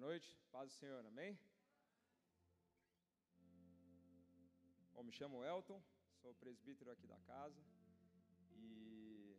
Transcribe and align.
noite, 0.00 0.34
paz 0.50 0.66
do 0.70 0.74
Senhor, 0.76 1.04
amém? 1.04 1.38
Bom, 4.94 5.02
me 5.02 5.12
chamo 5.12 5.44
Elton, 5.44 5.78
sou 6.22 6.32
presbítero 6.36 6.90
aqui 6.90 7.06
da 7.06 7.18
casa 7.26 7.60
e 8.56 9.36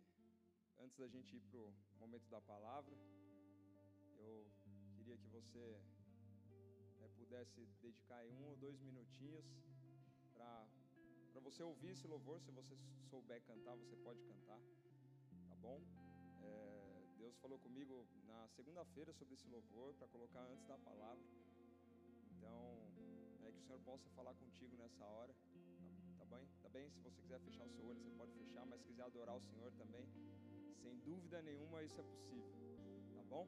antes 0.77 0.95
da 0.99 1.07
gente 1.07 1.35
ir 1.35 1.41
para 1.49 1.59
o 1.59 1.73
momento 1.99 2.29
da 2.29 2.39
palavra, 2.41 2.95
eu 4.19 4.51
queria 4.97 5.17
que 5.17 5.27
você 5.29 5.81
né, 6.99 7.09
pudesse 7.17 7.65
dedicar 7.81 8.23
um 8.27 8.49
ou 8.49 8.55
dois 8.57 8.79
minutinhos 8.81 9.43
para 10.35 11.41
você 11.41 11.63
ouvir 11.63 11.89
esse 11.93 12.05
louvor. 12.05 12.39
Se 12.39 12.51
você 12.51 12.77
souber 13.09 13.41
cantar, 13.41 13.75
você 13.77 13.95
pode 13.95 14.21
cantar, 14.21 14.59
tá 15.49 15.55
bom? 15.55 15.81
É, 16.43 16.80
Deus 17.21 17.37
falou 17.37 17.59
comigo 17.59 18.07
na 18.25 18.47
segunda-feira 18.47 19.13
sobre 19.13 19.35
esse 19.35 19.47
louvor 19.47 19.93
para 19.93 20.07
colocar 20.07 20.41
antes 20.51 20.65
da 20.65 20.75
palavra. 20.79 21.23
Então, 22.31 22.75
é 23.45 23.51
que 23.51 23.59
o 23.59 23.61
Senhor 23.61 23.79
possa 23.81 24.09
falar 24.15 24.33
contigo 24.33 24.75
nessa 24.75 25.05
hora. 25.05 25.31
Tá, 26.17 26.25
bem? 26.25 26.47
Tá 26.63 26.69
bem? 26.69 26.89
Se 26.89 26.99
você 26.99 27.21
quiser 27.21 27.39
fechar 27.41 27.63
o 27.63 27.69
seu 27.69 27.85
olho, 27.85 28.01
você 28.01 28.09
pode 28.17 28.33
fechar, 28.33 28.65
mas 28.65 28.81
se 28.81 28.87
quiser 28.87 29.03
adorar 29.03 29.35
o 29.35 29.41
Senhor 29.41 29.71
também, 29.73 30.09
sem 30.81 30.97
dúvida 31.01 31.43
nenhuma 31.43 31.83
isso 31.83 32.01
é 32.01 32.03
possível. 32.03 32.51
Tá 33.15 33.23
bom? 33.29 33.47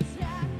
Yeah. 0.00 0.55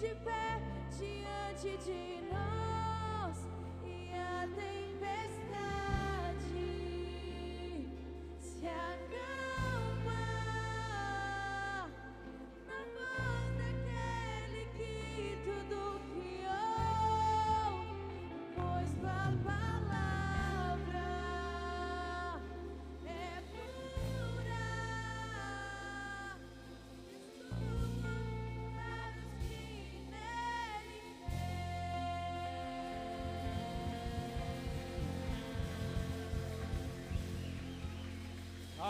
de 0.00 0.14
pé 0.24 0.60
diante 0.98 1.78
de 1.84 2.32
nós. 2.32 2.63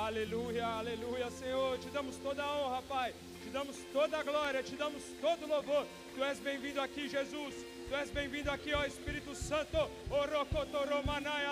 Aleluia, 0.04 0.66
aleluia, 0.66 1.30
Senhor. 1.30 1.78
Te 1.78 1.88
damos 1.88 2.16
toda 2.18 2.42
a 2.44 2.56
honra, 2.58 2.82
Pai. 2.82 3.14
Te 3.42 3.48
damos 3.48 3.76
toda 3.90 4.18
a 4.18 4.22
glória, 4.22 4.62
te 4.62 4.76
damos 4.76 5.02
todo 5.18 5.46
o 5.46 5.48
louvor. 5.48 5.86
Tu 6.14 6.22
és 6.22 6.38
bem-vindo 6.40 6.78
aqui, 6.78 7.08
Jesus. 7.08 7.54
Tu 7.88 7.94
és 7.94 8.10
bem-vindo 8.10 8.50
aqui, 8.50 8.74
ó 8.74 8.84
Espírito 8.84 9.34
Santo. 9.34 9.78
Orocotoromanai. 10.10 11.44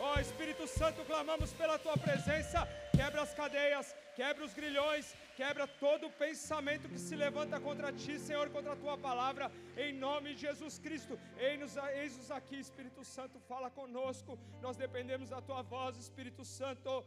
Ó 0.00 0.18
Espírito 0.18 0.66
Santo, 0.66 1.04
clamamos 1.04 1.52
pela 1.52 1.78
tua 1.78 1.96
presença. 1.96 2.66
Quebra 2.96 3.22
as 3.22 3.32
cadeias, 3.32 3.94
quebra 4.16 4.44
os 4.44 4.52
grilhões, 4.52 5.14
quebra 5.36 5.66
todo 5.66 6.10
pensamento 6.24 6.88
que 6.92 6.98
se 6.98 7.14
levanta 7.14 7.60
contra 7.60 7.92
ti, 7.92 8.14
Senhor, 8.18 8.48
contra 8.54 8.72
a 8.72 8.82
tua 8.84 8.96
palavra, 8.96 9.52
em 9.76 9.92
nome 9.92 10.34
de 10.34 10.40
Jesus 10.46 10.78
Cristo. 10.78 11.18
Eis-nos 11.36 12.30
aqui, 12.30 12.58
Espírito 12.58 13.04
Santo, 13.04 13.38
fala 13.50 13.68
conosco. 13.70 14.38
Nós 14.62 14.78
dependemos 14.84 15.28
da 15.34 15.42
tua 15.42 15.60
voz, 15.62 15.98
Espírito 15.98 16.42
Santo. 16.42 17.04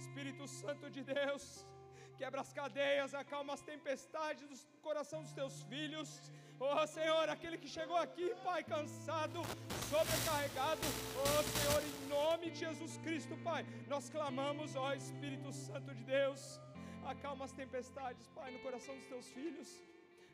Espírito 0.00 0.48
Santo 0.48 0.90
de 0.90 1.02
Deus, 1.04 1.64
quebra 2.18 2.40
as 2.40 2.52
cadeias, 2.52 3.14
acalma 3.14 3.54
as 3.54 3.62
tempestades 3.62 4.64
do 4.72 4.78
coração 4.88 5.22
dos 5.22 5.32
teus 5.32 5.62
filhos. 5.70 6.08
Oh 6.62 6.86
Senhor, 6.86 7.26
aquele 7.34 7.56
que 7.56 7.68
chegou 7.74 7.96
aqui, 7.96 8.26
Pai, 8.44 8.62
cansado, 8.62 9.40
sobrecarregado, 9.88 10.82
oh 11.22 11.42
Senhor, 11.52 11.82
em 11.90 12.08
nome 12.08 12.50
de 12.50 12.58
Jesus 12.58 12.98
Cristo, 12.98 13.34
Pai, 13.42 13.64
nós 13.88 14.10
clamamos, 14.10 14.76
ó 14.76 14.92
Espírito 14.92 15.50
Santo 15.54 15.94
de 15.94 16.04
Deus, 16.04 16.60
acalma 17.12 17.46
as 17.46 17.52
tempestades, 17.52 18.26
Pai, 18.38 18.50
no 18.52 18.58
coração 18.58 18.94
dos 18.94 19.06
teus 19.06 19.30
filhos, 19.30 19.70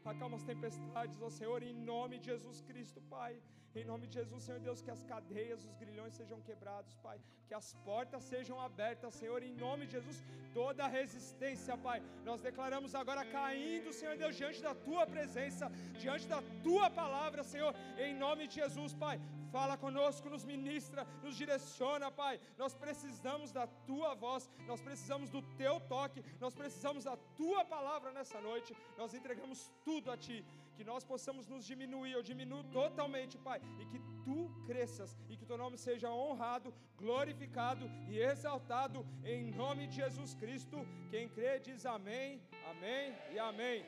acalma 0.05 0.37
as 0.37 0.43
tempestades, 0.43 1.23
ó 1.23 1.31
Senhor, 1.31 1.63
em 1.63 1.73
nome 1.73 2.19
de 2.19 2.27
Jesus 2.33 2.61
Cristo, 2.61 3.01
Pai. 3.03 3.41
Em 3.81 3.85
nome 3.85 4.07
de 4.07 4.15
Jesus, 4.19 4.43
Senhor 4.45 4.61
Deus, 4.67 4.81
que 4.85 4.91
as 4.95 5.03
cadeias, 5.11 5.63
os 5.69 5.75
grilhões 5.83 6.15
sejam 6.15 6.39
quebrados, 6.49 6.95
Pai. 7.07 7.19
Que 7.49 7.55
as 7.59 7.75
portas 7.89 8.23
sejam 8.33 8.59
abertas, 8.67 9.15
Senhor, 9.21 9.41
em 9.43 9.53
nome 9.65 9.85
de 9.87 9.93
Jesus. 9.97 10.19
Toda 10.55 10.87
resistência, 10.87 11.77
Pai. 11.77 11.99
Nós 12.25 12.41
declaramos 12.41 12.95
agora 12.95 13.23
caindo, 13.39 13.93
Senhor 13.93 14.17
Deus, 14.23 14.35
diante 14.35 14.63
da 14.69 14.75
Tua 14.75 15.07
presença, 15.07 15.71
diante 16.05 16.27
da 16.27 16.41
Tua 16.67 16.89
palavra, 16.89 17.45
Senhor, 17.45 17.75
em 17.99 18.15
nome 18.25 18.47
de 18.49 18.55
Jesus, 18.63 18.95
Pai. 18.95 19.21
Fala 19.53 19.77
conosco, 19.77 20.31
nos 20.31 20.45
ministra, 20.45 21.07
nos 21.23 21.37
direciona, 21.37 22.11
Pai. 22.11 22.41
Nós 22.57 22.75
precisamos 22.75 23.53
da 23.53 23.67
Tua 23.91 24.15
voz, 24.15 24.51
nós 24.67 24.81
precisamos 24.81 25.29
do 25.29 25.43
Teu 25.63 25.81
toque, 25.81 26.25
nós 26.41 26.55
precisamos 26.55 27.05
da 27.05 27.17
Tua 27.41 27.63
palavra 27.65 28.11
nessa 28.11 28.41
noite. 28.41 28.75
Nós 28.97 29.13
entregamos 29.13 29.71
tudo 29.85 30.11
a 30.11 30.17
Ti 30.17 30.45
que 30.77 30.85
nós 30.91 31.05
possamos 31.13 31.45
nos 31.53 31.65
diminuir, 31.71 32.13
eu 32.13 32.23
diminuo 32.31 32.63
totalmente, 32.79 33.37
Pai, 33.49 33.59
e 33.83 33.85
que 33.93 34.01
tu 34.27 34.39
cresças 34.69 35.11
e 35.31 35.37
que 35.37 35.45
o 35.45 35.51
teu 35.51 35.59
nome 35.65 35.77
seja 35.87 36.09
honrado, 36.23 36.73
glorificado 37.03 37.87
e 38.13 38.19
exaltado 38.31 39.01
em 39.35 39.51
nome 39.63 39.85
de 39.91 39.97
Jesus 40.03 40.35
Cristo. 40.43 40.79
Quem 41.13 41.29
crê 41.37 41.53
diz 41.69 41.85
amém, 41.97 42.43
amém 42.73 43.07
e 43.35 43.39
amém. 43.51 43.79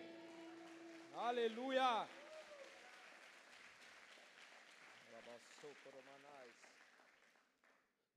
Aleluia. 1.28 1.90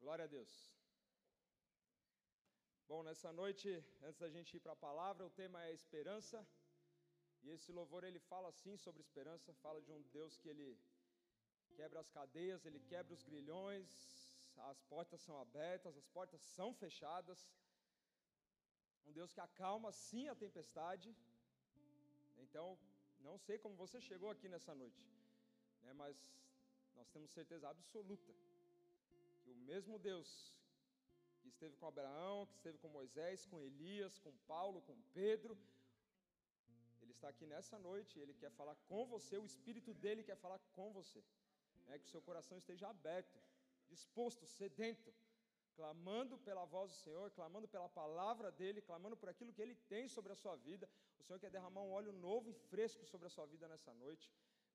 Glória 0.03 0.25
a 0.25 0.27
Deus. 0.27 0.51
Bom, 2.91 3.01
nessa 3.07 3.31
noite, 3.31 3.67
antes 4.07 4.19
da 4.23 4.29
gente 4.35 4.49
ir 4.57 4.59
para 4.59 4.73
a 4.73 4.83
palavra, 4.87 5.25
o 5.25 5.29
tema 5.41 5.63
é 5.65 5.71
esperança. 5.73 6.37
E 7.43 7.49
esse 7.49 7.71
louvor 7.71 8.03
ele 8.03 8.19
fala 8.19 8.49
assim 8.49 8.75
sobre 8.77 9.01
esperança, 9.01 9.53
fala 9.65 9.81
de 9.81 9.91
um 9.91 10.01
Deus 10.17 10.37
que 10.37 10.49
ele 10.49 10.67
quebra 11.77 11.99
as 11.99 12.09
cadeias, 12.09 12.65
ele 12.65 12.79
quebra 12.91 13.13
os 13.13 13.23
grilhões, 13.23 13.89
as 14.69 14.81
portas 14.93 15.21
são 15.21 15.39
abertas, 15.39 15.97
as 15.97 16.07
portas 16.07 16.41
são 16.41 16.73
fechadas. 16.73 17.39
Um 19.07 19.11
Deus 19.11 19.33
que 19.33 19.39
acalma 19.39 19.91
sim 19.91 20.27
a 20.29 20.35
tempestade. 20.35 21.15
Então, 22.37 22.77
não 23.19 23.37
sei 23.37 23.57
como 23.57 23.75
você 23.75 23.99
chegou 23.99 24.29
aqui 24.29 24.47
nessa 24.47 24.73
noite, 24.75 25.03
né, 25.83 25.93
mas 25.93 26.15
nós 26.95 27.09
temos 27.09 27.31
certeza 27.31 27.69
absoluta 27.69 28.33
que 29.43 29.49
o 29.49 29.55
mesmo 29.55 29.97
Deus 29.97 30.29
que 31.41 31.49
esteve 31.49 31.75
com 31.77 31.87
Abraão, 31.87 32.45
que 32.45 32.53
esteve 32.53 32.77
com 32.77 32.89
Moisés, 32.89 33.45
com 33.45 33.59
Elias, 33.59 34.19
com 34.19 34.31
Paulo, 34.53 34.81
com 34.83 34.95
Pedro, 35.13 35.57
está 37.21 37.29
aqui 37.33 37.45
nessa 37.53 37.77
noite, 37.77 38.19
ele 38.19 38.33
quer 38.41 38.51
falar 38.59 38.75
com 38.89 39.01
você, 39.13 39.37
o 39.37 39.45
Espírito 39.51 39.91
dele 40.03 40.23
quer 40.29 40.37
falar 40.45 40.59
com 40.75 40.87
você. 40.99 41.21
É 41.91 41.99
que 41.99 42.07
o 42.07 42.13
seu 42.13 42.21
coração 42.29 42.57
esteja 42.57 42.87
aberto, 42.95 43.37
disposto, 43.93 44.43
sedento, 44.59 45.13
clamando 45.75 46.35
pela 46.47 46.63
voz 46.65 46.87
do 46.93 46.97
Senhor, 47.05 47.27
clamando 47.39 47.67
pela 47.67 47.89
palavra 48.01 48.49
dele, 48.59 48.81
clamando 48.89 49.15
por 49.21 49.29
aquilo 49.29 49.53
que 49.53 49.61
ele 49.65 49.75
tem 49.93 50.07
sobre 50.07 50.31
a 50.35 50.35
sua 50.43 50.55
vida. 50.55 50.89
O 51.19 51.23
Senhor 51.23 51.39
quer 51.43 51.51
derramar 51.57 51.83
um 51.83 51.91
óleo 51.91 52.11
novo 52.11 52.49
e 52.49 52.55
fresco 52.71 53.05
sobre 53.05 53.27
a 53.27 53.33
sua 53.35 53.45
vida 53.45 53.67
nessa 53.67 53.93
noite. 53.93 54.27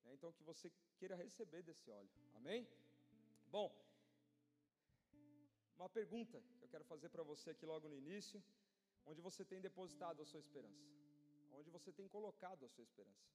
Né? 0.05 0.13
Então, 0.15 0.33
que 0.33 0.45
você 0.45 0.71
queira 0.99 1.17
receber 1.17 1.63
desse 1.63 1.91
óleo. 1.91 2.11
Amém? 2.35 2.69
Bom, 3.57 3.69
uma 5.77 5.89
pergunta 5.89 6.41
que 6.59 6.65
eu 6.65 6.69
quero 6.69 6.85
fazer 6.85 7.09
para 7.09 7.25
você 7.33 7.51
aqui 7.51 7.67
logo 7.67 7.89
no 7.89 7.97
início: 8.05 8.43
onde 9.05 9.21
você 9.21 9.45
tem 9.45 9.61
depositado 9.61 10.23
a 10.23 10.27
sua 10.33 10.41
esperança? 10.47 10.85
Onde 11.59 11.71
você 11.77 11.91
tem 11.99 12.09
colocado 12.17 12.65
a 12.67 12.69
sua 12.75 12.85
esperança. 12.89 13.27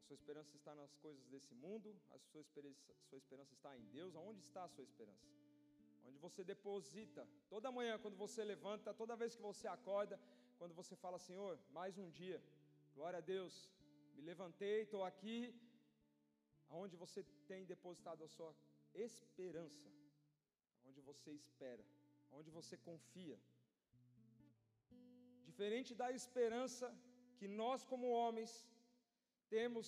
A 0.00 0.04
sua 0.06 0.16
esperança 0.20 0.52
está 0.56 0.74
nas 0.74 0.94
coisas 1.04 1.24
desse 1.32 1.54
mundo, 1.64 1.88
a 2.16 2.18
sua 2.30 2.40
esperança, 2.46 2.94
sua 3.08 3.18
esperança 3.22 3.52
está 3.58 3.70
em 3.80 3.84
Deus. 3.96 4.14
Aonde 4.20 4.40
está 4.40 4.64
a 4.64 4.72
sua 4.74 4.84
esperança? 4.90 5.26
Onde 6.06 6.18
você 6.26 6.42
deposita, 6.52 7.22
toda 7.48 7.76
manhã, 7.78 7.94
quando 8.04 8.16
você 8.24 8.42
levanta, 8.52 8.92
toda 9.02 9.20
vez 9.22 9.36
que 9.36 9.42
você 9.50 9.66
acorda, 9.68 10.18
quando 10.58 10.74
você 10.80 10.94
fala, 11.04 11.18
Senhor, 11.28 11.54
mais 11.78 11.96
um 12.02 12.08
dia, 12.10 12.38
glória 12.96 13.18
a 13.22 13.26
Deus, 13.34 13.54
me 14.16 14.22
levantei, 14.30 14.82
estou 14.82 15.04
aqui. 15.10 15.38
Aonde 16.70 16.96
você 17.04 17.22
tem 17.50 17.64
depositado 17.64 18.24
a 18.24 18.28
sua 18.36 18.52
esperança? 19.06 19.88
Onde 20.88 21.00
você 21.00 21.30
espera? 21.32 21.84
Onde 22.38 22.50
você 22.58 22.76
confia? 22.90 23.38
Diferente 25.48 25.94
da 26.02 26.10
esperança 26.20 26.86
que 27.42 27.48
nós, 27.62 27.84
como 27.90 28.14
homens, 28.18 28.50
temos, 29.54 29.86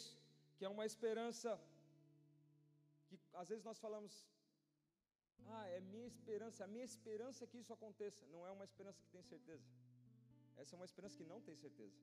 que 0.56 0.64
é 0.68 0.70
uma 0.76 0.86
esperança 0.90 1.50
que 3.08 3.16
às 3.40 3.48
vezes 3.50 3.64
nós 3.68 3.78
falamos, 3.84 4.12
ah, 5.56 5.66
é 5.76 5.78
minha 5.92 6.08
esperança, 6.12 6.58
a 6.64 6.70
minha 6.74 6.86
esperança 6.92 7.38
é 7.44 7.46
que 7.50 7.60
isso 7.62 7.72
aconteça. 7.76 8.22
Não 8.34 8.42
é 8.48 8.50
uma 8.56 8.66
esperança 8.70 9.00
que 9.04 9.10
tem 9.16 9.22
certeza. 9.32 9.68
Essa 10.60 10.74
é 10.74 10.78
uma 10.80 10.88
esperança 10.90 11.18
que 11.20 11.30
não 11.32 11.40
tem 11.48 11.56
certeza. 11.64 11.96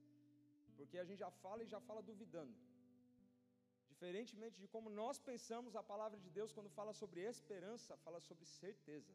Porque 0.77 0.98
a 1.03 1.05
gente 1.10 1.20
já 1.25 1.31
fala 1.43 1.63
e 1.63 1.72
já 1.74 1.81
fala 1.89 2.01
duvidando. 2.12 2.55
Diferentemente 3.91 4.58
de 4.63 4.70
como 4.75 4.89
nós 5.01 5.20
pensamos, 5.31 5.75
a 5.75 5.84
palavra 5.91 6.20
de 6.25 6.29
Deus, 6.38 6.53
quando 6.58 6.70
fala 6.79 6.93
sobre 7.01 7.27
esperança, 7.34 7.98
fala 8.05 8.22
sobre 8.29 8.46
certeza. 8.46 9.13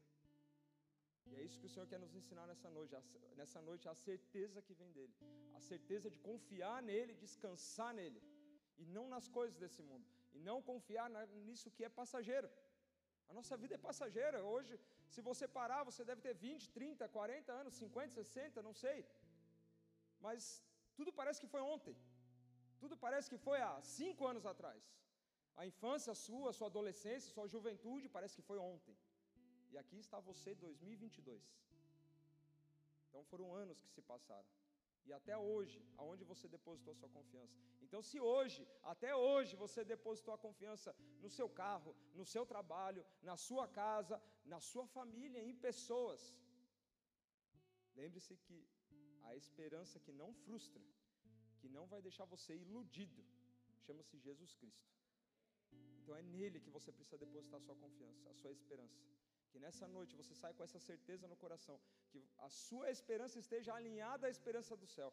E 1.31 1.35
é 1.39 1.43
isso 1.47 1.59
que 1.61 1.69
o 1.69 1.73
Senhor 1.75 1.87
quer 1.91 2.01
nos 2.05 2.15
ensinar 2.21 2.47
nessa 2.51 2.69
noite, 2.77 2.95
nessa 3.41 3.61
noite 3.69 3.89
a 3.93 3.97
certeza 4.07 4.63
que 4.67 4.75
vem 4.81 4.91
dele, 4.97 5.15
a 5.59 5.61
certeza 5.71 6.09
de 6.15 6.19
confiar 6.29 6.79
nele, 6.91 7.15
descansar 7.27 7.93
nele, 8.01 8.21
e 8.83 8.85
não 8.97 9.07
nas 9.15 9.27
coisas 9.37 9.57
desse 9.63 9.83
mundo, 9.91 10.07
e 10.37 10.41
não 10.49 10.59
confiar 10.71 11.09
nisso 11.49 11.71
que 11.77 11.85
é 11.89 11.91
passageiro. 12.01 12.49
A 13.31 13.33
nossa 13.39 13.57
vida 13.63 13.75
é 13.77 13.87
passageira. 13.89 14.39
Hoje, 14.53 14.75
se 15.15 15.21
você 15.29 15.47
parar, 15.59 15.83
você 15.91 16.03
deve 16.11 16.21
ter 16.27 16.35
20, 16.35 16.71
30, 16.79 17.09
40 17.17 17.53
anos, 17.61 17.75
50, 17.75 18.13
60, 18.13 18.63
não 18.69 18.75
sei. 18.85 18.99
Mas 20.27 20.63
tudo 20.99 21.13
parece 21.21 21.41
que 21.43 21.53
foi 21.55 21.63
ontem. 21.75 21.97
Tudo 22.83 22.97
parece 23.05 23.29
que 23.33 23.41
foi 23.47 23.59
há 23.67 23.75
cinco 23.99 24.23
anos 24.33 24.47
atrás. 24.53 24.83
A 25.61 25.65
infância 25.71 26.15
sua, 26.27 26.53
sua 26.59 26.69
adolescência, 26.73 27.35
sua 27.37 27.49
juventude 27.55 28.15
parece 28.17 28.37
que 28.39 28.49
foi 28.51 28.59
ontem. 28.73 28.95
E 29.77 29.79
aqui 29.79 29.99
está 30.05 30.19
você 30.29 30.51
2022. 30.55 31.43
Então 33.07 33.23
foram 33.33 33.49
anos 33.63 33.81
que 33.83 33.91
se 33.97 34.03
passaram. 34.13 34.51
E 35.09 35.13
até 35.19 35.35
hoje, 35.37 35.79
aonde 36.03 36.25
você 36.31 36.47
depositou 36.55 36.95
sua 37.01 37.11
confiança? 37.17 37.55
Então, 37.85 38.01
se 38.09 38.19
hoje, 38.19 38.61
até 38.93 39.11
hoje, 39.15 39.53
você 39.65 39.81
depositou 39.85 40.33
a 40.35 40.39
confiança 40.47 40.91
no 41.25 41.31
seu 41.37 41.49
carro, 41.63 41.91
no 42.21 42.25
seu 42.33 42.45
trabalho, 42.53 43.03
na 43.29 43.37
sua 43.37 43.67
casa, 43.69 44.17
na 44.53 44.61
sua 44.71 44.87
família, 44.97 45.43
em 45.49 45.55
pessoas, 45.67 46.23
lembre-se 48.01 48.35
que 48.47 48.59
a 49.29 49.37
esperança 49.43 50.01
que 50.01 50.13
não 50.23 50.33
frustra, 50.45 50.83
que 51.61 51.69
não 51.77 51.87
vai 51.93 52.01
deixar 52.09 52.25
você 52.35 52.55
iludido, 52.65 53.23
chama-se 53.87 54.25
Jesus 54.27 54.55
Cristo. 54.55 54.89
Então 56.01 56.17
é 56.17 56.23
nele 56.23 56.61
que 56.65 56.75
você 56.79 56.91
precisa 56.99 57.19
depositar 57.19 57.61
sua 57.61 57.77
confiança, 57.85 58.31
a 58.31 58.35
sua 58.41 58.53
esperança. 58.59 58.99
Que 59.57 59.63
nessa 59.67 59.87
noite 59.93 60.17
você 60.21 60.35
saia 60.39 60.55
com 60.57 60.65
essa 60.67 60.81
certeza 60.87 61.29
no 61.31 61.37
coração, 61.43 61.77
que 62.11 62.19
a 62.47 62.49
sua 62.65 62.87
esperança 62.95 63.37
esteja 63.43 63.71
alinhada 63.77 64.25
à 64.27 64.31
esperança 64.35 64.75
do 64.81 64.89
céu. 64.95 65.11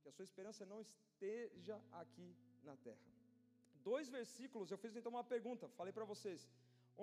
Que 0.00 0.08
a 0.10 0.14
sua 0.16 0.26
esperança 0.28 0.62
não 0.70 0.78
esteja 0.86 1.76
aqui 2.00 2.28
na 2.68 2.74
terra. 2.86 3.04
Dois 3.88 4.08
versículos, 4.16 4.70
eu 4.70 4.78
fiz 4.84 4.96
então 5.00 5.12
uma 5.16 5.26
pergunta, 5.34 5.68
falei 5.80 5.92
para 5.98 6.06
vocês: 6.12 6.48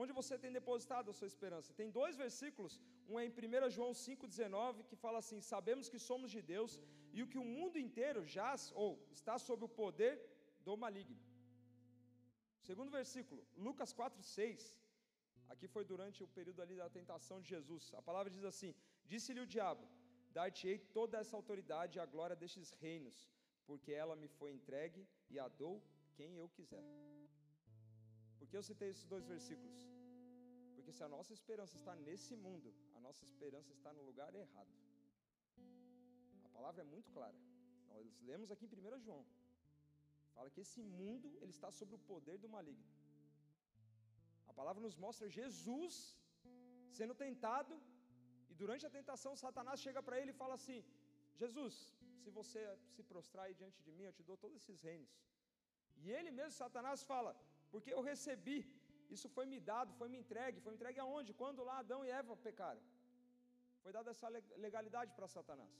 Onde 0.02 0.16
você 0.20 0.34
tem 0.46 0.52
depositado 0.60 1.12
a 1.12 1.18
sua 1.20 1.30
esperança? 1.34 1.78
Tem 1.82 1.92
dois 2.00 2.16
versículos, 2.24 2.80
um 3.12 3.20
é 3.20 3.26
em 3.28 3.34
1 3.68 3.70
João 3.78 3.92
5,19, 4.08 4.88
que 4.90 4.98
fala 5.06 5.20
assim: 5.24 5.40
Sabemos 5.54 5.88
que 5.94 6.02
somos 6.10 6.32
de 6.38 6.42
Deus 6.54 6.80
e 7.14 7.22
o 7.22 7.30
que 7.34 7.42
o 7.44 7.48
mundo 7.56 7.78
inteiro 7.86 8.26
jaz 8.38 8.66
ou 8.84 8.90
está 9.20 9.38
sob 9.48 9.64
o 9.70 9.74
poder 9.84 10.16
do 10.66 10.76
maligno. 10.86 11.22
Segundo 12.70 12.98
versículo, 13.00 13.44
Lucas 13.70 13.94
4,6. 14.02 14.68
Aqui 15.54 15.68
foi 15.76 15.84
durante 15.92 16.24
o 16.24 16.28
período 16.38 16.62
ali 16.64 16.76
da 16.82 16.90
tentação 16.98 17.38
de 17.42 17.50
Jesus. 17.56 17.84
A 18.00 18.02
palavra 18.10 18.30
diz 18.36 18.44
assim: 18.52 18.72
Disse-lhe 19.12 19.42
o 19.46 19.52
diabo: 19.56 19.86
Dar-te-ei 20.38 20.78
toda 20.98 21.18
essa 21.22 21.36
autoridade 21.40 21.98
e 21.98 22.02
a 22.02 22.06
glória 22.16 22.36
destes 22.36 22.72
reinos, 22.82 23.18
porque 23.66 23.92
ela 24.04 24.16
me 24.16 24.28
foi 24.28 24.52
entregue 24.58 25.08
e 25.30 25.40
a 25.46 25.48
dou 25.48 25.76
quem 26.18 26.36
eu 26.42 26.48
quiser. 26.58 26.84
Por 28.38 28.48
que 28.50 28.58
eu 28.60 28.64
citei 28.70 28.90
esses 28.90 29.08
dois 29.14 29.26
versículos? 29.34 29.76
Porque 30.76 30.92
se 30.98 31.04
a 31.04 31.10
nossa 31.16 31.34
esperança 31.38 31.76
está 31.80 31.94
nesse 32.08 32.34
mundo, 32.46 32.70
a 32.98 33.00
nossa 33.06 33.24
esperança 33.30 33.72
está 33.78 33.92
no 33.98 34.04
lugar 34.10 34.34
errado. 34.44 34.74
A 36.48 36.50
palavra 36.58 36.82
é 36.82 36.88
muito 36.94 37.10
clara. 37.12 37.38
Nós 37.90 38.22
lemos 38.30 38.52
aqui 38.52 38.66
em 38.66 38.70
1 38.70 39.00
João. 39.06 39.26
Fala 40.36 40.50
que 40.50 40.62
esse 40.62 40.82
mundo 40.82 41.28
ele 41.42 41.54
está 41.58 41.70
sob 41.72 41.94
o 41.96 42.00
poder 42.12 42.38
do 42.38 42.50
maligno. 42.56 42.97
Palavra 44.60 44.82
nos 44.86 44.98
mostra 45.06 45.34
Jesus 45.40 45.96
sendo 46.98 47.16
tentado 47.24 47.74
e 48.52 48.54
durante 48.62 48.86
a 48.88 48.94
tentação 48.98 49.34
Satanás 49.44 49.84
chega 49.86 50.02
para 50.08 50.20
ele 50.20 50.32
e 50.34 50.40
fala 50.42 50.56
assim: 50.60 50.80
Jesus, 51.42 51.76
se 52.22 52.30
você 52.38 52.62
se 52.96 53.04
prostrar 53.12 53.46
aí 53.46 53.56
diante 53.62 53.80
de 53.88 53.92
mim, 53.98 54.06
eu 54.08 54.16
te 54.18 54.24
dou 54.30 54.38
todos 54.44 54.58
esses 54.62 54.82
reinos. 54.88 55.14
E 56.04 56.12
ele 56.18 56.32
mesmo, 56.40 56.56
Satanás, 56.64 57.04
fala: 57.12 57.32
porque 57.72 57.92
eu 57.96 58.02
recebi, 58.12 58.60
isso 59.16 59.28
foi 59.36 59.46
me 59.54 59.60
dado, 59.72 59.92
foi 60.00 60.10
me 60.14 60.20
entregue, 60.24 60.62
foi 60.64 60.72
me 60.74 60.78
entregue 60.80 61.00
aonde? 61.06 61.38
Quando 61.42 61.68
lá 61.70 61.76
Adão 61.84 62.02
e 62.08 62.12
Eva 62.22 62.36
pecaram. 62.48 62.84
Foi 63.84 63.92
dada 63.98 64.12
essa 64.16 64.30
legalidade 64.66 65.12
para 65.18 65.28
Satanás. 65.36 65.76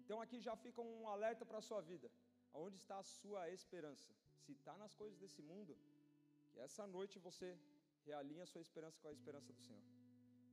Então 0.00 0.18
aqui 0.24 0.38
já 0.48 0.54
fica 0.64 0.80
um 0.90 1.06
alerta 1.14 1.44
para 1.50 1.58
a 1.62 1.66
sua 1.68 1.80
vida. 1.90 2.08
Aonde 2.54 2.76
está 2.82 2.96
a 2.98 3.08
sua 3.18 3.42
esperança? 3.58 4.10
Se 4.44 4.52
está 4.52 4.74
nas 4.82 4.94
coisas 4.94 5.18
desse 5.18 5.42
mundo, 5.50 5.76
que 6.52 6.60
essa 6.66 6.86
noite 6.86 7.18
você 7.28 7.48
realinha 8.08 8.42
a 8.44 8.50
sua 8.52 8.62
esperança 8.66 8.98
com 9.02 9.08
a 9.08 9.12
esperança 9.18 9.52
do 9.52 9.60
Senhor. 9.66 9.86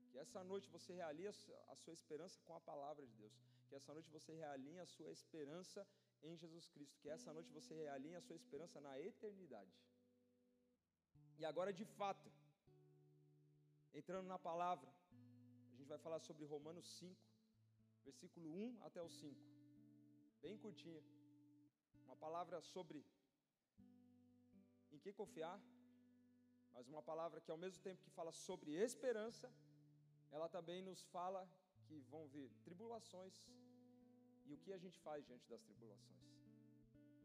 Que 0.10 0.18
essa 0.24 0.42
noite 0.52 0.68
você 0.76 0.92
realinha 0.94 1.32
a 1.74 1.76
sua 1.84 1.94
esperança 2.00 2.40
com 2.46 2.54
a 2.60 2.62
palavra 2.72 3.06
de 3.06 3.16
Deus. 3.22 3.36
Que 3.68 3.76
essa 3.80 3.94
noite 3.94 4.10
você 4.18 4.34
realinha 4.34 4.84
a 4.84 4.86
sua 4.96 5.12
esperança 5.12 5.86
em 6.24 6.36
Jesus 6.44 6.68
Cristo. 6.74 7.00
Que 7.02 7.10
essa 7.10 7.34
noite 7.38 7.52
você 7.58 7.74
realinhe 7.84 8.16
a 8.16 8.22
sua 8.28 8.38
esperança 8.42 8.80
na 8.88 8.94
eternidade. 9.00 9.76
E 11.40 11.44
agora, 11.52 11.72
de 11.74 11.86
fato, 11.98 12.32
entrando 13.94 14.28
na 14.28 14.40
palavra, 14.50 14.90
a 15.72 15.76
gente 15.78 15.88
vai 15.94 15.98
falar 15.98 16.20
sobre 16.20 16.46
Romanos 16.46 16.88
5, 17.00 17.22
versículo 18.06 18.48
1 18.50 18.84
até 18.88 19.02
o 19.02 19.10
5. 19.10 19.36
Bem 20.42 20.58
curtinha. 20.58 21.04
Uma 22.06 22.16
palavra 22.16 22.62
sobre 22.62 23.06
em 24.96 25.00
que 25.04 25.12
confiar, 25.22 25.58
mas 26.76 26.88
uma 26.94 27.04
palavra 27.12 27.42
que 27.44 27.52
ao 27.52 27.62
mesmo 27.66 27.82
tempo 27.88 28.04
que 28.06 28.16
fala 28.20 28.32
sobre 28.46 28.72
esperança, 28.88 29.48
ela 30.36 30.48
também 30.56 30.82
nos 30.90 31.02
fala 31.16 31.42
que 31.86 31.98
vão 32.12 32.24
vir 32.36 32.50
tribulações, 32.68 33.36
e 34.48 34.54
o 34.54 34.58
que 34.64 34.72
a 34.78 34.80
gente 34.84 34.98
faz 35.06 35.26
diante 35.30 35.48
das 35.52 35.62
tribulações? 35.68 36.24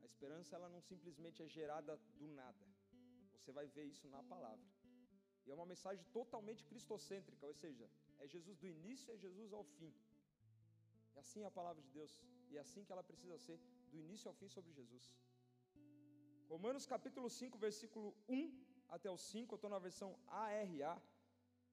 A 0.03 0.07
esperança 0.13 0.57
ela 0.57 0.69
não 0.75 0.81
simplesmente 0.91 1.43
é 1.43 1.49
gerada 1.49 1.97
do 2.19 2.29
nada. 2.41 2.67
Você 3.35 3.53
vai 3.59 3.67
ver 3.77 3.85
isso 3.93 4.07
na 4.09 4.23
palavra. 4.23 4.69
E 5.45 5.51
é 5.51 5.55
uma 5.55 5.67
mensagem 5.73 6.05
totalmente 6.19 6.65
cristocêntrica, 6.71 7.45
ou 7.51 7.55
seja, 7.63 7.87
é 8.19 8.27
Jesus 8.35 8.57
do 8.59 8.69
início 8.77 9.13
é 9.13 9.17
Jesus 9.17 9.53
ao 9.53 9.65
fim. 9.65 9.93
É 11.17 11.21
assim 11.21 11.43
a 11.45 11.51
palavra 11.51 11.83
de 11.83 11.91
Deus, 11.99 12.13
e 12.51 12.57
é 12.57 12.61
assim 12.61 12.85
que 12.85 12.93
ela 12.93 13.03
precisa 13.03 13.39
ser, 13.39 13.59
do 13.91 13.99
início 13.99 14.29
ao 14.29 14.35
fim 14.35 14.49
sobre 14.49 14.73
Jesus. 14.73 15.15
Romanos 16.53 16.85
capítulo 16.93 17.29
5, 17.31 17.57
versículo 17.65 18.09
1 18.29 18.39
até 18.97 19.09
o 19.09 19.17
5, 19.17 19.55
eu 19.55 19.59
estou 19.59 19.71
na 19.75 19.79
versão 19.79 20.09
ARA. 20.27 20.95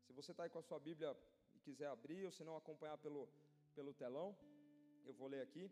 Se 0.05 0.11
você 0.17 0.29
está 0.33 0.43
aí 0.43 0.51
com 0.55 0.59
a 0.59 0.67
sua 0.67 0.79
Bíblia 0.87 1.09
e 1.55 1.59
quiser 1.67 1.87
abrir, 1.87 2.23
ou 2.25 2.31
se 2.35 2.43
não 2.49 2.55
acompanhar 2.55 2.97
pelo, 3.05 3.23
pelo 3.77 3.91
telão 4.01 4.27
eu 5.07 5.13
vou 5.19 5.29
ler 5.33 5.41
aqui. 5.47 5.65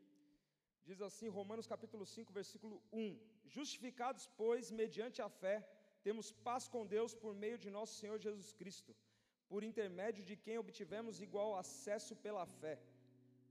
Diz 0.88 1.00
assim, 1.07 1.27
Romanos 1.27 1.67
capítulo 1.74 2.03
5, 2.15 2.33
versículo 2.39 2.81
1: 2.91 3.19
Justificados, 3.57 4.25
pois, 4.41 4.71
mediante 4.81 5.21
a 5.27 5.29
fé, 5.29 5.57
temos 6.07 6.31
paz 6.47 6.67
com 6.67 6.83
Deus 6.95 7.13
por 7.13 7.35
meio 7.43 7.59
de 7.65 7.69
nosso 7.77 7.93
Senhor 8.01 8.17
Jesus 8.27 8.51
Cristo, 8.53 8.95
por 9.47 9.63
intermédio 9.71 10.24
de 10.29 10.35
quem 10.45 10.57
obtivemos 10.57 11.21
igual 11.27 11.51
acesso 11.63 12.15
pela 12.25 12.47
fé 12.62 12.75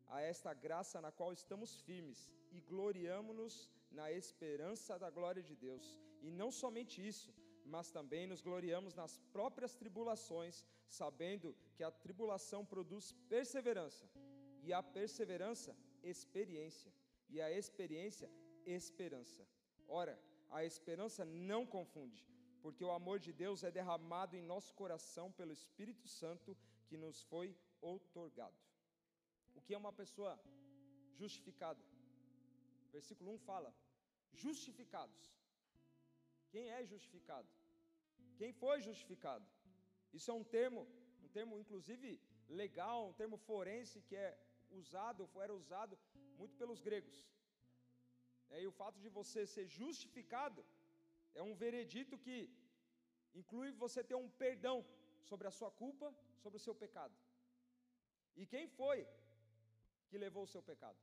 a 0.09 0.21
esta 0.33 0.53
graça 0.67 1.01
na 1.07 1.13
qual 1.13 1.33
estamos 1.33 1.81
firmes 1.87 2.21
e 2.51 2.61
gloriamo-nos 2.73 3.55
na 3.99 4.07
esperança 4.21 4.99
da 4.99 5.11
glória 5.19 5.43
de 5.43 5.57
Deus. 5.67 5.87
E 6.21 6.31
não 6.31 6.51
somente 6.51 6.97
isso, 7.13 7.33
mas 7.65 7.91
também 7.91 8.27
nos 8.27 8.43
gloriamos 8.49 8.95
nas 8.95 9.19
próprias 9.33 9.75
tribulações, 9.75 10.65
sabendo 10.87 11.57
que 11.75 11.83
a 11.83 11.91
tribulação 11.91 12.65
produz 12.65 13.13
perseverança 13.29 14.07
e 14.63 14.73
a 14.73 14.83
perseverança, 14.83 15.77
experiência, 16.03 16.93
e 17.29 17.41
a 17.41 17.51
experiência, 17.51 18.31
esperança. 18.65 19.47
Ora, 19.89 20.19
a 20.51 20.65
esperança 20.65 21.25
não 21.25 21.67
confunde, 21.67 22.23
porque 22.63 22.85
o 22.85 22.91
amor 22.91 23.19
de 23.19 23.33
Deus 23.33 23.63
é 23.63 23.71
derramado 23.71 24.37
em 24.37 24.43
nosso 24.43 24.73
coração 24.75 25.33
pelo 25.33 25.53
Espírito 25.53 26.07
Santo 26.09 26.57
que 26.87 26.97
nos 26.97 27.23
foi 27.23 27.57
outorgado. 27.81 28.57
O 29.55 29.61
que 29.61 29.75
é 29.75 29.79
uma 29.79 29.93
pessoa 29.93 30.39
justificada? 31.15 31.83
Versículo 32.97 33.31
1 33.35 33.39
fala: 33.51 33.71
justificados. 34.45 35.23
Quem 36.53 36.67
é 36.79 36.81
justificado? 36.93 37.49
Quem 38.41 38.53
foi 38.63 38.77
justificado? 38.89 39.47
Isso 40.17 40.31
é 40.33 40.35
um 40.41 40.47
termo, 40.57 40.83
um 41.25 41.31
termo 41.37 41.55
inclusive 41.63 42.09
legal, 42.63 42.99
um 43.11 43.17
termo 43.21 43.37
forense 43.49 44.03
que 44.09 44.17
é 44.27 44.31
usado, 44.81 45.29
era 45.45 45.55
usado 45.63 45.95
muito 46.41 46.55
pelos 46.61 46.81
gregos. 46.87 47.17
É, 48.51 48.63
e 48.63 48.67
o 48.73 48.77
fato 48.81 48.99
de 49.05 49.09
você 49.19 49.41
ser 49.55 49.67
justificado 49.81 50.65
é 51.41 51.43
um 51.43 51.55
veredito 51.65 52.17
que 52.25 52.37
inclui 53.41 53.71
você 53.85 54.01
ter 54.11 54.19
um 54.25 54.31
perdão 54.45 54.77
sobre 55.31 55.47
a 55.49 55.57
sua 55.59 55.71
culpa, 55.83 56.09
sobre 56.43 56.59
o 56.59 56.65
seu 56.67 56.75
pecado. 56.85 57.17
E 58.37 58.47
quem 58.53 58.67
foi 58.79 58.99
que 60.09 60.19
levou 60.25 60.45
o 60.45 60.53
seu 60.55 60.63
pecado? 60.71 61.01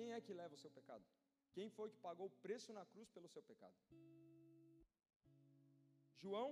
Quem 0.00 0.12
é 0.16 0.20
que 0.26 0.34
leva 0.40 0.54
o 0.56 0.60
seu 0.62 0.70
pecado? 0.76 1.04
Quem 1.54 1.66
foi 1.76 1.88
que 1.92 1.98
pagou 2.06 2.26
o 2.28 2.36
preço 2.44 2.68
na 2.76 2.84
cruz 2.92 3.08
pelo 3.16 3.28
seu 3.32 3.42
pecado? 3.48 3.74
João 6.22 6.48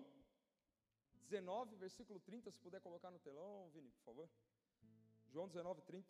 19, 1.28 1.76
versículo 1.85 2.19
30, 2.26 2.50
se 2.50 2.61
puder 2.67 2.81
colocar 2.87 3.11
no 3.14 3.21
telão, 3.26 3.71
Vini, 3.75 3.90
por 3.97 4.02
favor. 4.09 4.28
João 5.33 5.47
19, 5.49 5.81
30. 5.90 6.07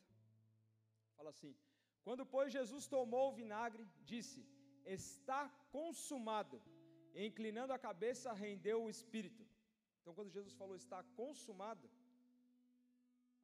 Fala 1.18 1.30
assim: 1.34 1.52
Quando, 2.06 2.26
pois, 2.34 2.50
Jesus 2.58 2.88
tomou 2.96 3.24
o 3.28 3.36
vinagre, 3.40 3.86
disse: 4.12 4.40
Está 4.98 5.42
consumado. 5.76 6.58
E, 7.14 7.24
inclinando 7.30 7.72
a 7.72 7.84
cabeça, 7.88 8.38
rendeu 8.44 8.78
o 8.82 8.90
espírito. 8.96 9.44
Então, 10.00 10.14
quando 10.18 10.36
Jesus 10.38 10.54
falou 10.62 10.76
está 10.84 11.00
consumado, 11.22 11.88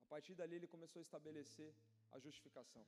a 0.05 0.07
partir 0.15 0.35
dali 0.43 0.57
ele 0.57 0.75
começou 0.77 1.01
a 1.01 1.09
estabelecer 1.09 1.73
a 2.11 2.19
justificação. 2.27 2.85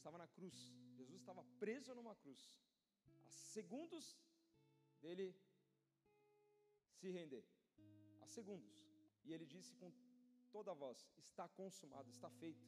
Estava 0.00 0.18
na 0.24 0.28
cruz, 0.36 0.56
Jesus 0.98 1.18
estava 1.22 1.42
preso 1.62 1.94
numa 1.98 2.14
cruz, 2.22 2.42
a 3.26 3.30
segundos 3.30 4.06
dele 5.02 5.26
se 6.98 7.08
render, 7.18 7.44
a 8.24 8.26
segundos. 8.36 8.72
E 9.24 9.32
ele 9.34 9.46
disse 9.54 9.72
com 9.80 9.90
toda 10.54 10.70
a 10.72 10.78
voz: 10.84 10.98
Está 11.26 11.46
consumado, 11.60 12.08
está 12.16 12.30
feito. 12.42 12.66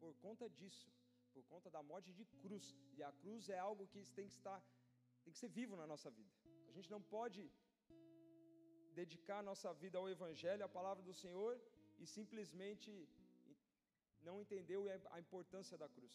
Por 0.00 0.14
conta 0.24 0.48
disso, 0.58 0.88
por 1.34 1.44
conta 1.52 1.70
da 1.76 1.82
morte 1.90 2.12
de 2.18 2.24
cruz. 2.42 2.66
E 2.96 3.02
a 3.10 3.12
cruz 3.22 3.48
é 3.56 3.58
algo 3.68 3.86
que 3.92 4.00
tem 4.18 4.26
que 4.30 4.36
estar, 4.40 4.60
tem 5.24 5.32
que 5.34 5.42
ser 5.42 5.50
vivo 5.60 5.76
na 5.82 5.86
nossa 5.92 6.10
vida. 6.18 6.32
A 6.70 6.72
gente 6.76 6.90
não 6.94 7.02
pode 7.16 7.42
dedicar 9.00 9.48
nossa 9.50 9.70
vida 9.82 9.96
ao 9.98 10.08
Evangelho, 10.16 10.64
à 10.64 10.70
palavra 10.78 11.02
do 11.08 11.14
Senhor, 11.22 11.54
e 12.02 12.06
simplesmente 12.06 12.90
não 14.28 14.40
entender 14.40 14.78
a 15.14 15.18
importância 15.24 15.76
da 15.82 15.88
cruz. 15.96 16.14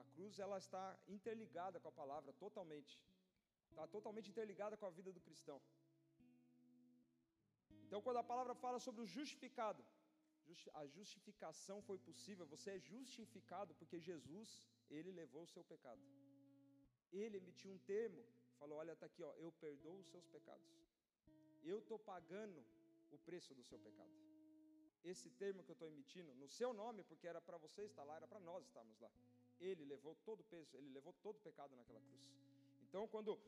A 0.00 0.04
cruz 0.14 0.38
ela 0.38 0.58
está 0.64 0.84
interligada 1.16 1.78
com 1.80 1.88
a 1.88 1.98
palavra 2.00 2.32
totalmente. 2.44 2.94
Está 3.70 3.86
totalmente 3.86 4.30
interligada 4.30 4.76
com 4.76 4.86
a 4.86 4.96
vida 4.98 5.12
do 5.16 5.20
cristão. 5.20 5.60
Então, 7.86 8.00
quando 8.06 8.18
a 8.18 8.28
palavra 8.32 8.54
fala 8.54 8.78
sobre 8.86 9.00
o 9.02 9.06
justificado, 9.06 9.84
a 10.74 10.86
justificação 10.86 11.80
foi 11.82 11.98
possível, 11.98 12.46
você 12.46 12.70
é 12.70 12.78
justificado 12.78 13.74
porque 13.74 13.98
Jesus, 14.00 14.48
ele 14.90 15.12
levou 15.12 15.42
o 15.44 15.52
seu 15.54 15.64
pecado. 15.64 16.02
Ele 17.12 17.36
emitiu 17.36 17.70
um 17.70 17.78
termo, 17.78 18.24
falou: 18.58 18.78
Olha, 18.78 18.92
está 18.92 19.06
aqui, 19.06 19.22
ó, 19.22 19.32
eu 19.44 19.52
perdoo 19.52 19.98
os 19.98 20.08
seus 20.08 20.26
pecados. 20.26 20.68
Eu 21.62 21.78
estou 21.80 21.98
pagando 21.98 22.64
o 23.10 23.18
preço 23.18 23.54
do 23.54 23.64
seu 23.64 23.78
pecado. 23.78 24.29
Esse 25.04 25.30
termo 25.30 25.62
que 25.64 25.70
eu 25.70 25.74
estou 25.74 25.88
emitindo, 25.88 26.34
no 26.34 26.48
seu 26.48 26.72
nome, 26.72 27.02
porque 27.04 27.26
era 27.26 27.40
para 27.40 27.56
você 27.56 27.82
estar 27.82 28.04
lá, 28.04 28.16
era 28.16 28.28
para 28.28 28.40
nós 28.40 28.64
estarmos 28.66 28.98
lá. 29.00 29.10
Ele 29.58 29.84
levou 29.84 30.14
todo 30.24 30.40
o 30.40 30.44
peso, 30.44 30.76
ele 30.76 30.90
levou 30.90 31.12
todo 31.22 31.36
o 31.36 31.40
pecado 31.40 31.74
naquela 31.76 32.00
cruz. 32.00 32.22
Então, 32.82 33.06
quando 33.08 33.38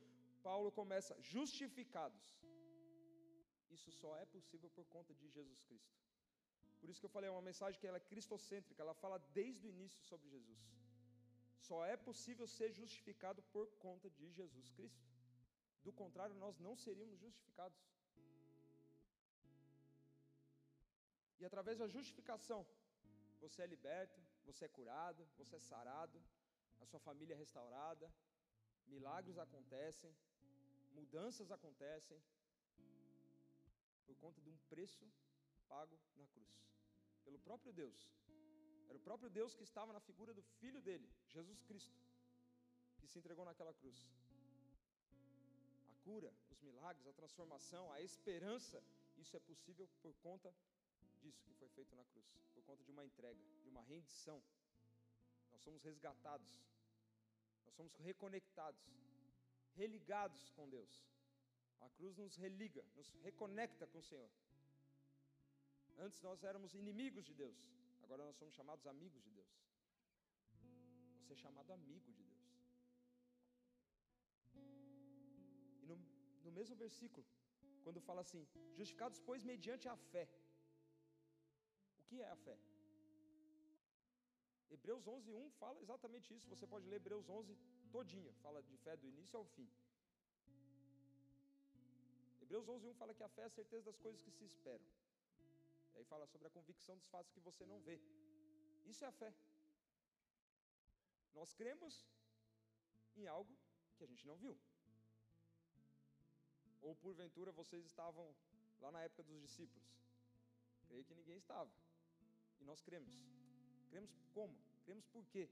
Paulo 0.42 0.70
começa 0.72 1.20
justificados, 1.20 2.22
isso 3.70 3.90
só 3.90 4.16
é 4.16 4.24
possível 4.26 4.70
por 4.70 4.84
conta 4.86 5.14
de 5.14 5.28
Jesus 5.28 5.62
Cristo. 5.64 6.02
Por 6.80 6.90
isso 6.90 7.00
que 7.00 7.06
eu 7.06 7.10
falei, 7.16 7.28
é 7.28 7.32
uma 7.32 7.48
mensagem 7.50 7.78
que 7.80 7.86
ela 7.86 7.98
é 7.98 8.08
cristocêntrica, 8.12 8.82
ela 8.82 8.94
fala 8.94 9.18
desde 9.32 9.66
o 9.66 9.70
início 9.70 10.02
sobre 10.02 10.28
Jesus. 10.28 10.60
Só 11.68 11.84
é 11.84 11.96
possível 11.96 12.46
ser 12.46 12.72
justificado 12.72 13.40
por 13.54 13.66
conta 13.84 14.10
de 14.10 14.30
Jesus 14.32 14.68
Cristo. 14.70 15.04
Do 15.84 15.92
contrário, 15.92 16.34
nós 16.34 16.58
não 16.58 16.74
seríamos 16.76 17.20
justificados. 17.20 17.78
E 21.42 21.44
através 21.44 21.76
da 21.82 21.88
justificação, 21.88 22.60
você 23.40 23.62
é 23.62 23.66
liberto, 23.66 24.20
você 24.48 24.64
é 24.66 24.68
curado, 24.68 25.22
você 25.36 25.56
é 25.56 25.58
sarado, 25.58 26.18
a 26.80 26.86
sua 26.90 27.00
família 27.00 27.34
é 27.34 27.36
restaurada, 27.36 28.06
milagres 28.86 29.38
acontecem, 29.44 30.14
mudanças 30.98 31.50
acontecem, 31.50 32.22
por 34.06 34.16
conta 34.18 34.40
de 34.40 34.50
um 34.50 34.58
preço 34.70 35.04
pago 35.68 35.98
na 36.20 36.28
cruz, 36.28 36.52
pelo 37.24 37.40
próprio 37.40 37.72
Deus. 37.72 37.98
Era 38.88 38.96
o 38.96 39.06
próprio 39.08 39.28
Deus 39.28 39.52
que 39.56 39.64
estava 39.64 39.92
na 39.92 40.02
figura 40.08 40.32
do 40.32 40.44
Filho 40.60 40.80
dele, 40.80 41.10
Jesus 41.26 41.60
Cristo, 41.62 41.98
que 43.00 43.08
se 43.08 43.18
entregou 43.18 43.44
naquela 43.44 43.74
cruz. 43.74 44.08
A 45.90 45.94
cura, 46.04 46.32
os 46.52 46.60
milagres, 46.60 47.08
a 47.08 47.12
transformação, 47.12 47.90
a 47.90 48.00
esperança, 48.00 48.80
isso 49.16 49.36
é 49.36 49.40
possível 49.40 49.88
por 50.00 50.14
conta 50.26 50.54
disso 51.22 51.44
que 51.46 51.54
foi 51.60 51.68
feito 51.76 51.94
na 52.00 52.04
cruz, 52.10 52.26
por 52.54 52.62
conta 52.68 52.82
de 52.84 52.92
uma 52.94 53.04
entrega, 53.08 53.42
de 53.64 53.68
uma 53.74 53.82
rendição. 53.92 54.38
Nós 55.52 55.62
somos 55.66 55.82
resgatados, 55.90 56.50
nós 57.64 57.74
somos 57.78 57.94
reconectados, 58.08 58.84
religados 59.80 60.50
com 60.56 60.68
Deus. 60.76 60.92
A 61.86 61.88
cruz 61.96 62.16
nos 62.22 62.36
religa, 62.44 62.84
nos 62.98 63.08
reconecta 63.28 63.86
com 63.92 63.98
o 63.98 64.08
Senhor. 64.10 64.30
Antes 66.06 66.20
nós 66.26 66.42
éramos 66.50 66.74
inimigos 66.82 67.24
de 67.24 67.34
Deus, 67.42 67.58
agora 68.04 68.24
nós 68.28 68.36
somos 68.36 68.54
chamados 68.54 68.86
amigos 68.86 69.22
de 69.26 69.30
Deus. 69.38 69.52
Você 71.20 71.32
é 71.34 71.36
chamado 71.36 71.72
amigo 71.72 72.10
de 72.18 72.22
Deus. 72.30 72.42
E 75.82 75.86
no, 75.90 75.96
no 76.44 76.52
mesmo 76.58 76.76
versículo, 76.84 77.26
quando 77.84 78.00
fala 78.08 78.22
assim: 78.26 78.42
justificados, 78.78 79.18
pois, 79.28 79.44
mediante 79.52 79.88
a 79.88 79.96
fé 80.12 80.24
que 82.12 82.20
é 82.20 82.28
a 82.28 82.36
fé? 82.46 82.56
Hebreus 84.74 85.06
11, 85.06 85.32
1 85.32 85.50
fala 85.62 85.78
exatamente 85.84 86.28
isso. 86.36 86.48
Você 86.54 86.66
pode 86.72 86.86
ler 86.90 86.96
Hebreus 86.96 87.28
11 87.28 87.56
todinho. 87.94 88.32
Fala 88.44 88.62
de 88.62 88.76
fé 88.84 88.94
do 88.96 89.06
início 89.12 89.38
ao 89.38 89.46
fim. 89.54 89.68
Hebreus 92.42 92.68
11, 92.68 92.86
1 92.88 92.94
fala 93.00 93.14
que 93.14 93.24
a 93.28 93.30
fé 93.36 93.42
é 93.42 93.50
a 93.50 93.56
certeza 93.60 93.84
das 93.90 93.98
coisas 94.04 94.20
que 94.24 94.30
se 94.38 94.44
esperam. 94.44 94.86
E 95.92 95.98
aí 95.98 96.04
fala 96.12 96.26
sobre 96.32 96.48
a 96.48 96.54
convicção 96.56 96.96
dos 96.98 97.08
fatos 97.14 97.32
que 97.32 97.40
você 97.48 97.64
não 97.72 97.78
vê. 97.80 97.98
Isso 98.92 99.04
é 99.04 99.08
a 99.08 99.12
fé. 99.12 99.32
Nós 101.38 101.54
cremos 101.54 101.94
em 103.16 103.26
algo 103.26 103.54
que 103.96 104.04
a 104.04 104.10
gente 104.12 104.26
não 104.26 104.36
viu. 104.36 104.54
Ou 106.82 106.94
porventura 106.96 107.52
vocês 107.52 107.86
estavam 107.86 108.26
lá 108.82 108.90
na 108.90 109.02
época 109.02 109.22
dos 109.22 109.40
discípulos. 109.40 109.88
Creio 110.88 111.04
que 111.04 111.14
ninguém 111.14 111.38
estava. 111.38 111.72
E 112.62 112.64
nós 112.70 112.80
cremos. 112.88 113.14
Cremos 113.90 114.12
como? 114.36 114.56
Cremos 114.84 115.06
por 115.14 115.24
quê? 115.32 115.44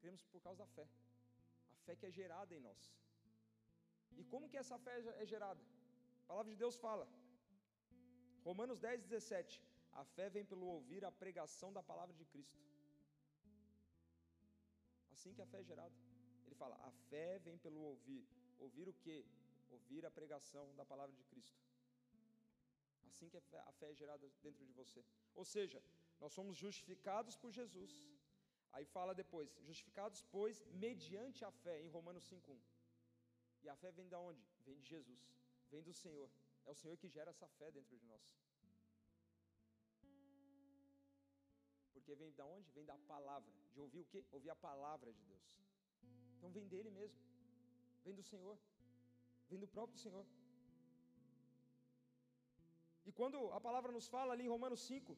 Cremos 0.00 0.22
por 0.32 0.40
causa 0.46 0.60
da 0.64 0.68
fé. 0.76 0.86
A 1.74 1.76
fé 1.86 1.94
que 1.94 2.06
é 2.06 2.12
gerada 2.20 2.54
em 2.54 2.62
nós. 2.68 2.80
E 4.20 4.24
como 4.32 4.48
que 4.50 4.58
essa 4.62 4.78
fé 4.78 4.94
é 5.22 5.26
gerada? 5.34 5.62
A 6.24 6.26
palavra 6.30 6.50
de 6.52 6.58
Deus 6.64 6.76
fala. 6.86 7.06
Romanos 8.48 8.80
10, 8.80 9.02
17. 9.02 9.62
A 10.02 10.04
fé 10.16 10.28
vem 10.36 10.44
pelo 10.52 10.66
ouvir 10.76 11.04
a 11.04 11.12
pregação 11.22 11.70
da 11.72 11.82
palavra 11.82 12.14
de 12.20 12.24
Cristo. 12.32 12.58
Assim 15.14 15.32
que 15.34 15.42
a 15.42 15.46
fé 15.52 15.60
é 15.60 15.64
gerada. 15.64 15.94
Ele 16.46 16.54
fala: 16.54 16.76
a 16.88 16.90
fé 17.10 17.38
vem 17.46 17.58
pelo 17.58 17.80
ouvir. 17.92 18.26
Ouvir 18.58 18.88
o 18.88 18.94
quê? 19.04 19.18
Ouvir 19.76 20.04
a 20.06 20.10
pregação 20.10 20.74
da 20.76 20.84
palavra 20.92 21.14
de 21.14 21.24
Cristo. 21.24 21.60
Assim 23.08 23.28
que 23.28 23.36
a 23.36 23.72
fé 23.78 23.90
é 23.90 23.94
gerada 23.94 24.26
dentro 24.42 24.64
de 24.64 24.72
você. 24.72 25.04
Ou 25.34 25.44
seja, 25.44 25.82
nós 26.20 26.32
somos 26.32 26.56
justificados 26.64 27.36
por 27.36 27.50
Jesus. 27.58 27.92
Aí 28.72 28.84
fala 28.96 29.14
depois, 29.22 29.48
justificados, 29.68 30.20
pois, 30.36 30.56
mediante 30.84 31.44
a 31.44 31.50
fé, 31.64 31.76
em 31.84 31.88
Romanos 31.96 32.24
5:1. 32.30 32.58
E 33.62 33.68
a 33.68 33.76
fé 33.82 33.90
vem 33.98 34.08
de 34.12 34.16
onde? 34.28 34.42
Vem 34.66 34.78
de 34.80 34.88
Jesus, 34.94 35.22
vem 35.70 35.82
do 35.82 35.94
Senhor. 36.02 36.28
É 36.66 36.70
o 36.70 36.78
Senhor 36.80 36.96
que 37.02 37.08
gera 37.16 37.30
essa 37.34 37.48
fé 37.58 37.70
dentro 37.70 37.96
de 38.00 38.06
nós. 38.12 38.24
Porque 41.94 42.14
vem 42.22 42.32
de 42.38 42.42
onde? 42.42 42.68
Vem 42.76 42.84
da 42.84 42.98
palavra. 43.12 43.52
De 43.74 43.80
ouvir 43.84 44.00
o 44.00 44.08
quê? 44.12 44.20
Ouvir 44.30 44.50
a 44.50 44.58
palavra 44.68 45.12
de 45.12 45.22
Deus. 45.30 45.46
Então 46.36 46.50
vem 46.56 46.66
dele 46.72 46.90
mesmo. 46.90 47.20
Vem 48.04 48.14
do 48.14 48.22
Senhor. 48.32 48.56
Vem 49.48 49.58
do 49.58 49.68
próprio 49.76 49.98
Senhor. 49.98 50.26
E 53.08 53.12
quando 53.18 53.38
a 53.58 53.60
palavra 53.60 53.90
nos 53.96 54.06
fala 54.14 54.32
ali 54.32 54.44
em 54.44 54.54
Romanos 54.56 54.80
5, 54.80 55.16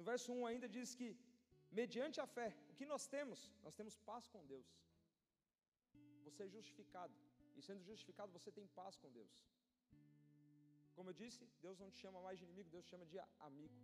no 0.00 0.06
verso 0.10 0.28
1 0.32 0.46
ainda 0.50 0.68
diz 0.76 0.88
que, 0.98 1.08
mediante 1.80 2.18
a 2.24 2.26
fé, 2.36 2.48
o 2.70 2.74
que 2.78 2.86
nós 2.92 3.04
temos? 3.14 3.40
Nós 3.66 3.74
temos 3.78 3.96
paz 4.10 4.26
com 4.34 4.42
Deus. 4.52 4.68
Você 6.26 6.40
é 6.46 6.48
justificado. 6.56 7.14
E 7.56 7.62
sendo 7.66 7.82
justificado, 7.90 8.32
você 8.36 8.50
tem 8.58 8.66
paz 8.80 8.96
com 9.02 9.10
Deus. 9.18 9.32
Como 10.94 11.10
eu 11.10 11.16
disse, 11.22 11.42
Deus 11.66 11.78
não 11.82 11.90
te 11.92 11.98
chama 12.04 12.20
mais 12.26 12.38
de 12.38 12.44
inimigo, 12.46 12.74
Deus 12.76 12.86
te 12.86 12.92
chama 12.94 13.06
de 13.12 13.18
amigo. 13.48 13.76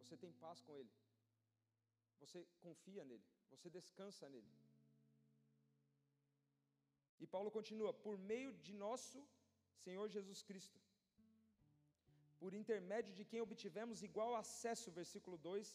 Você 0.00 0.16
tem 0.24 0.32
paz 0.44 0.60
com 0.66 0.76
Ele. 0.80 0.92
Você 2.22 2.40
confia 2.66 3.04
nele. 3.10 3.26
Você 3.52 3.68
descansa 3.78 4.28
nele. 4.34 4.52
E 7.22 7.26
Paulo 7.34 7.50
continua: 7.58 7.92
por 8.06 8.16
meio 8.32 8.52
de 8.66 8.72
nosso 8.86 9.20
Senhor 9.84 10.06
Jesus 10.16 10.42
Cristo 10.48 10.80
por 12.44 12.54
intermédio 12.62 13.12
de 13.18 13.24
quem 13.28 13.40
obtivemos 13.44 13.98
igual 14.08 14.30
acesso, 14.40 14.96
versículo 14.98 15.36
2, 15.46 15.68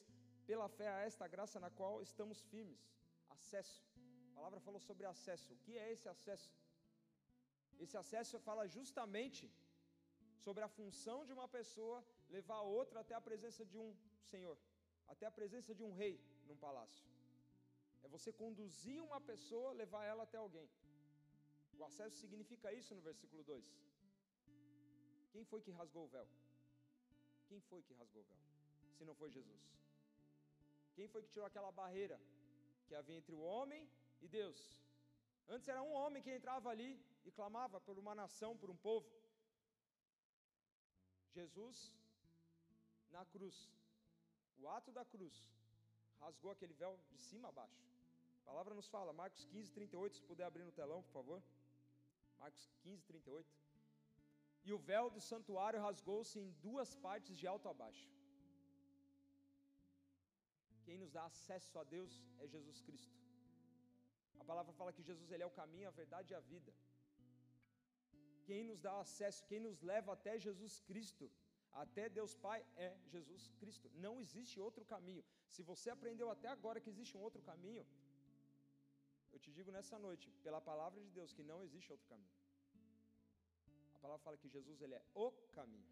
pela 0.50 0.68
fé 0.78 0.88
a 0.96 1.00
esta 1.10 1.26
graça 1.34 1.58
na 1.64 1.70
qual 1.78 1.94
estamos 2.08 2.40
firmes. 2.50 2.82
Acesso. 3.36 3.80
A 4.30 4.36
palavra 4.36 4.60
falou 4.66 4.82
sobre 4.88 5.06
acesso. 5.14 5.48
O 5.56 5.58
que 5.64 5.74
é 5.84 5.88
esse 5.94 6.08
acesso? 6.14 6.52
Esse 7.84 7.98
acesso 8.02 8.36
fala 8.48 8.66
justamente 8.76 9.44
sobre 10.46 10.64
a 10.64 10.70
função 10.78 11.18
de 11.30 11.34
uma 11.38 11.48
pessoa 11.58 11.98
levar 12.38 12.60
a 12.60 12.68
outra 12.80 13.00
até 13.04 13.16
a 13.20 13.26
presença 13.30 13.66
de 13.72 13.78
um 13.84 13.90
senhor, 14.32 14.58
até 15.14 15.26
a 15.30 15.36
presença 15.40 15.74
de 15.80 15.84
um 15.88 15.94
rei 16.02 16.16
num 16.50 16.60
palácio. 16.68 17.08
É 18.04 18.08
você 18.18 18.32
conduzir 18.44 19.00
uma 19.08 19.20
pessoa, 19.32 19.80
levar 19.84 20.04
ela 20.12 20.26
até 20.28 20.38
alguém. 20.46 20.70
O 21.80 21.84
acesso 21.90 22.16
significa 22.26 22.72
isso 22.82 22.94
no 23.00 23.02
versículo 23.10 23.44
2. 23.56 23.66
Quem 25.34 25.44
foi 25.52 25.62
que 25.66 25.78
rasgou 25.82 26.06
o 26.06 26.14
véu? 26.18 26.30
Quem 27.50 27.60
foi 27.70 27.82
que 27.88 27.94
rasgou 28.00 28.22
o 28.22 28.26
véu? 28.32 28.42
Se 28.98 29.04
não 29.10 29.16
foi 29.22 29.30
Jesus. 29.38 29.64
Quem 30.96 31.08
foi 31.08 31.22
que 31.24 31.32
tirou 31.34 31.48
aquela 31.48 31.72
barreira 31.72 32.18
que 32.88 32.96
havia 33.00 33.18
entre 33.22 33.34
o 33.34 33.42
homem 33.52 33.90
e 34.22 34.28
Deus? 34.28 34.60
Antes 35.48 35.68
era 35.68 35.82
um 35.82 35.94
homem 36.00 36.22
que 36.26 36.36
entrava 36.38 36.70
ali 36.70 36.92
e 37.26 37.32
clamava 37.32 37.80
por 37.82 37.98
uma 37.98 38.14
nação, 38.14 38.52
por 38.62 38.70
um 38.70 38.80
povo. 38.88 39.10
Jesus, 41.38 41.78
na 43.10 43.24
cruz, 43.34 43.58
o 44.60 44.68
ato 44.68 44.92
da 44.92 45.06
cruz, 45.14 45.36
rasgou 46.20 46.52
aquele 46.52 46.74
véu 46.74 47.00
de 47.12 47.18
cima 47.18 47.50
a 47.50 47.52
baixo. 47.52 47.84
A 48.42 48.46
palavra 48.52 48.74
nos 48.74 48.88
fala, 48.88 49.12
Marcos 49.14 49.44
15, 49.46 49.72
38, 49.72 50.18
se 50.18 50.24
puder 50.24 50.44
abrir 50.44 50.64
no 50.64 50.72
telão, 50.72 51.02
por 51.04 51.12
favor. 51.12 51.44
Marcos 52.40 52.70
15, 52.84 53.04
38. 53.06 53.69
E 54.68 54.74
o 54.74 54.80
véu 54.90 55.06
do 55.16 55.22
santuário 55.32 55.84
rasgou-se 55.88 56.38
em 56.40 56.50
duas 56.66 56.90
partes 57.06 57.38
de 57.40 57.46
alto 57.54 57.68
a 57.72 57.74
baixo. 57.74 58.10
Quem 60.86 60.98
nos 61.02 61.12
dá 61.18 61.24
acesso 61.32 61.74
a 61.82 61.84
Deus 61.96 62.14
é 62.44 62.48
Jesus 62.56 62.80
Cristo. 62.88 63.16
A 64.42 64.44
palavra 64.52 64.74
fala 64.80 64.94
que 64.98 65.08
Jesus 65.10 65.32
ele 65.32 65.44
é 65.44 65.50
o 65.50 65.58
caminho, 65.62 65.88
a 65.88 65.98
verdade 66.02 66.32
e 66.34 66.38
a 66.40 66.44
vida. 66.54 66.72
Quem 68.48 68.64
nos 68.70 68.80
dá 68.88 68.94
acesso, 69.06 69.46
quem 69.50 69.60
nos 69.68 69.80
leva 69.92 70.12
até 70.14 70.34
Jesus 70.48 70.76
Cristo, 70.90 71.26
até 71.84 72.04
Deus 72.10 72.34
Pai, 72.46 72.60
é 72.76 72.90
Jesus 73.14 73.44
Cristo. 73.60 73.88
Não 74.06 74.14
existe 74.24 74.56
outro 74.68 74.84
caminho. 74.94 75.24
Se 75.56 75.62
você 75.72 75.90
aprendeu 75.96 76.30
até 76.36 76.48
agora 76.48 76.82
que 76.84 76.92
existe 76.94 77.16
um 77.18 77.22
outro 77.28 77.42
caminho, 77.50 77.86
eu 79.34 79.40
te 79.44 79.52
digo 79.58 79.72
nessa 79.78 79.98
noite, 80.08 80.28
pela 80.46 80.62
palavra 80.70 81.00
de 81.06 81.12
Deus, 81.18 81.34
que 81.38 81.44
não 81.52 81.60
existe 81.68 81.92
outro 81.96 82.08
caminho. 82.14 82.39
A 84.00 84.02
palavra 84.04 84.24
fala 84.26 84.38
que 84.42 84.50
Jesus 84.58 84.82
ele 84.82 84.96
é 85.00 85.04
o 85.14 85.30
caminho. 85.58 85.88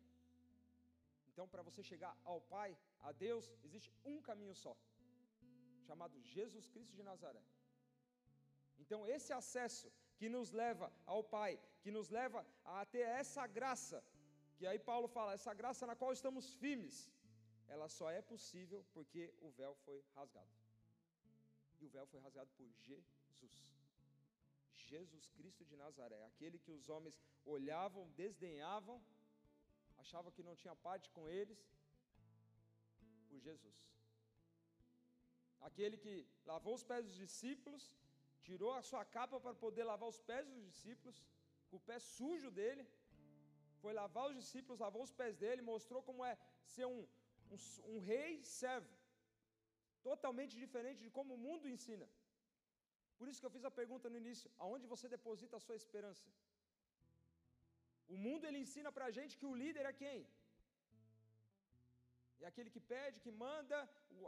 Então, 1.30 1.46
para 1.54 1.62
você 1.68 1.82
chegar 1.90 2.14
ao 2.32 2.40
Pai, 2.54 2.70
a 3.08 3.12
Deus, 3.12 3.46
existe 3.66 3.90
um 4.12 4.22
caminho 4.28 4.56
só, 4.56 4.74
chamado 5.88 6.22
Jesus 6.36 6.68
Cristo 6.74 6.96
de 7.00 7.04
Nazaré. 7.10 7.44
Então, 8.84 9.00
esse 9.16 9.32
acesso 9.34 9.92
que 10.18 10.30
nos 10.36 10.52
leva 10.62 10.88
ao 11.06 11.22
Pai, 11.36 11.60
que 11.84 11.92
nos 11.98 12.10
leva 12.10 12.46
a 12.78 12.86
ter 12.86 13.06
essa 13.22 13.46
graça, 13.46 14.00
que 14.56 14.66
aí 14.66 14.80
Paulo 14.80 15.08
fala, 15.18 15.34
essa 15.34 15.54
graça 15.54 15.86
na 15.86 15.96
qual 15.96 16.14
estamos 16.14 16.48
firmes, 16.64 17.12
ela 17.68 17.90
só 17.90 18.10
é 18.10 18.22
possível 18.34 18.84
porque 18.94 19.34
o 19.42 19.52
véu 19.52 19.76
foi 19.86 20.00
rasgado. 20.16 20.50
E 21.80 21.86
o 21.86 21.90
véu 21.90 22.08
foi 22.08 22.22
rasgado 22.22 22.50
por 22.58 22.68
Jesus. 22.90 23.67
Jesus 24.94 25.26
Cristo 25.38 25.64
de 25.70 25.76
Nazaré, 25.84 26.20
aquele 26.26 26.58
que 26.64 26.72
os 26.78 26.88
homens 26.94 27.16
olhavam, 27.56 28.04
desdenhavam, 28.22 28.98
achavam 30.04 30.32
que 30.36 30.48
não 30.48 30.56
tinha 30.62 30.76
parte 30.88 31.08
com 31.16 31.24
eles, 31.40 31.60
por 33.30 33.40
Jesus. 33.48 33.78
Aquele 35.70 35.98
que 36.04 36.14
lavou 36.52 36.74
os 36.80 36.84
pés 36.92 37.04
dos 37.08 37.18
discípulos, 37.26 37.84
tirou 38.48 38.74
a 38.74 38.84
sua 38.90 39.04
capa 39.18 39.38
para 39.46 39.54
poder 39.66 39.84
lavar 39.92 40.10
os 40.14 40.22
pés 40.30 40.46
dos 40.52 40.64
discípulos, 40.70 41.18
com 41.70 41.78
o 41.78 41.86
pé 41.90 41.98
sujo 42.00 42.50
dele, 42.60 42.84
foi 43.82 43.94
lavar 44.02 44.26
os 44.30 44.36
discípulos, 44.42 44.84
lavou 44.86 45.04
os 45.08 45.14
pés 45.22 45.36
dele, 45.42 45.62
mostrou 45.74 46.02
como 46.10 46.24
é 46.32 46.34
ser 46.74 46.86
um, 46.86 47.02
um, 47.56 47.58
um 47.92 48.00
rei 48.12 48.32
servo, 48.60 48.94
totalmente 50.10 50.56
diferente 50.64 51.02
de 51.06 51.12
como 51.18 51.34
o 51.34 51.44
mundo 51.48 51.68
ensina. 51.76 52.08
Por 53.20 53.28
isso 53.30 53.42
que 53.42 53.48
eu 53.50 53.56
fiz 53.56 53.66
a 53.70 53.78
pergunta 53.80 54.12
no 54.14 54.20
início: 54.24 54.50
aonde 54.64 54.92
você 54.94 55.08
deposita 55.16 55.56
a 55.58 55.66
sua 55.68 55.78
esperança? 55.82 56.28
O 58.16 58.18
mundo 58.26 58.46
ele 58.48 58.60
ensina 58.66 58.90
para 58.96 59.06
a 59.10 59.14
gente 59.18 59.38
que 59.40 59.48
o 59.52 59.56
líder 59.62 59.86
é 59.92 59.94
quem? 60.04 60.20
É 62.44 62.46
aquele 62.50 62.70
que 62.76 62.82
pede, 62.94 63.22
que 63.24 63.32
manda, 63.46 63.78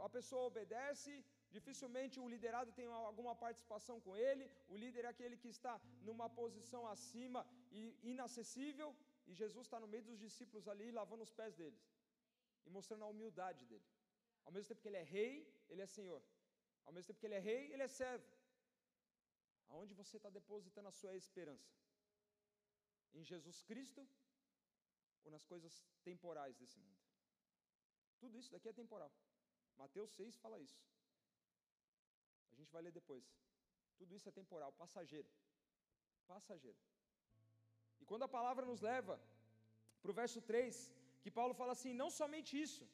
a 0.06 0.08
pessoa 0.16 0.48
obedece, 0.50 1.12
dificilmente 1.56 2.18
o 2.24 2.28
liderado 2.32 2.72
tem 2.78 2.86
alguma 3.08 3.34
participação 3.44 3.96
com 4.06 4.12
ele, 4.28 4.44
o 4.74 4.76
líder 4.82 5.04
é 5.04 5.10
aquele 5.14 5.36
que 5.42 5.50
está 5.56 5.74
numa 6.08 6.28
posição 6.40 6.82
acima 6.94 7.40
e 7.70 7.82
inacessível, 8.12 8.88
e 9.28 9.34
Jesus 9.42 9.66
está 9.66 9.78
no 9.84 9.90
meio 9.92 10.04
dos 10.08 10.18
discípulos 10.26 10.66
ali, 10.72 10.88
lavando 11.00 11.22
os 11.28 11.34
pés 11.40 11.54
deles 11.60 11.84
e 12.66 12.70
mostrando 12.76 13.04
a 13.04 13.12
humildade 13.14 13.64
dele. 13.70 13.88
Ao 14.44 14.52
mesmo 14.52 14.68
tempo 14.68 14.82
que 14.82 14.88
ele 14.88 15.02
é 15.04 15.06
rei, 15.16 15.32
ele 15.68 15.82
é 15.82 15.86
senhor. 15.86 16.22
Ao 16.86 16.92
mesmo 16.92 17.08
tempo 17.08 17.20
que 17.20 17.26
ele 17.28 17.38
é 17.40 17.44
rei, 17.50 17.72
ele 17.72 17.84
é 17.88 17.88
servo. 17.88 18.26
Aonde 19.72 19.94
você 20.00 20.16
está 20.18 20.30
depositando 20.38 20.88
a 20.90 20.96
sua 21.00 21.14
esperança? 21.22 21.70
Em 23.18 23.24
Jesus 23.30 23.58
Cristo 23.70 24.02
ou 25.24 25.30
nas 25.34 25.44
coisas 25.52 25.74
temporais 26.08 26.56
desse 26.60 26.78
mundo? 26.84 27.00
Tudo 28.22 28.38
isso 28.40 28.52
daqui 28.54 28.68
é 28.68 28.80
temporal. 28.82 29.12
Mateus 29.82 30.10
6 30.20 30.38
fala 30.44 30.58
isso. 30.68 30.80
A 32.52 32.54
gente 32.58 32.72
vai 32.76 32.82
ler 32.86 32.94
depois. 33.00 33.26
Tudo 34.00 34.14
isso 34.16 34.28
é 34.30 34.34
temporal, 34.40 34.70
passageiro. 34.82 35.30
Passageiro. 36.32 36.80
E 38.00 38.04
quando 38.10 38.26
a 38.26 38.34
palavra 38.36 38.64
nos 38.70 38.80
leva 38.90 39.14
para 40.00 40.12
o 40.12 40.18
verso 40.20 40.40
3, 40.50 40.74
que 41.22 41.30
Paulo 41.38 41.54
fala 41.60 41.72
assim: 41.76 41.92
não 42.02 42.10
somente 42.20 42.52
isso, 42.66 42.84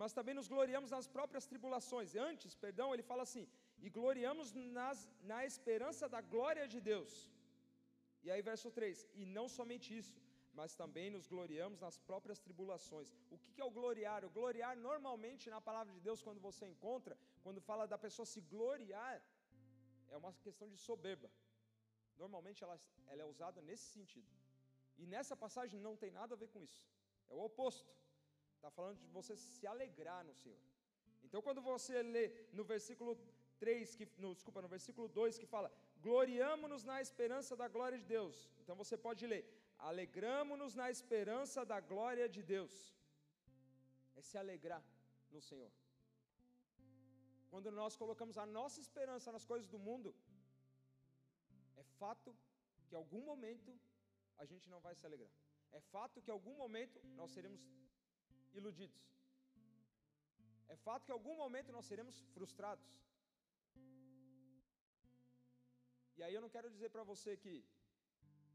mas 0.00 0.16
também 0.18 0.34
nos 0.38 0.48
gloriamos 0.54 0.90
nas 0.96 1.08
próprias 1.16 1.46
tribulações. 1.50 2.16
Antes, 2.28 2.54
perdão, 2.64 2.88
ele 2.94 3.08
fala 3.10 3.22
assim: 3.28 3.44
e 3.84 3.88
gloriamos 3.98 4.52
nas, 4.78 5.00
na 5.32 5.40
esperança 5.50 6.08
da 6.14 6.20
glória 6.34 6.66
de 6.72 6.80
Deus. 6.80 7.12
E 8.24 8.30
aí, 8.30 8.42
verso 8.50 8.70
3: 8.70 9.06
e 9.14 9.24
não 9.36 9.46
somente 9.58 9.88
isso, 10.00 10.16
mas 10.58 10.74
também 10.80 11.08
nos 11.16 11.26
gloriamos 11.34 11.78
nas 11.86 11.98
próprias 12.10 12.40
tribulações. 12.46 13.10
O 13.34 13.38
que 13.38 13.60
é 13.60 13.64
o 13.64 13.74
gloriar? 13.78 14.24
O 14.24 14.30
gloriar, 14.38 14.74
normalmente, 14.88 15.50
na 15.54 15.60
palavra 15.68 15.92
de 15.96 16.00
Deus, 16.08 16.22
quando 16.26 16.40
você 16.48 16.64
encontra, 16.74 17.16
quando 17.44 17.60
fala 17.60 17.86
da 17.86 17.98
pessoa 18.06 18.26
se 18.26 18.40
gloriar, 18.54 19.16
é 20.10 20.16
uma 20.16 20.32
questão 20.46 20.68
de 20.68 20.78
soberba. 20.88 21.30
Normalmente 22.22 22.62
ela, 22.64 22.76
ela 23.06 23.22
é 23.22 23.24
usada 23.24 23.60
nesse 23.68 23.86
sentido. 23.96 24.28
E 25.00 25.06
nessa 25.06 25.36
passagem 25.44 25.78
não 25.80 25.94
tem 26.02 26.10
nada 26.10 26.34
a 26.34 26.40
ver 26.42 26.48
com 26.54 26.60
isso. 26.68 26.82
É 27.30 27.34
o 27.34 27.42
oposto. 27.48 27.92
Está 28.56 28.70
falando 28.78 28.98
de 28.98 29.06
você 29.18 29.36
se 29.36 29.64
alegrar 29.72 30.24
no 30.24 30.34
Senhor. 30.34 30.58
Então, 31.22 31.40
quando 31.46 31.60
você 31.60 32.02
lê 32.02 32.26
no 32.52 32.64
versículo 32.64 33.12
3, 33.64 33.94
que, 33.98 34.06
no, 34.24 34.30
desculpa, 34.38 34.62
no 34.66 34.70
versículo 34.76 35.06
2, 35.20 35.38
que 35.42 35.48
fala: 35.54 35.70
Gloriamo-nos 36.06 36.84
na 36.90 36.98
esperança 37.06 37.56
da 37.62 37.68
glória 37.76 37.98
de 38.02 38.06
Deus. 38.16 38.36
Então 38.60 38.76
você 38.82 38.96
pode 39.06 39.26
ler: 39.32 39.42
Alegramo-nos 39.90 40.74
na 40.80 40.88
esperança 40.96 41.64
da 41.72 41.80
glória 41.92 42.28
de 42.36 42.42
Deus. 42.54 42.74
É 44.18 44.22
se 44.28 44.36
alegrar 44.42 44.82
no 45.34 45.40
Senhor. 45.48 45.70
Quando 47.52 47.70
nós 47.80 47.96
colocamos 48.02 48.36
a 48.44 48.46
nossa 48.58 48.78
esperança 48.86 49.32
nas 49.36 49.44
coisas 49.50 49.68
do 49.74 49.78
mundo, 49.88 50.10
é 51.82 51.84
fato 52.00 52.30
que 52.86 52.94
em 52.94 52.98
algum 53.02 53.22
momento 53.30 53.70
a 54.42 54.44
gente 54.50 54.66
não 54.72 54.80
vai 54.86 54.94
se 54.94 55.04
alegrar. 55.08 55.30
É 55.78 55.80
fato 55.92 56.20
que 56.22 56.30
em 56.30 56.36
algum 56.38 56.56
momento 56.62 56.98
nós 57.20 57.30
seremos 57.36 57.62
iludidos. 58.58 59.00
É 60.74 60.76
fato 60.76 61.04
que 61.04 61.12
em 61.12 61.18
algum 61.18 61.36
momento 61.44 61.72
nós 61.76 61.86
seremos 61.90 62.16
frustrados. 62.34 62.86
E 66.18 66.22
aí 66.24 66.34
eu 66.34 66.42
não 66.44 66.50
quero 66.54 66.68
dizer 66.74 66.90
para 66.94 67.04
você 67.10 67.36
que 67.36 67.54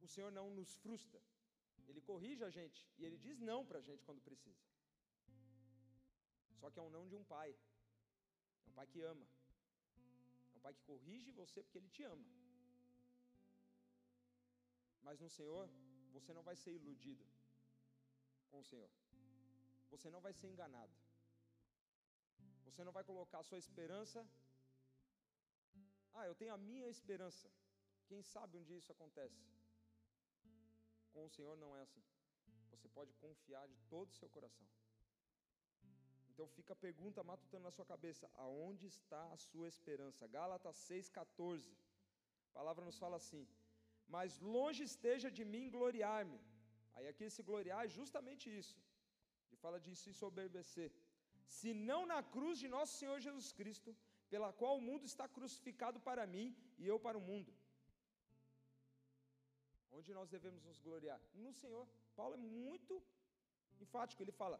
o 0.05 0.07
Senhor 0.13 0.31
não 0.37 0.47
nos 0.59 0.71
frustra. 0.83 1.21
Ele 1.87 2.01
corrige 2.01 2.43
a 2.43 2.51
gente 2.57 2.79
e 2.97 3.05
ele 3.05 3.17
diz 3.25 3.39
não 3.39 3.59
para 3.65 3.79
a 3.79 3.85
gente 3.89 4.03
quando 4.07 4.21
precisa. 4.29 4.63
Só 6.59 6.69
que 6.69 6.79
é 6.79 6.81
um 6.87 6.93
não 6.97 7.05
de 7.11 7.15
um 7.15 7.23
pai. 7.35 7.51
É 8.65 8.69
um 8.69 8.73
pai 8.79 8.87
que 8.87 9.01
ama. 9.01 9.27
É 10.53 10.57
um 10.57 10.61
pai 10.65 10.73
que 10.73 10.83
corrige 10.91 11.31
você 11.31 11.61
porque 11.63 11.77
ele 11.77 11.89
te 11.89 12.03
ama. 12.03 12.27
Mas 15.01 15.19
no 15.19 15.29
Senhor, 15.29 15.69
você 16.11 16.31
não 16.33 16.43
vai 16.49 16.55
ser 16.55 16.71
iludido 16.71 17.25
com 18.49 18.59
o 18.59 18.67
Senhor. 18.71 18.89
Você 19.91 20.09
não 20.09 20.21
vai 20.21 20.33
ser 20.33 20.47
enganado. 20.47 20.93
Você 22.65 22.83
não 22.83 22.93
vai 22.97 23.03
colocar 23.03 23.39
a 23.39 23.49
sua 23.49 23.57
esperança. 23.65 24.25
Ah, 26.13 26.25
eu 26.29 26.35
tenho 26.39 26.53
a 26.53 26.63
minha 26.69 26.87
esperança. 26.95 27.47
Quem 28.09 28.21
sabe 28.33 28.57
um 28.57 28.65
dia 28.69 28.77
isso 28.81 28.91
acontece. 28.95 29.41
Com 31.13 31.25
o 31.25 31.33
Senhor 31.35 31.55
não 31.63 31.71
é 31.77 31.81
assim. 31.87 32.03
Você 32.71 32.87
pode 32.97 33.13
confiar 33.25 33.65
de 33.73 33.77
todo 33.93 34.09
o 34.11 34.19
seu 34.19 34.29
coração. 34.35 34.67
Então 36.33 36.47
fica 36.57 36.71
a 36.73 36.83
pergunta 36.87 37.27
matutando 37.31 37.65
na 37.67 37.73
sua 37.77 37.87
cabeça: 37.93 38.29
aonde 38.45 38.85
está 38.95 39.23
a 39.35 39.37
sua 39.49 39.67
esperança? 39.73 40.31
Gálatas 40.37 40.77
6,14. 40.89 41.71
A 42.49 42.53
palavra 42.59 42.83
nos 42.89 42.97
fala 43.03 43.17
assim: 43.21 43.43
Mas 44.15 44.39
longe 44.55 44.83
esteja 44.91 45.29
de 45.37 45.45
mim 45.53 45.69
gloriar-me. 45.77 46.39
Aí 46.95 47.05
aqui 47.11 47.23
esse 47.29 47.43
gloriar 47.49 47.81
é 47.85 47.93
justamente 47.99 48.45
isso. 48.61 48.77
Ele 49.47 49.59
fala 49.65 49.79
de 49.85 49.93
se 50.01 50.11
soberbecer. 50.21 50.89
Se 51.57 51.69
não 51.89 52.01
na 52.13 52.19
cruz 52.35 52.57
de 52.63 52.67
nosso 52.75 52.93
Senhor 53.01 53.19
Jesus 53.27 53.47
Cristo, 53.59 53.91
pela 54.33 54.51
qual 54.59 54.75
o 54.77 54.85
mundo 54.89 55.05
está 55.09 55.25
crucificado 55.35 55.97
para 56.07 56.23
mim 56.33 56.47
e 56.81 56.87
eu 56.91 56.97
para 57.05 57.17
o 57.19 57.25
mundo. 57.29 57.51
Onde 59.97 60.11
nós 60.17 60.29
devemos 60.35 60.63
nos 60.69 60.79
gloriar? 60.85 61.19
No 61.43 61.51
Senhor. 61.59 61.85
Paulo 62.19 62.33
é 62.39 62.43
muito 62.63 62.95
enfático, 63.83 64.23
ele 64.23 64.35
fala: 64.39 64.57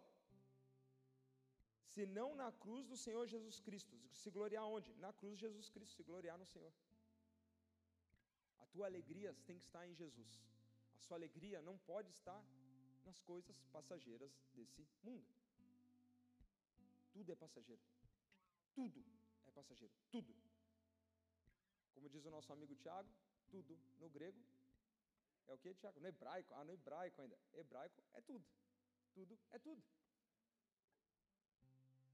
se 1.94 2.06
não 2.18 2.28
na 2.42 2.50
cruz 2.66 2.86
do 2.92 2.98
Senhor 3.06 3.24
Jesus 3.34 3.58
Cristo. 3.68 3.96
Se 4.22 4.30
gloriar 4.36 4.66
onde? 4.76 4.92
Na 5.06 5.12
cruz 5.22 5.34
de 5.40 5.46
Jesus 5.48 5.70
Cristo, 5.76 5.96
se 5.96 6.04
gloriar 6.12 6.38
no 6.44 6.48
Senhor. 6.54 6.74
A 8.64 8.68
tua 8.74 8.86
alegria 8.92 9.32
tem 9.48 9.58
que 9.58 9.66
estar 9.70 9.84
em 9.88 9.96
Jesus. 10.04 10.32
A 10.98 11.00
sua 11.06 11.18
alegria 11.18 11.60
não 11.70 11.76
pode 11.92 12.12
estar 12.12 12.42
nas 13.08 13.20
coisas 13.32 13.58
passageiras 13.78 14.32
desse 14.54 14.88
mundo. 15.08 15.34
Tudo 17.16 17.32
é 17.32 17.36
passageiro. 17.36 17.84
Tudo 18.80 19.04
passageiro. 19.54 19.94
Tudo. 20.12 20.36
Como 21.94 22.10
diz 22.10 22.26
o 22.26 22.32
nosso 22.32 22.52
amigo 22.52 22.76
Tiago, 22.76 23.10
tudo 23.50 23.78
no 24.00 24.10
grego 24.10 24.44
é 25.48 25.54
o 25.54 25.58
que, 25.58 25.74
Tiago? 25.74 26.00
No 26.00 26.08
hebraico? 26.08 26.54
Ah, 26.54 26.64
no 26.64 26.72
hebraico 26.72 27.22
ainda. 27.22 27.38
Hebraico 27.54 28.02
é 28.14 28.22
tudo. 28.22 28.46
Tudo 29.14 29.40
é 29.52 29.60
tudo. 29.60 29.84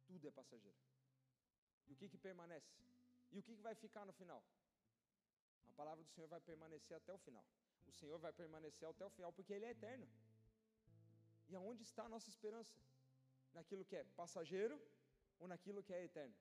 Tudo 0.07 0.27
é 0.27 0.31
passageiro. 0.31 0.77
E 1.87 1.93
o 1.93 1.95
que, 1.95 2.09
que 2.09 2.17
permanece? 2.17 2.67
E 3.31 3.39
o 3.39 3.43
que, 3.43 3.55
que 3.55 3.61
vai 3.61 3.75
ficar 3.75 4.05
no 4.05 4.13
final? 4.13 4.43
A 5.67 5.73
palavra 5.73 6.03
do 6.03 6.09
Senhor 6.09 6.27
vai 6.27 6.41
permanecer 6.41 6.97
até 6.97 7.13
o 7.13 7.17
final. 7.19 7.45
O 7.87 7.91
Senhor 7.91 8.17
vai 8.19 8.33
permanecer 8.33 8.87
até 8.87 9.05
o 9.05 9.09
final, 9.09 9.31
porque 9.31 9.53
Ele 9.53 9.65
é 9.65 9.71
eterno. 9.71 10.07
E 11.47 11.55
aonde 11.55 11.83
está 11.83 12.03
a 12.05 12.09
nossa 12.09 12.29
esperança? 12.29 12.75
Naquilo 13.53 13.85
que 13.85 13.95
é 13.95 14.03
passageiro 14.03 14.79
ou 15.39 15.47
naquilo 15.47 15.83
que 15.83 15.93
é 15.93 16.03
eterno? 16.03 16.35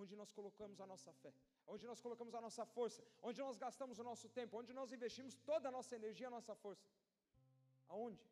Onde 0.00 0.14
nós 0.20 0.30
colocamos 0.38 0.78
a 0.84 0.86
nossa 0.92 1.12
fé, 1.22 1.32
onde 1.72 1.84
nós 1.90 2.00
colocamos 2.04 2.34
a 2.38 2.40
nossa 2.46 2.64
força, 2.76 3.02
onde 3.28 3.40
nós 3.44 3.56
gastamos 3.64 3.98
o 4.02 4.04
nosso 4.10 4.28
tempo, 4.38 4.58
onde 4.60 4.72
nós 4.78 4.92
investimos 4.96 5.34
toda 5.50 5.68
a 5.68 5.74
nossa 5.76 5.92
energia, 6.00 6.26
a 6.28 6.34
nossa 6.38 6.54
força. 6.64 6.86
Aonde? 7.94 8.24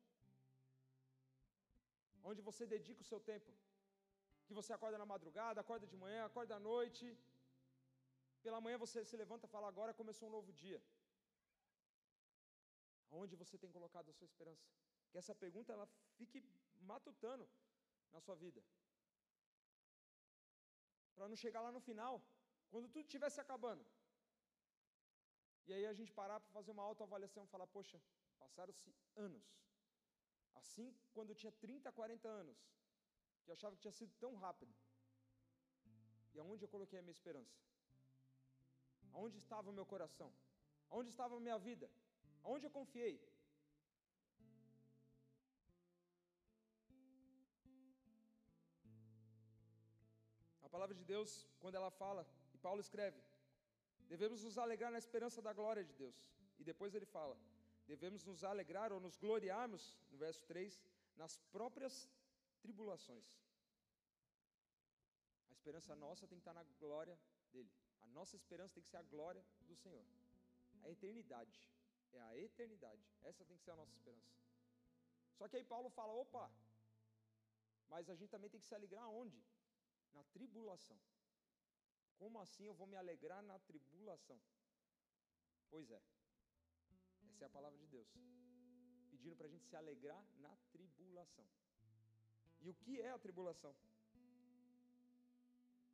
Onde 2.31 2.43
você 2.49 2.65
dedica 2.75 3.01
o 3.05 3.11
seu 3.13 3.21
tempo? 3.31 3.51
Que 4.47 4.55
você 4.59 4.73
acorda 4.77 4.99
na 5.03 5.09
madrugada, 5.15 5.61
acorda 5.65 5.87
de 5.93 5.97
manhã, 6.05 6.21
acorda 6.25 6.55
à 6.57 6.61
noite. 6.71 7.05
Pela 8.45 8.61
manhã 8.65 8.77
você 8.85 8.99
se 9.11 9.17
levanta 9.23 9.47
e 9.47 9.53
fala: 9.55 9.69
agora 9.73 9.99
começou 10.01 10.29
um 10.29 10.37
novo 10.39 10.53
dia. 10.65 10.81
Aonde 13.11 13.35
você 13.43 13.57
tem 13.63 13.71
colocado 13.77 14.09
a 14.11 14.17
sua 14.19 14.29
esperança? 14.33 14.67
Que 15.11 15.19
essa 15.23 15.35
pergunta 15.45 15.73
ela 15.73 15.89
fique 16.19 16.39
matutando 16.93 17.47
na 18.13 18.21
sua 18.21 18.37
vida. 18.45 18.61
Para 21.15 21.29
não 21.29 21.37
chegar 21.45 21.61
lá 21.67 21.73
no 21.77 21.81
final, 21.89 22.15
quando 22.71 22.89
tudo 22.89 23.05
estivesse 23.07 23.41
acabando. 23.41 23.85
E 25.67 25.73
aí 25.73 25.85
a 25.87 25.95
gente 25.99 26.13
parar 26.21 26.39
para 26.41 26.51
fazer 26.57 26.71
uma 26.77 26.83
autoavaliação 26.83 27.45
e 27.45 27.53
falar: 27.55 27.67
poxa, 27.67 28.01
passaram-se 28.39 28.95
anos. 29.17 29.45
Assim, 30.61 30.87
quando 31.13 31.31
eu 31.31 31.37
tinha 31.43 31.53
30, 31.53 31.93
40 31.93 32.29
anos, 32.29 32.59
que 33.43 33.51
eu 33.51 33.55
achava 33.55 33.75
que 33.77 33.83
tinha 33.83 33.93
sido 34.01 34.13
tão 34.25 34.35
rápido. 34.35 34.75
E 36.35 36.39
aonde 36.39 36.65
eu 36.65 36.69
coloquei 36.75 36.99
a 36.99 37.03
minha 37.03 37.19
esperança? 37.19 37.57
Aonde 39.13 39.39
estava 39.39 39.71
o 39.71 39.73
meu 39.73 39.87
coração? 39.87 40.31
Aonde 40.91 41.11
estava 41.11 41.37
a 41.37 41.41
minha 41.41 41.59
vida? 41.59 41.89
Aonde 42.43 42.67
eu 42.67 42.71
confiei? 42.79 43.15
Palavra 50.75 50.97
de 51.01 51.05
Deus, 51.15 51.31
quando 51.63 51.77
ela 51.81 51.91
fala, 52.03 52.23
e 52.55 52.59
Paulo 52.67 52.81
escreve, 52.87 53.21
devemos 54.13 54.41
nos 54.47 54.57
alegrar 54.65 54.91
na 54.95 55.01
esperança 55.05 55.41
da 55.47 55.53
glória 55.61 55.85
de 55.89 55.95
Deus. 56.03 56.19
E 56.61 56.65
depois 56.71 56.95
ele 56.97 57.09
fala, 57.17 57.37
devemos 57.93 58.25
nos 58.31 58.41
alegrar 58.53 58.89
ou 58.95 58.99
nos 59.07 59.17
gloriarmos, 59.25 59.83
no 60.11 60.19
verso 60.25 60.43
3, 60.47 60.83
nas 61.23 61.35
próprias 61.57 61.95
tribulações. 62.65 63.29
A 65.51 65.53
esperança 65.59 65.95
nossa 66.05 66.27
tem 66.27 66.39
que 66.39 66.43
estar 66.47 66.57
na 66.61 66.65
glória 66.85 67.17
dele. 67.53 67.73
A 68.07 68.09
nossa 68.17 68.35
esperança 68.41 68.75
tem 68.75 68.83
que 68.83 68.91
ser 68.95 69.01
a 69.05 69.09
glória 69.15 69.45
do 69.69 69.77
Senhor. 69.77 70.05
A 70.83 70.91
eternidade. 70.91 71.57
É 72.13 72.21
a 72.31 72.37
eternidade. 72.49 73.05
Essa 73.23 73.45
tem 73.45 73.57
que 73.57 73.63
ser 73.63 73.71
a 73.71 73.77
nossa 73.77 73.93
esperança. 73.93 74.33
Só 75.39 75.47
que 75.49 75.57
aí 75.57 75.65
Paulo 75.75 75.89
fala: 75.99 76.13
opa, 76.13 76.45
mas 77.93 78.11
a 78.11 78.17
gente 78.21 78.31
também 78.35 78.51
tem 78.51 78.61
que 78.61 78.67
se 78.67 78.75
alegrar 78.75 79.09
onde? 79.23 79.41
Na 80.15 80.23
tribulação. 80.37 80.99
Como 82.21 82.41
assim 82.41 82.65
eu 82.67 82.75
vou 82.75 82.87
me 82.87 82.97
alegrar 82.97 83.43
na 83.43 83.59
tribulação? 83.71 84.41
Pois 85.71 85.91
é. 85.91 86.03
Essa 87.31 87.45
é 87.45 87.47
a 87.47 87.57
palavra 87.57 87.79
de 87.79 87.87
Deus. 87.87 88.09
Pedindo 89.11 89.37
para 89.37 89.47
a 89.47 89.51
gente 89.51 89.67
se 89.71 89.77
alegrar 89.77 90.23
na 90.45 90.55
tribulação. 90.73 91.47
E 92.61 92.69
o 92.71 92.75
que 92.83 93.01
é 93.01 93.11
a 93.11 93.19
tribulação? 93.19 93.75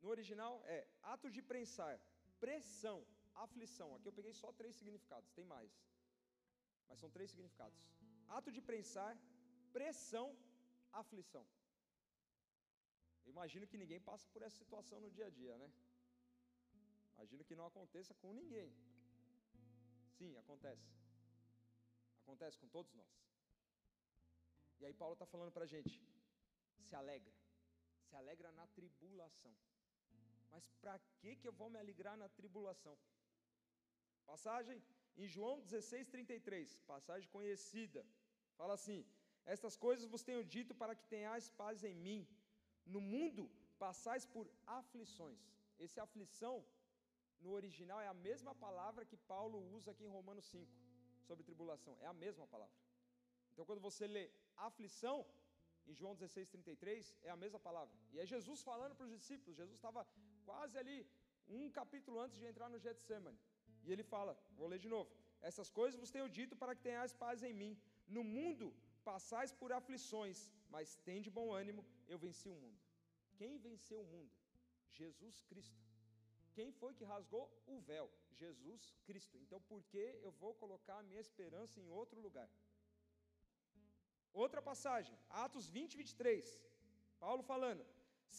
No 0.01 0.09
original 0.09 0.53
é 0.65 0.87
ato 1.13 1.29
de 1.29 1.41
prensar, 1.41 1.95
pressão, 2.39 2.99
aflição. 3.45 3.89
Aqui 3.95 4.07
eu 4.07 4.17
peguei 4.19 4.33
só 4.33 4.51
três 4.53 4.75
significados, 4.75 5.31
tem 5.31 5.45
mais. 5.45 5.71
Mas 6.87 6.99
são 6.99 7.09
três 7.09 7.29
significados. 7.29 7.79
Ato 8.37 8.51
de 8.51 8.61
prensar, 8.61 9.11
pressão, 9.71 10.27
aflição. 10.91 11.45
Imagino 13.25 13.67
que 13.67 13.77
ninguém 13.77 13.99
passa 13.99 14.27
por 14.33 14.41
essa 14.41 14.57
situação 14.57 14.99
no 14.99 15.11
dia 15.11 15.27
a 15.27 15.29
dia, 15.29 15.57
né? 15.57 15.71
Imagino 17.15 17.43
que 17.43 17.55
não 17.55 17.65
aconteça 17.65 18.13
com 18.15 18.33
ninguém. 18.33 18.73
Sim, 20.17 20.35
acontece. 20.37 20.87
Acontece 22.23 22.57
com 22.57 22.67
todos 22.67 22.93
nós. 22.93 23.13
E 24.79 24.85
aí 24.85 24.93
Paulo 24.93 25.13
está 25.13 25.25
falando 25.25 25.51
para 25.51 25.65
a 25.65 25.67
gente: 25.67 25.93
se 26.87 26.95
alegra, 26.95 27.33
se 28.07 28.15
alegra 28.15 28.51
na 28.51 28.65
tribulação. 28.67 29.55
Mas 30.51 30.67
para 30.81 30.99
que, 31.19 31.35
que 31.35 31.47
eu 31.47 31.53
vou 31.53 31.69
me 31.69 31.79
alegrar 31.79 32.17
na 32.17 32.27
tribulação? 32.29 32.97
Passagem 34.25 34.81
em 35.17 35.27
João 35.27 35.61
16, 35.61 36.07
33, 36.07 36.77
passagem 36.93 37.29
conhecida. 37.29 38.05
Fala 38.57 38.73
assim: 38.73 39.05
Estas 39.45 39.75
coisas 39.75 40.07
vos 40.13 40.23
tenho 40.23 40.43
dito 40.43 40.73
para 40.73 40.95
que 40.95 41.05
tenhais 41.15 41.49
paz 41.49 41.83
em 41.83 41.95
mim. 41.95 42.21
No 42.85 43.01
mundo 43.01 43.49
passais 43.79 44.25
por 44.25 44.49
aflições. 44.65 45.41
Esse 45.79 45.99
aflição, 45.99 46.63
no 47.41 47.51
original, 47.51 47.99
é 48.01 48.07
a 48.07 48.13
mesma 48.13 48.53
palavra 48.53 49.05
que 49.05 49.17
Paulo 49.17 49.59
usa 49.75 49.91
aqui 49.91 50.03
em 50.05 50.15
Romanos 50.17 50.45
5, 50.45 50.71
sobre 51.27 51.43
tribulação. 51.43 51.97
É 52.01 52.05
a 52.05 52.13
mesma 52.13 52.45
palavra. 52.47 52.75
Então, 53.51 53.65
quando 53.65 53.81
você 53.81 54.05
lê 54.07 54.29
aflição, 54.57 55.25
em 55.87 55.95
João 55.99 56.13
16, 56.15 56.49
33, 56.49 57.15
é 57.23 57.29
a 57.29 57.35
mesma 57.43 57.59
palavra. 57.59 57.93
E 58.13 58.19
é 58.19 58.25
Jesus 58.25 58.61
falando 58.69 58.95
para 58.95 59.05
os 59.07 59.13
discípulos. 59.17 59.57
Jesus 59.61 59.77
estava 59.77 60.05
quase 60.45 60.77
ali, 60.77 60.99
um 61.47 61.69
capítulo 61.79 62.19
antes 62.19 62.37
de 62.37 62.45
entrar 62.51 62.69
no 62.69 62.79
Getsemane. 62.85 63.39
E 63.83 63.91
ele 63.91 64.03
fala, 64.03 64.33
vou 64.57 64.67
ler 64.67 64.79
de 64.85 64.89
novo: 64.95 65.09
Essas 65.49 65.69
coisas 65.79 65.99
vos 65.99 66.11
tenho 66.15 66.29
dito 66.29 66.55
para 66.61 66.75
que 66.75 66.83
tenhais 66.89 67.13
paz 67.13 67.41
em 67.43 67.53
mim. 67.61 67.73
No 68.07 68.23
mundo 68.23 68.67
passais 69.03 69.51
por 69.51 69.71
aflições, 69.79 70.39
mas 70.69 70.95
tende 71.09 71.29
bom 71.29 71.47
ânimo, 71.61 71.83
eu 72.13 72.17
venci 72.25 72.47
o 72.53 72.59
mundo. 72.63 72.81
Quem 73.39 73.53
venceu 73.67 73.99
o 74.01 74.09
mundo? 74.13 74.33
Jesus 74.99 75.37
Cristo. 75.49 75.81
Quem 76.57 76.69
foi 76.79 76.91
que 76.97 77.09
rasgou 77.11 77.45
o 77.73 77.77
véu? 77.91 78.07
Jesus 78.41 78.81
Cristo. 79.05 79.35
Então, 79.43 79.59
por 79.69 79.79
que 79.91 80.03
eu 80.27 80.31
vou 80.41 80.53
colocar 80.63 80.97
a 80.99 81.07
minha 81.09 81.23
esperança 81.27 81.79
em 81.83 81.89
outro 82.01 82.19
lugar? 82.27 82.49
Outra 84.43 84.61
passagem, 84.69 85.15
Atos 85.45 85.65
20, 85.77 85.97
23. 86.01 86.45
Paulo 87.23 87.43
falando: 87.53 87.83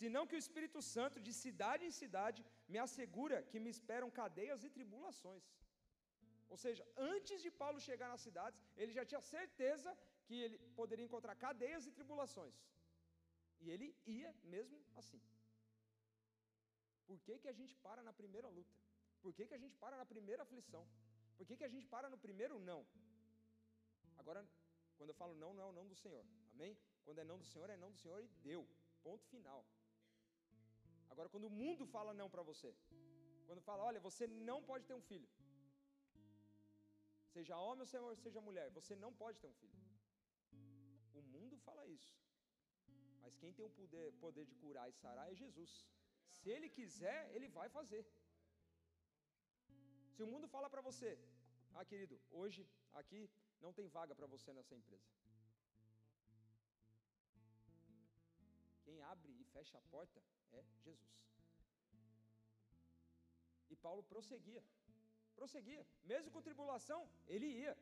senão 0.00 0.26
que 0.28 0.36
o 0.36 0.42
Espírito 0.44 0.80
Santo, 0.94 1.18
de 1.26 1.32
cidade 1.44 1.86
em 1.88 1.94
cidade, 2.02 2.40
me 2.72 2.78
assegura 2.86 3.38
que 3.50 3.62
me 3.64 3.72
esperam 3.76 4.16
cadeias 4.22 4.62
e 4.68 4.70
tribulações. 4.78 5.46
Ou 6.52 6.58
seja, 6.64 6.82
antes 7.12 7.38
de 7.44 7.50
Paulo 7.62 7.86
chegar 7.88 8.08
nas 8.12 8.24
cidades, 8.28 8.60
ele 8.82 8.92
já 8.98 9.04
tinha 9.10 9.22
certeza 9.34 9.90
que 10.26 10.36
ele 10.44 10.58
poderia 10.80 11.06
encontrar 11.08 11.34
cadeias 11.46 11.86
e 11.86 11.92
tribulações. 11.98 12.56
E 13.62 13.70
ele 13.74 13.88
ia 14.06 14.30
mesmo 14.54 14.78
assim. 15.00 15.20
Por 17.08 17.18
que, 17.24 17.38
que 17.42 17.48
a 17.52 17.56
gente 17.60 17.74
para 17.86 18.02
na 18.08 18.12
primeira 18.20 18.48
luta? 18.48 18.74
Por 19.22 19.32
que, 19.36 19.46
que 19.48 19.54
a 19.58 19.62
gente 19.64 19.76
para 19.82 19.96
na 19.96 20.06
primeira 20.12 20.42
aflição? 20.46 20.84
Por 21.36 21.46
que, 21.46 21.56
que 21.56 21.66
a 21.68 21.72
gente 21.74 21.86
para 21.94 22.08
no 22.14 22.18
primeiro 22.26 22.58
não? 22.70 22.80
Agora, 24.20 24.40
quando 24.96 25.10
eu 25.10 25.14
falo 25.14 25.34
não, 25.42 25.52
não 25.54 25.64
é 25.64 25.66
o 25.66 25.76
não 25.78 25.86
do 25.92 25.96
Senhor. 26.02 26.24
Amém? 26.54 26.76
Quando 27.04 27.20
é 27.22 27.24
não 27.30 27.38
do 27.38 27.44
Senhor, 27.44 27.68
é 27.70 27.76
não 27.76 27.90
do 27.92 27.98
Senhor 28.02 28.20
e 28.22 28.28
deu. 28.48 28.62
Ponto 29.02 29.24
final. 29.34 29.64
Agora, 31.10 31.28
quando 31.28 31.44
o 31.44 31.56
mundo 31.60 31.84
fala 31.94 32.12
não 32.14 32.28
para 32.34 32.42
você, 32.50 32.74
quando 33.46 33.60
fala, 33.60 33.82
olha, 33.84 34.00
você 34.00 34.26
não 34.26 34.62
pode 34.62 34.86
ter 34.86 34.94
um 34.94 35.02
filho, 35.10 35.28
seja 37.34 37.56
homem 37.58 37.86
ou 38.00 38.16
seja 38.16 38.40
mulher, 38.40 38.70
você 38.70 38.94
não 38.96 39.12
pode 39.12 39.38
ter 39.38 39.46
um 39.46 39.56
filho. 39.60 39.78
O 41.14 41.22
mundo 41.34 41.58
fala 41.58 41.86
isso. 41.86 42.21
Mas 43.32 43.38
quem 43.40 43.52
tem 43.52 43.64
o 43.64 43.70
poder, 43.70 44.12
poder 44.24 44.44
de 44.44 44.54
curar 44.62 44.88
e 44.88 44.92
sarar 44.92 45.30
é 45.32 45.34
Jesus. 45.34 45.70
Se 46.40 46.50
ele 46.50 46.68
quiser, 46.68 47.30
ele 47.34 47.48
vai 47.48 47.68
fazer. 47.68 48.04
Se 50.14 50.22
o 50.22 50.26
mundo 50.26 50.46
fala 50.54 50.68
para 50.68 50.82
você, 50.82 51.10
ah, 51.74 51.84
querido, 51.84 52.20
hoje 52.30 52.66
aqui 52.92 53.30
não 53.60 53.72
tem 53.72 53.88
vaga 53.88 54.14
para 54.14 54.26
você 54.26 54.52
nessa 54.52 54.74
empresa. 54.74 55.08
Quem 58.84 59.00
abre 59.12 59.32
e 59.40 59.44
fecha 59.54 59.78
a 59.78 59.82
porta 59.94 60.22
é 60.52 60.62
Jesus. 60.84 61.00
E 63.70 63.76
Paulo 63.76 64.02
prosseguia, 64.02 64.62
prosseguia, 65.34 65.86
mesmo 66.04 66.30
com 66.30 66.42
tribulação, 66.42 67.08
ele 67.26 67.46
ia. 67.46 67.74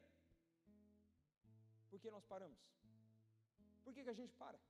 Por 1.91 1.99
que 1.99 2.11
nós 2.11 2.25
paramos? 2.25 2.61
Por 3.83 3.93
que, 3.93 4.05
que 4.05 4.11
a 4.11 4.21
gente 4.21 4.33
para? 4.35 4.61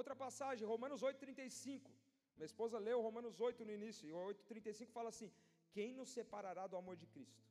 Outra 0.00 0.14
passagem, 0.24 0.66
Romanos 0.74 1.02
8,35. 1.02 1.90
Minha 2.36 2.50
esposa 2.52 2.78
leu 2.86 3.00
Romanos 3.08 3.40
8 3.40 3.64
no 3.68 3.72
início, 3.78 4.04
e 4.08 4.12
o 4.12 4.16
8,35 4.16 4.90
fala 4.98 5.08
assim: 5.14 5.30
Quem 5.74 5.94
nos 5.98 6.10
separará 6.16 6.64
do 6.66 6.76
amor 6.76 6.96
de 7.02 7.06
Cristo? 7.14 7.42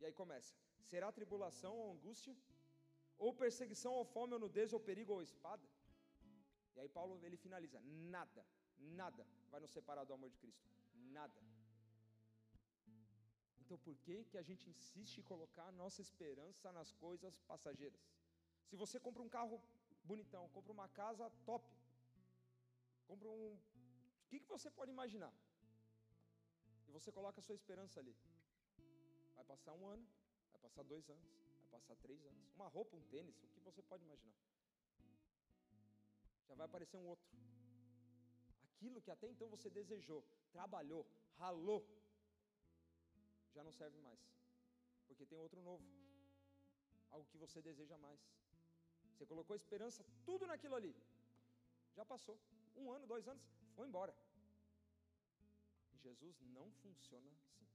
E 0.00 0.06
aí 0.06 0.14
começa: 0.22 0.54
Será 0.90 1.08
tribulação 1.18 1.74
ou 1.80 1.92
angústia? 1.92 2.34
Ou 3.24 3.32
perseguição 3.42 3.92
ou 3.98 4.04
fome 4.14 4.32
ou 4.34 4.40
nudez 4.44 4.72
ou 4.72 4.80
perigo 4.88 5.12
ou 5.16 5.22
espada? 5.22 5.66
E 6.74 6.80
aí 6.80 6.88
Paulo 6.98 7.20
ele 7.26 7.36
finaliza: 7.36 7.78
nada, 8.16 8.42
nada 9.00 9.26
vai 9.50 9.60
nos 9.60 9.70
separar 9.70 10.04
do 10.04 10.14
amor 10.14 10.30
de 10.30 10.38
Cristo. 10.38 10.66
Nada. 11.18 11.40
Então 13.60 13.78
por 13.86 13.96
que 14.04 14.16
que 14.30 14.38
a 14.38 14.42
gente 14.48 14.64
insiste 14.72 15.18
em 15.18 15.28
colocar 15.32 15.66
a 15.68 15.76
nossa 15.82 16.00
esperança 16.06 16.72
nas 16.72 16.90
coisas 17.04 17.38
passageiras? 17.52 18.00
Se 18.68 18.76
você 18.82 18.98
compra 18.98 19.22
um 19.22 19.28
carro 19.28 19.62
bonitão, 20.04 20.48
compra 20.50 20.72
uma 20.72 20.88
casa 20.88 21.30
top, 21.44 21.66
compra 23.06 23.28
um 23.28 23.58
que, 24.32 24.40
que 24.40 24.48
você 24.48 24.70
pode 24.70 24.90
imaginar? 24.90 25.32
E 26.88 26.90
você 26.90 27.12
coloca 27.12 27.38
a 27.40 27.42
sua 27.46 27.54
esperança 27.54 28.00
ali. 28.00 28.14
Vai 29.36 29.44
passar 29.44 29.74
um 29.74 29.84
ano, 29.94 30.04
vai 30.52 30.60
passar 30.66 30.82
dois 30.92 31.10
anos, 31.14 31.28
vai 31.60 31.68
passar 31.74 31.96
três 31.96 32.24
anos. 32.24 32.42
Uma 32.54 32.68
roupa, 32.76 32.96
um 32.96 33.04
tênis, 33.14 33.36
o 33.42 33.48
que 33.48 33.60
você 33.60 33.82
pode 33.82 34.04
imaginar? 34.04 34.38
Já 36.48 36.54
vai 36.54 36.64
aparecer 36.64 36.96
um 36.96 37.06
outro. 37.14 37.28
Aquilo 38.62 39.02
que 39.02 39.10
até 39.10 39.28
então 39.28 39.48
você 39.50 39.68
desejou, 39.68 40.24
trabalhou, 40.50 41.06
ralou, 41.36 41.82
já 43.54 43.62
não 43.62 43.72
serve 43.80 43.98
mais. 44.00 44.20
Porque 45.06 45.26
tem 45.26 45.38
outro 45.38 45.60
novo. 45.60 45.84
Algo 47.10 47.26
que 47.30 47.36
você 47.36 47.60
deseja 47.60 47.98
mais. 47.98 48.20
Você 49.22 49.26
colocou 49.32 49.54
esperança 49.54 50.04
tudo 50.28 50.44
naquilo 50.50 50.74
ali. 50.78 50.92
Já 51.96 52.04
passou. 52.12 52.36
Um 52.80 52.86
ano, 52.94 53.06
dois 53.06 53.28
anos, 53.32 53.44
foi 53.76 53.86
embora. 53.86 54.12
E 55.94 55.98
Jesus 56.06 56.40
não 56.56 56.66
funciona 56.82 57.30
assim. 57.36 57.68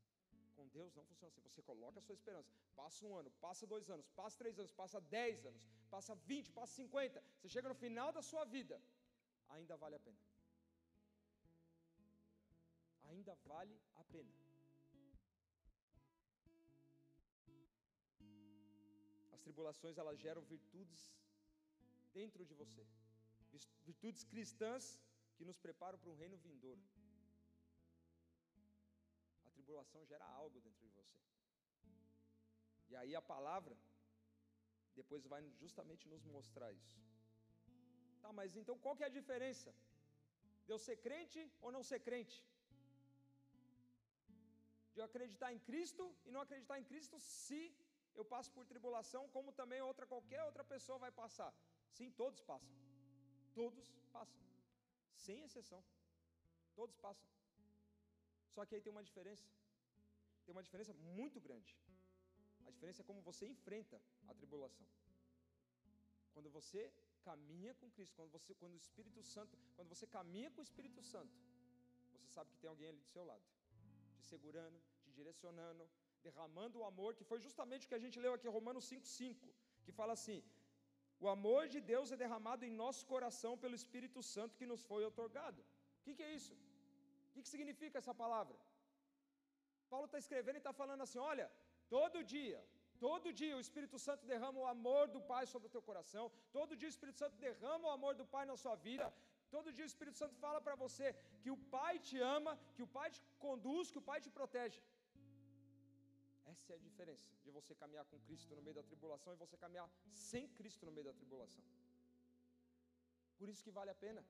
Com 0.58 0.68
Deus 0.78 0.94
não 0.98 1.06
funciona 1.06 1.30
assim. 1.32 1.42
Você 1.48 1.62
coloca 1.70 2.00
a 2.02 2.04
sua 2.08 2.16
esperança. 2.20 2.50
Passa 2.76 3.06
um 3.06 3.16
ano, 3.20 3.32
passa 3.46 3.66
dois 3.66 3.90
anos, 3.96 4.10
passa 4.10 4.38
três 4.42 4.60
anos, 4.60 4.74
passa 4.82 5.00
dez 5.00 5.46
anos, 5.46 5.64
passa 5.90 6.16
vinte, 6.32 6.52
passa 6.52 6.74
cinquenta. 6.82 7.24
Você 7.38 7.48
chega 7.56 7.70
no 7.70 7.76
final 7.76 8.12
da 8.18 8.22
sua 8.22 8.44
vida, 8.44 8.82
ainda 9.48 9.78
vale 9.78 9.96
a 9.96 10.00
pena. 10.00 10.20
Ainda 13.12 13.36
vale 13.46 13.80
a 13.96 14.04
pena. 14.16 14.34
As 19.32 19.42
tribulações 19.48 19.98
elas 19.98 20.20
geram 20.20 20.42
virtudes 20.42 21.02
dentro 22.20 22.44
de 22.50 22.56
você. 22.62 22.84
Virtudes 23.90 24.24
cristãs 24.32 24.86
que 25.36 25.46
nos 25.50 25.60
preparam 25.66 25.98
para 26.02 26.12
um 26.14 26.20
reino 26.24 26.38
vindouro. 26.46 26.84
A 29.48 29.50
tribulação 29.58 30.02
gera 30.12 30.28
algo 30.42 30.58
dentro 30.68 30.84
de 30.88 30.94
você. 31.00 31.20
E 32.92 32.96
aí 33.02 33.14
a 33.22 33.24
palavra 33.34 33.76
depois 35.00 35.24
vai 35.34 35.42
justamente 35.64 36.04
nos 36.14 36.24
mostrar 36.38 36.70
isso. 36.82 36.98
Tá, 38.22 38.32
mas 38.40 38.56
então 38.62 38.76
qual 38.84 38.96
que 38.98 39.06
é 39.06 39.10
a 39.10 39.18
diferença? 39.20 39.72
De 40.66 40.72
eu 40.76 40.80
ser 40.86 40.98
crente 41.08 41.42
ou 41.64 41.72
não 41.76 41.84
ser 41.90 42.00
crente? 42.08 42.38
De 44.94 45.00
eu 45.02 45.06
acreditar 45.10 45.50
em 45.56 45.62
Cristo 45.70 46.04
e 46.28 46.32
não 46.36 46.42
acreditar 46.46 46.78
em 46.82 46.88
Cristo 46.92 47.18
se 47.20 47.62
eu 48.20 48.26
passo 48.34 48.52
por 48.56 48.66
tribulação, 48.72 49.24
como 49.36 49.58
também 49.62 49.82
outra 49.90 50.06
qualquer 50.14 50.42
outra 50.50 50.64
pessoa 50.74 50.98
vai 51.06 51.12
passar. 51.24 51.52
Sim, 51.92 52.10
todos 52.12 52.42
passam. 52.42 52.76
Todos 53.54 53.88
passam. 54.12 54.44
Sem 55.26 55.44
exceção. 55.44 55.84
Todos 56.76 56.96
passam. 56.98 57.28
Só 58.54 58.66
que 58.66 58.76
aí 58.76 58.82
tem 58.82 58.92
uma 58.92 59.04
diferença. 59.10 59.46
Tem 60.46 60.54
uma 60.56 60.64
diferença 60.68 60.94
muito 61.20 61.40
grande. 61.40 61.76
A 62.66 62.72
diferença 62.76 63.02
é 63.02 63.06
como 63.10 63.22
você 63.22 63.46
enfrenta 63.48 64.02
a 64.28 64.34
tribulação. 64.34 64.88
Quando 66.34 66.50
você 66.50 66.82
caminha 67.30 67.74
com 67.80 67.90
Cristo, 67.96 68.14
quando, 68.16 68.32
você, 68.38 68.54
quando 68.62 68.74
o 68.74 68.82
Espírito 68.86 69.22
Santo, 69.34 69.58
quando 69.76 69.90
você 69.94 70.06
caminha 70.18 70.50
com 70.52 70.62
o 70.62 70.68
Espírito 70.70 71.02
Santo, 71.12 71.34
você 72.16 72.28
sabe 72.36 72.52
que 72.52 72.60
tem 72.64 72.70
alguém 72.70 72.90
ali 72.90 73.00
do 73.06 73.10
seu 73.16 73.24
lado, 73.32 73.46
te 74.20 74.26
segurando, 74.34 74.78
te 75.04 75.12
direcionando, 75.20 75.90
derramando 76.28 76.80
o 76.80 76.86
amor, 76.92 77.16
que 77.18 77.26
foi 77.32 77.40
justamente 77.48 77.86
o 77.86 77.90
que 77.90 77.98
a 78.00 78.04
gente 78.06 78.20
leu 78.26 78.34
aqui, 78.36 78.48
Romanos 78.58 78.86
5,5, 78.92 79.50
que 79.86 79.92
fala 80.00 80.14
assim: 80.18 80.38
o 81.24 81.28
amor 81.36 81.62
de 81.74 81.80
Deus 81.92 82.12
é 82.14 82.18
derramado 82.24 82.64
em 82.68 82.78
nosso 82.84 83.04
coração 83.14 83.54
pelo 83.64 83.80
Espírito 83.82 84.22
Santo 84.34 84.58
que 84.60 84.70
nos 84.72 84.82
foi 84.90 85.04
otorgado. 85.12 85.62
O 86.00 86.04
que, 86.04 86.16
que 86.18 86.26
é 86.28 86.34
isso? 86.40 86.54
O 87.28 87.32
que, 87.34 87.42
que 87.44 87.54
significa 87.56 87.98
essa 88.02 88.14
palavra? 88.24 88.58
Paulo 89.92 90.08
está 90.08 90.20
escrevendo 90.24 90.58
e 90.60 90.64
está 90.64 90.74
falando 90.82 91.04
assim: 91.06 91.20
olha, 91.32 91.48
todo 91.96 92.24
dia, 92.36 92.60
todo 93.06 93.34
dia 93.42 93.56
o 93.58 93.64
Espírito 93.68 93.98
Santo 94.06 94.26
derrama 94.32 94.60
o 94.64 94.68
amor 94.76 95.04
do 95.16 95.22
Pai 95.32 95.44
sobre 95.54 95.68
o 95.70 95.74
teu 95.76 95.84
coração, 95.90 96.26
todo 96.58 96.78
dia 96.80 96.90
o 96.90 96.96
Espírito 96.96 97.20
Santo 97.24 97.36
derrama 97.48 97.88
o 97.88 97.96
amor 97.98 98.14
do 98.22 98.26
Pai 98.36 98.46
na 98.52 98.58
sua 98.64 98.76
vida, 98.88 99.08
todo 99.56 99.74
dia 99.78 99.86
o 99.88 99.94
Espírito 99.94 100.18
Santo 100.22 100.36
fala 100.46 100.60
para 100.68 100.76
você 100.86 101.08
que 101.42 101.52
o 101.56 101.60
Pai 101.78 101.94
te 102.08 102.18
ama, 102.38 102.54
que 102.76 102.84
o 102.88 102.92
Pai 102.98 103.10
te 103.16 103.22
conduz, 103.46 103.92
que 103.94 104.02
o 104.04 104.08
Pai 104.12 104.20
te 104.26 104.32
protege. 104.40 104.80
Essa 106.58 106.74
é 106.74 106.76
a 106.76 106.86
diferença 106.88 107.26
de 107.46 107.52
você 107.58 107.74
caminhar 107.82 108.06
com 108.12 108.20
Cristo 108.28 108.56
no 108.58 108.64
meio 108.66 108.76
da 108.80 108.84
tribulação 108.90 109.34
e 109.34 109.42
você 109.44 109.56
caminhar 109.66 109.88
sem 110.28 110.46
Cristo 110.60 110.86
no 110.88 110.94
meio 110.98 111.08
da 111.10 111.14
tribulação. 111.14 111.64
Por 113.40 113.48
isso 113.52 113.64
que 113.66 113.74
vale 113.80 113.92
a 113.96 114.00
pena. 114.06 114.24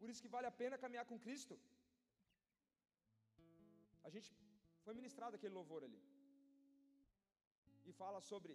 Por 0.00 0.08
isso 0.10 0.22
que 0.24 0.32
vale 0.36 0.46
a 0.52 0.56
pena 0.62 0.82
caminhar 0.84 1.06
com 1.10 1.18
Cristo. 1.26 1.56
A 4.06 4.10
gente 4.14 4.28
foi 4.84 4.94
ministrado 5.00 5.36
aquele 5.36 5.54
louvor 5.60 5.82
ali. 5.88 6.00
E 7.88 7.92
fala 8.02 8.20
sobre 8.30 8.52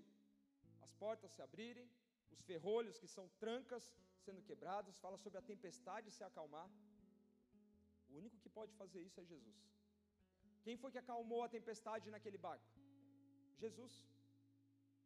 as 0.86 0.94
portas 1.04 1.32
se 1.36 1.42
abrirem, 1.48 1.88
os 2.34 2.42
ferrolhos 2.50 3.00
que 3.02 3.10
são 3.16 3.26
trancas 3.44 3.86
sendo 4.26 4.42
quebrados, 4.50 5.00
fala 5.06 5.18
sobre 5.24 5.38
a 5.40 5.48
tempestade 5.52 6.16
se 6.18 6.24
acalmar. 6.24 6.70
O 8.10 8.18
único 8.22 8.38
que 8.44 8.50
pode 8.58 8.74
fazer 8.82 9.02
isso 9.08 9.20
é 9.22 9.26
Jesus. 9.34 9.60
Quem 10.66 10.78
foi 10.82 10.92
que 10.94 11.02
acalmou 11.04 11.42
a 11.44 11.50
tempestade 11.58 12.10
naquele 12.16 12.40
barco? 12.48 12.70
Jesus. 13.64 13.94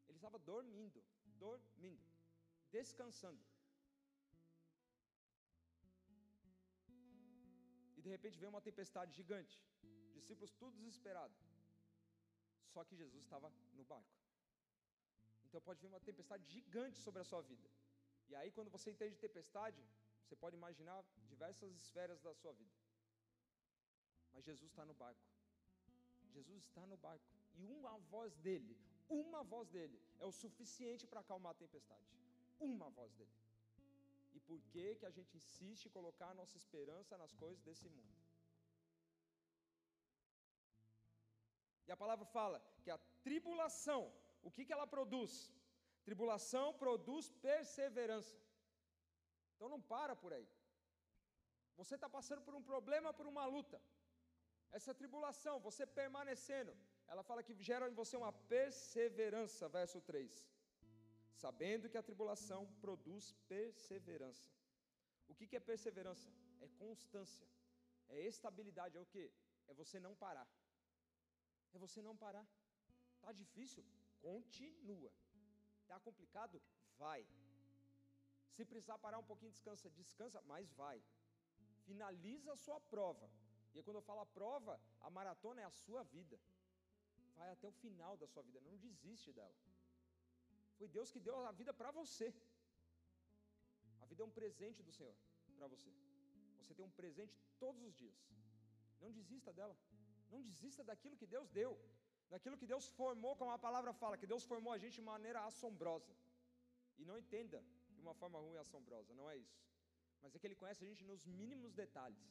Ele 0.08 0.18
estava 0.18 0.38
dormindo, 0.52 1.02
dormindo, 1.46 2.06
descansando. 2.72 3.44
E 7.98 8.02
de 8.02 8.10
repente 8.16 8.40
veio 8.42 8.54
uma 8.56 8.66
tempestade 8.70 9.14
gigante. 9.20 9.58
Discípulos 10.18 10.52
tudo 10.62 10.78
desesperados. 10.82 11.40
Só 12.74 12.84
que 12.84 12.96
Jesus 13.02 13.24
estava 13.24 13.50
no 13.74 13.86
barco. 13.94 14.16
Então 15.46 15.62
pode 15.68 15.82
vir 15.82 15.88
uma 15.88 16.02
tempestade 16.10 16.46
gigante 16.56 17.00
sobre 17.00 17.22
a 17.22 17.28
sua 17.32 17.42
vida. 17.42 17.70
E 18.30 18.36
aí, 18.36 18.52
quando 18.52 18.70
você 18.76 18.90
entende 18.92 19.24
tempestade, 19.28 19.82
você 20.24 20.36
pode 20.36 20.56
imaginar 20.56 20.98
diversas 21.32 21.72
esferas 21.82 22.20
da 22.22 22.34
sua 22.34 22.54
vida. 22.54 22.76
Mas 24.34 24.44
Jesus 24.44 24.70
está 24.72 24.84
no 24.86 24.94
barco. 24.94 25.24
Jesus 26.38 26.62
está 26.68 26.84
no 26.92 26.98
barco. 27.06 27.26
E 27.60 27.66
uma 27.78 27.96
voz 28.14 28.36
dele, 28.46 28.74
uma 29.22 29.42
voz 29.54 29.68
dele, 29.76 29.98
é 30.20 30.26
o 30.32 30.38
suficiente 30.44 31.08
para 31.12 31.22
acalmar 31.26 31.52
a 31.54 31.62
tempestade. 31.64 32.10
Uma 32.60 32.90
voz 33.00 33.12
dele. 33.20 33.36
E 34.38 34.40
por 34.50 34.60
que, 34.72 34.86
que 35.00 35.06
a 35.10 35.14
gente 35.18 35.38
insiste 35.42 35.86
em 35.86 35.96
colocar 35.98 36.30
a 36.30 36.40
nossa 36.42 36.58
esperança 36.62 37.18
nas 37.24 37.34
coisas 37.44 37.62
desse 37.68 37.88
mundo? 37.96 38.14
E 41.88 41.92
a 41.96 41.98
palavra 42.04 42.26
fala 42.38 42.58
que 42.84 42.92
a 42.92 42.98
tribulação, 43.28 44.02
o 44.48 44.52
que, 44.52 44.66
que 44.66 44.74
ela 44.78 44.88
produz? 44.96 45.34
Tribulação 46.04 46.66
produz 46.84 47.30
perseverança. 47.48 48.38
Então 49.54 49.70
não 49.74 49.82
para 49.94 50.16
por 50.24 50.34
aí. 50.34 50.48
Você 51.80 51.96
está 51.96 52.10
passando 52.18 52.42
por 52.42 52.56
um 52.60 52.64
problema, 52.72 53.14
por 53.20 53.28
uma 53.28 53.46
luta. 53.46 53.82
Essa 54.72 54.94
tribulação, 54.94 55.60
você 55.60 55.86
permanecendo, 55.86 56.76
ela 57.08 57.24
fala 57.24 57.44
que 57.44 57.56
gera 57.70 57.90
em 57.90 57.94
você 57.94 58.18
uma 58.18 58.32
perseverança, 58.34 59.70
verso 59.70 60.02
3. 60.02 60.50
Sabendo 61.34 61.90
que 61.90 61.98
a 61.98 62.04
tribulação 62.04 62.62
produz 62.82 63.34
perseverança. 63.48 64.48
O 65.28 65.34
que, 65.36 65.56
é 65.56 65.60
perseverança? 65.60 66.30
É 66.62 66.68
constância, 66.84 67.48
é 68.10 68.20
estabilidade, 68.22 68.98
é 68.98 69.02
o 69.02 69.06
que? 69.06 69.32
É 69.68 69.74
você 69.74 70.00
não 70.00 70.16
parar. 70.16 70.48
É 71.74 71.78
você 71.78 72.02
não 72.02 72.16
parar. 72.16 72.46
Tá 73.22 73.32
difícil? 73.32 73.84
Continua. 74.22 75.12
Tá 75.88 76.00
complicado? 76.00 76.62
Vai. 76.98 77.26
Se 78.56 78.64
precisar 78.64 78.98
parar 78.98 79.20
um 79.20 79.24
pouquinho, 79.24 79.52
descansa, 79.52 79.90
descansa, 79.90 80.42
mas 80.42 80.72
vai. 80.74 81.04
Finaliza 81.86 82.54
a 82.54 82.58
sua 82.66 82.80
prova. 82.80 83.30
E 83.76 83.84
quando 83.84 83.98
eu 83.98 84.06
falo 84.10 84.22
a 84.22 84.26
prova, 84.38 84.74
a 85.08 85.10
maratona 85.18 85.62
é 85.62 85.66
a 85.66 85.78
sua 85.84 86.02
vida. 86.16 86.38
Vai 87.40 87.50
até 87.52 87.68
o 87.68 87.76
final 87.84 88.14
da 88.22 88.28
sua 88.34 88.44
vida, 88.48 88.60
não 88.68 88.76
desiste 88.78 89.32
dela. 89.38 89.56
Foi 90.78 90.88
Deus 90.88 91.12
que 91.14 91.20
deu 91.28 91.36
a 91.50 91.52
vida 91.60 91.74
para 91.74 91.92
você. 92.00 92.28
A 94.02 94.06
vida 94.06 94.22
é 94.24 94.26
um 94.26 94.36
presente 94.40 94.82
do 94.88 94.94
Senhor 94.98 95.16
para 95.58 95.68
você. 95.74 95.92
Você 96.60 96.74
tem 96.74 96.86
um 96.86 96.96
presente 97.02 97.36
todos 97.64 97.82
os 97.88 97.94
dias. 98.02 98.18
Não 99.02 99.12
desista 99.12 99.52
dela. 99.60 99.76
Não 100.32 100.42
desista 100.42 100.84
daquilo 100.84 101.18
que 101.22 101.28
Deus 101.36 101.50
deu. 101.50 101.72
Daquilo 102.30 102.58
que 102.62 102.68
Deus 102.74 102.88
formou, 103.00 103.36
como 103.36 103.52
a 103.52 103.60
palavra 103.68 103.94
fala, 103.94 104.18
que 104.18 104.32
Deus 104.34 104.44
formou 104.52 104.72
a 104.74 104.78
gente 104.84 104.96
de 104.96 105.02
maneira 105.02 105.42
assombrosa. 105.50 106.14
E 106.98 107.06
não 107.10 107.18
entenda 107.24 107.64
de 107.96 108.02
uma 108.02 108.16
forma 108.22 108.40
ruim 108.40 108.58
assombrosa, 108.58 109.14
não 109.14 109.30
é 109.30 109.38
isso. 109.38 109.60
Mas 110.22 110.34
é 110.34 110.40
que 110.40 110.48
Ele 110.48 110.56
conhece 110.56 110.84
a 110.84 110.88
gente 110.88 111.04
nos 111.04 111.26
mínimos 111.26 111.74
detalhes 111.74 112.26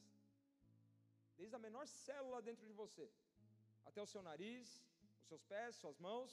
desde 1.39 1.55
a 1.57 1.63
menor 1.67 1.85
célula 1.87 2.41
dentro 2.49 2.65
de 2.69 2.75
você, 2.81 3.05
até 3.89 4.01
o 4.01 4.11
seu 4.13 4.21
nariz, 4.29 4.67
os 5.21 5.27
seus 5.31 5.43
pés, 5.53 5.81
suas 5.83 5.97
mãos. 6.07 6.31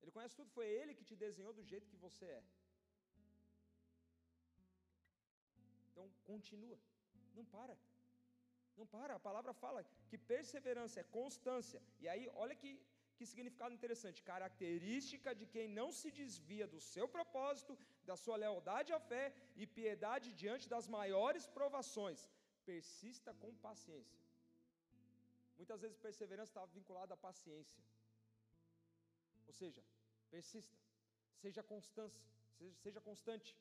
Ele 0.00 0.14
conhece 0.16 0.36
tudo, 0.40 0.50
foi 0.56 0.66
Ele 0.78 0.96
que 0.98 1.08
te 1.10 1.16
desenhou 1.24 1.52
do 1.58 1.64
jeito 1.72 1.90
que 1.92 2.02
você 2.06 2.26
é. 2.38 2.42
Então, 5.90 6.06
continua, 6.30 6.78
não 7.38 7.44
para, 7.56 7.74
Não 8.78 8.86
para, 8.94 9.12
a 9.14 9.24
palavra 9.26 9.52
fala 9.64 9.80
que 10.08 10.18
perseverança 10.30 10.96
é 11.00 11.10
constância. 11.18 11.80
E 12.02 12.08
aí, 12.12 12.24
olha 12.42 12.54
que, 12.60 12.70
que 13.16 13.26
significado 13.32 13.76
interessante: 13.76 14.26
característica 14.32 15.34
de 15.40 15.46
quem 15.54 15.66
não 15.78 15.88
se 15.98 16.10
desvia 16.20 16.66
do 16.72 16.80
seu 16.92 17.06
propósito, 17.16 17.78
da 18.10 18.16
sua 18.22 18.36
lealdade 18.44 18.92
à 18.98 19.00
fé 19.10 19.24
e 19.62 19.66
piedade 19.78 20.32
diante 20.42 20.68
das 20.74 20.88
maiores 20.96 21.46
provações. 21.58 22.22
Persista 22.64 23.32
com 23.34 23.54
paciência. 23.68 24.18
Muitas 25.56 25.80
vezes 25.82 25.96
perseverança 25.96 26.50
está 26.50 26.64
vinculada 26.66 27.14
à 27.14 27.16
paciência. 27.16 27.82
Ou 29.46 29.52
seja, 29.52 29.82
persista, 30.30 30.76
seja 31.42 31.62
constância, 31.62 32.24
seja, 32.58 32.74
seja 32.84 33.00
constante 33.00 33.54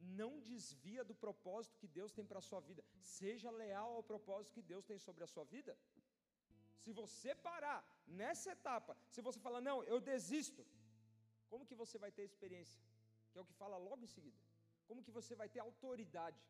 não 0.00 0.40
desvia 0.40 1.02
do 1.04 1.14
propósito 1.14 1.78
que 1.78 1.86
Deus 1.86 2.12
tem 2.12 2.24
para 2.24 2.38
a 2.38 2.48
sua 2.48 2.60
vida. 2.60 2.84
Seja 3.00 3.50
leal 3.50 3.94
ao 3.94 4.02
propósito 4.02 4.54
que 4.54 4.62
Deus 4.62 4.84
tem 4.84 4.98
sobre 4.98 5.24
a 5.24 5.26
sua 5.26 5.44
vida. 5.44 5.76
Se 6.82 6.92
você 6.92 7.34
parar 7.34 7.84
nessa 8.06 8.52
etapa, 8.52 8.96
se 9.10 9.20
você 9.20 9.40
falar, 9.40 9.60
não, 9.60 9.82
eu 9.84 10.00
desisto, 10.00 10.64
como 11.48 11.66
que 11.66 11.74
você 11.74 11.98
vai 11.98 12.12
ter 12.12 12.24
experiência? 12.24 12.80
Que 13.32 13.38
é 13.38 13.40
o 13.40 13.44
que 13.44 13.54
fala 13.54 13.76
logo 13.76 14.04
em 14.04 14.06
seguida. 14.06 14.38
Como 14.86 15.02
que 15.02 15.10
você 15.10 15.34
vai 15.34 15.48
ter 15.48 15.60
autoridade 15.60 16.40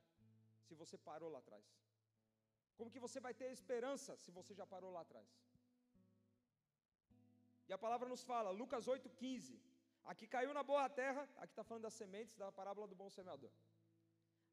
se 0.67 0.75
você 0.75 0.99
parou 0.99 1.31
lá 1.31 1.39
atrás? 1.39 1.65
Como 2.77 2.93
que 2.95 3.05
você 3.07 3.19
vai 3.27 3.35
ter 3.41 3.49
esperança 3.59 4.17
se 4.23 4.31
você 4.39 4.55
já 4.61 4.67
parou 4.75 4.91
lá 4.97 5.03
atrás? 5.07 5.29
E 7.69 7.73
a 7.77 7.79
palavra 7.85 8.09
nos 8.09 8.23
fala, 8.31 8.51
Lucas 8.51 8.87
8,15. 8.87 9.59
Aqui 10.13 10.27
caiu 10.35 10.53
na 10.59 10.63
boa 10.63 10.89
terra, 10.89 11.23
aqui 11.43 11.53
está 11.53 11.65
falando 11.69 11.87
das 11.89 11.95
sementes 11.95 12.37
da 12.43 12.51
parábola 12.59 12.87
do 12.87 12.99
bom 13.01 13.09
semeador. 13.17 13.51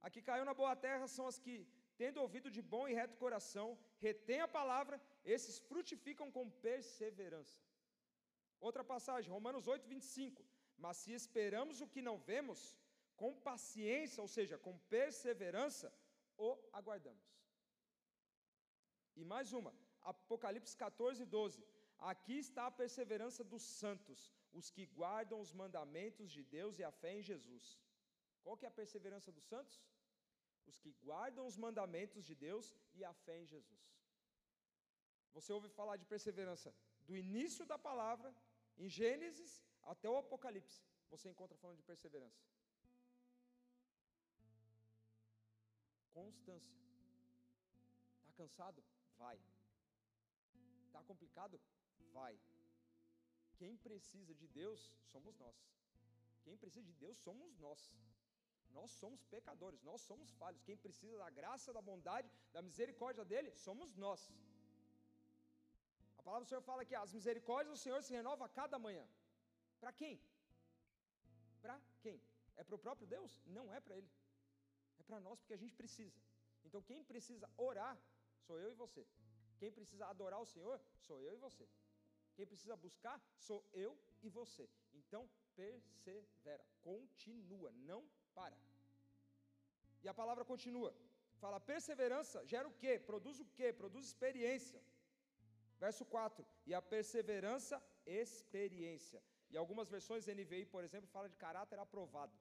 Aqui 0.08 0.22
caiu 0.30 0.46
na 0.50 0.54
boa 0.62 0.76
terra 0.76 1.06
são 1.16 1.26
as 1.32 1.38
que, 1.44 1.56
tendo 2.02 2.22
ouvido 2.24 2.50
de 2.56 2.62
bom 2.74 2.88
e 2.88 2.94
reto 3.00 3.22
coração, 3.26 3.68
retém 4.06 4.42
a 4.42 4.48
palavra, 4.60 5.00
esses 5.24 5.60
frutificam 5.70 6.30
com 6.32 6.50
perseverança. 6.68 7.60
Outra 8.60 8.84
passagem, 8.94 9.32
Romanos 9.38 9.68
8, 9.68 9.88
25. 9.88 10.44
Mas 10.84 10.98
se 10.98 11.12
esperamos 11.14 11.82
o 11.82 11.88
que 11.94 12.02
não 12.02 12.18
vemos, 12.18 12.62
com 13.16 13.32
paciência, 13.50 14.22
ou 14.22 14.28
seja, 14.28 14.58
com 14.58 14.78
perseverança, 14.96 15.94
o 16.38 16.58
aguardamos. 16.80 17.28
E 19.16 19.24
mais 19.24 19.54
uma, 19.54 19.74
Apocalipse 20.02 20.76
14, 20.76 21.26
12. 21.26 21.64
Aqui 22.00 22.38
está 22.46 22.68
a 22.68 22.76
perseverança 22.82 23.44
dos 23.44 23.64
santos, 23.82 24.20
os 24.52 24.70
que 24.70 24.86
guardam 24.86 25.40
os 25.40 25.54
mandamentos 25.62 26.32
de 26.32 26.44
Deus 26.44 26.80
e 26.80 26.84
a 26.84 26.92
fé 26.92 27.12
em 27.18 27.24
Jesus. 27.32 27.66
Qual 28.44 28.58
que 28.58 28.66
é 28.66 28.70
a 28.70 28.80
perseverança 28.82 29.32
dos 29.32 29.46
santos? 29.46 29.82
Os 30.66 30.78
que 30.80 30.92
guardam 31.06 31.46
os 31.48 31.58
mandamentos 31.66 32.24
de 32.30 32.36
Deus 32.36 32.76
e 32.94 33.04
a 33.04 33.14
fé 33.14 33.38
em 33.42 33.46
Jesus. 33.46 33.84
Você 35.34 35.52
ouve 35.52 35.70
falar 35.70 35.96
de 35.98 36.06
perseverança 36.06 36.74
do 37.08 37.16
início 37.16 37.66
da 37.66 37.78
palavra, 37.78 38.34
em 38.78 38.90
Gênesis, 38.90 39.62
até 39.84 40.10
o 40.10 40.18
Apocalipse. 40.18 40.82
Você 41.10 41.30
encontra 41.30 41.58
falando 41.58 41.78
de 41.78 41.84
perseverança. 41.84 42.42
Constância. 46.14 46.74
Está 48.20 48.32
cansado? 48.34 48.84
Vai. 49.24 49.38
Está 50.88 51.02
complicado? 51.10 51.56
Vai. 52.18 52.34
Quem 53.60 53.74
precisa 53.88 54.34
de 54.42 54.48
Deus 54.60 54.80
somos 55.12 55.36
nós. 55.44 55.58
Quem 56.46 56.58
precisa 56.64 56.86
de 56.92 56.98
Deus 57.04 57.18
somos 57.28 57.58
nós. 57.66 57.82
Nós 58.78 58.92
somos 59.02 59.22
pecadores, 59.36 59.82
nós 59.90 60.02
somos 60.10 60.30
falhos. 60.42 60.66
Quem 60.68 60.78
precisa 60.86 61.18
da 61.24 61.30
graça, 61.40 61.76
da 61.78 61.82
bondade, 61.90 62.30
da 62.56 62.62
misericórdia 62.68 63.26
dele, 63.32 63.50
somos 63.66 63.96
nós. 64.06 64.22
A 66.20 66.22
palavra 66.28 66.46
do 66.46 66.50
Senhor 66.52 66.64
fala 66.70 66.88
que 66.90 66.96
as 67.04 67.14
misericórdias 67.18 67.74
do 67.76 67.82
Senhor 67.86 68.02
se 68.08 68.14
renovam 68.20 68.46
a 68.46 68.54
cada 68.60 68.78
manhã. 68.86 69.06
Para 69.82 69.92
quem? 70.02 70.16
Para 71.64 71.78
quem? 72.04 72.18
É 72.60 72.64
para 72.64 72.76
o 72.76 72.84
próprio 72.86 73.08
Deus? 73.16 73.32
Não 73.58 73.66
é 73.78 73.80
para 73.86 73.96
Ele. 74.00 74.12
É 75.00 75.04
para 75.04 75.20
nós 75.28 75.40
porque 75.40 75.58
a 75.58 75.62
gente 75.64 75.76
precisa. 75.82 76.20
Então 76.66 76.82
quem 76.90 77.04
precisa 77.12 77.48
orar 77.70 77.96
sou 78.48 78.58
eu 78.64 78.72
e 78.72 78.80
você. 78.84 79.04
Quem 79.60 79.72
precisa 79.78 80.06
adorar 80.14 80.40
o 80.42 80.50
Senhor 80.54 80.78
sou 81.06 81.18
eu 81.28 81.34
e 81.38 81.42
você. 81.48 81.66
Quem 82.36 82.46
precisa 82.52 82.76
buscar 82.86 83.18
sou 83.48 83.60
eu 83.86 83.92
e 84.22 84.30
você. 84.40 84.66
Então, 85.00 85.22
persevera, 85.56 86.66
continua, 86.82 87.72
não 87.90 88.02
para. 88.38 88.58
E 90.04 90.08
a 90.08 90.14
palavra 90.22 90.44
continua. 90.44 90.92
Fala, 91.42 91.60
perseverança 91.60 92.46
gera 92.54 92.68
o 92.68 92.78
quê? 92.82 92.94
Produz 93.12 93.40
o 93.40 93.46
quê? 93.58 93.68
Produz 93.82 94.06
experiência. 94.12 94.82
Verso 95.86 96.04
4. 96.06 96.46
E 96.66 96.74
a 96.74 96.82
perseverança, 96.82 97.76
experiência. 98.06 99.22
E 99.52 99.58
algumas 99.58 99.90
versões 99.96 100.28
NVI, 100.28 100.66
por 100.66 100.84
exemplo, 100.88 101.08
fala 101.16 101.30
de 101.30 101.38
caráter 101.46 101.78
aprovado. 101.86 102.36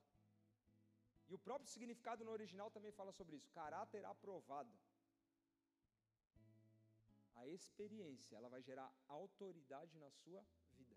E 1.29 1.35
o 1.35 1.39
próprio 1.47 1.71
significado 1.75 2.25
no 2.25 2.33
original 2.39 2.71
também 2.71 2.93
fala 2.93 3.13
sobre 3.13 3.37
isso, 3.37 3.51
caráter 3.51 4.05
aprovado 4.05 4.73
a 7.43 7.49
experiência, 7.49 8.37
ela 8.37 8.49
vai 8.55 8.63
gerar 8.63 8.89
autoridade 9.09 9.95
na 9.99 10.11
sua 10.11 10.43
vida. 10.79 10.97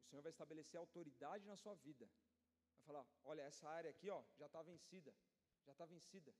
O 0.00 0.08
Senhor 0.08 0.22
vai 0.26 0.30
estabelecer 0.30 0.78
autoridade 0.78 1.46
na 1.52 1.56
sua 1.62 1.74
vida. 1.86 2.06
Vai 2.76 2.84
falar: 2.88 3.06
olha, 3.24 3.42
essa 3.50 3.68
área 3.68 3.90
aqui 3.90 4.08
ó, 4.18 4.22
já 4.40 4.46
está 4.46 4.62
vencida, 4.62 5.12
já 5.66 5.72
está 5.72 5.86
vencida. 5.94 6.32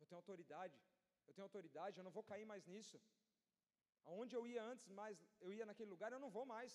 Eu 0.00 0.06
tenho 0.06 0.20
autoridade, 0.22 0.78
eu 1.26 1.34
tenho 1.34 1.44
autoridade, 1.44 1.98
eu 1.98 2.04
não 2.04 2.16
vou 2.18 2.24
cair 2.30 2.46
mais 2.52 2.66
nisso. 2.66 2.98
Aonde 4.04 4.34
eu 4.34 4.46
ia 4.52 4.62
antes, 4.72 4.88
mais 5.00 5.16
eu 5.40 5.52
ia 5.52 5.66
naquele 5.66 5.90
lugar, 5.94 6.10
eu 6.12 6.22
não 6.24 6.30
vou 6.30 6.46
mais. 6.54 6.72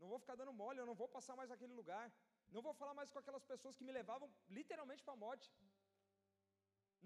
Não 0.00 0.08
vou 0.12 0.18
ficar 0.18 0.36
dando 0.36 0.52
mole, 0.52 0.78
eu 0.78 0.86
não 0.90 0.94
vou 1.02 1.08
passar 1.16 1.34
mais 1.40 1.50
naquele 1.50 1.74
lugar. 1.80 2.06
Não 2.54 2.62
vou 2.66 2.74
falar 2.80 2.94
mais 2.94 3.10
com 3.10 3.18
aquelas 3.18 3.44
pessoas 3.52 3.76
que 3.76 3.84
me 3.88 3.92
levavam 3.92 4.28
literalmente 4.48 5.02
para 5.02 5.14
a 5.14 5.22
morte 5.26 5.50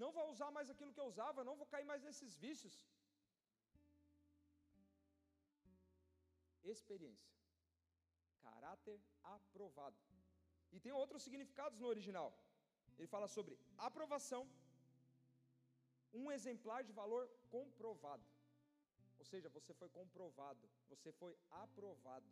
não 0.02 0.10
vou 0.16 0.24
usar 0.32 0.50
mais 0.56 0.68
aquilo 0.72 0.92
que 0.94 1.02
eu 1.02 1.08
usava, 1.12 1.46
não 1.48 1.56
vou 1.60 1.66
cair 1.74 1.86
mais 1.90 2.02
nesses 2.08 2.34
vícios. 2.44 2.74
Experiência, 6.74 7.32
caráter 8.46 9.00
aprovado. 9.36 9.98
E 10.74 10.80
tem 10.84 10.92
outros 10.92 11.22
significados 11.26 11.78
no 11.78 11.86
original. 11.94 12.30
Ele 12.98 13.08
fala 13.14 13.28
sobre 13.36 13.58
aprovação, 13.88 14.42
um 16.12 16.30
exemplar 16.36 16.82
de 16.88 16.92
valor 16.92 17.24
comprovado. 17.54 18.26
Ou 19.18 19.24
seja, 19.24 19.48
você 19.48 19.72
foi 19.74 19.88
comprovado, 19.88 20.68
você 20.88 21.12
foi 21.12 21.38
aprovado 21.50 22.28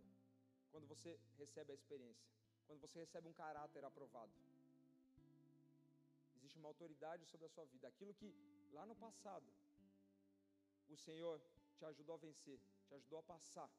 quando 0.70 0.86
você 0.86 1.18
recebe 1.38 1.70
a 1.72 1.74
experiência, 1.80 2.26
quando 2.66 2.80
você 2.80 2.98
recebe 2.98 3.28
um 3.28 3.32
caráter 3.32 3.84
aprovado 3.84 4.32
existe 6.55 6.59
uma 6.62 6.68
autoridade 6.72 7.22
sobre 7.32 7.46
a 7.46 7.52
sua 7.55 7.64
vida. 7.72 7.88
Aquilo 7.88 8.14
que 8.14 8.28
lá 8.76 8.84
no 8.90 8.96
passado 9.05 9.48
o 10.94 10.96
Senhor 10.96 11.36
te 11.76 11.84
ajudou 11.90 12.14
a 12.14 12.18
vencer, 12.26 12.59
te 12.88 12.94
ajudou 12.94 13.18
a 13.18 13.22
passar. 13.34 13.70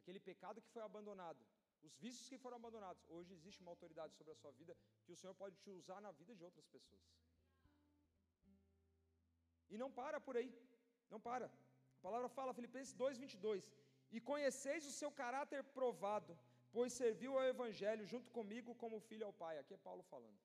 Aquele 0.00 0.20
pecado 0.20 0.60
que 0.64 0.72
foi 0.74 0.82
abandonado, 0.82 1.40
os 1.82 1.94
vícios 2.04 2.28
que 2.28 2.38
foram 2.44 2.56
abandonados. 2.60 3.02
Hoje 3.16 3.32
existe 3.38 3.60
uma 3.62 3.72
autoridade 3.74 4.14
sobre 4.18 4.32
a 4.34 4.40
sua 4.42 4.52
vida 4.60 4.76
que 5.04 5.12
o 5.12 5.18
Senhor 5.20 5.34
pode 5.42 5.56
te 5.62 5.70
usar 5.70 6.00
na 6.06 6.12
vida 6.20 6.34
de 6.38 6.44
outras 6.48 6.66
pessoas. 6.76 7.04
E 9.72 9.78
não 9.82 9.90
para 10.00 10.20
por 10.26 10.36
aí. 10.40 10.52
Não 11.12 11.20
para. 11.28 11.46
A 11.98 12.02
palavra 12.06 12.28
fala, 12.38 12.56
Filipenses 12.58 12.94
2:22, 13.04 13.62
"E 14.16 14.20
conheceis 14.30 14.82
o 14.90 14.96
seu 15.00 15.10
caráter 15.22 15.60
provado, 15.78 16.32
pois 16.74 16.92
serviu 17.02 17.32
ao 17.38 17.46
evangelho 17.54 18.04
junto 18.12 18.28
comigo 18.38 18.74
como 18.82 19.04
filho 19.10 19.26
ao 19.28 19.36
Pai." 19.44 19.54
Aqui 19.58 19.74
é 19.78 19.86
Paulo 19.88 20.04
falando. 20.14 20.38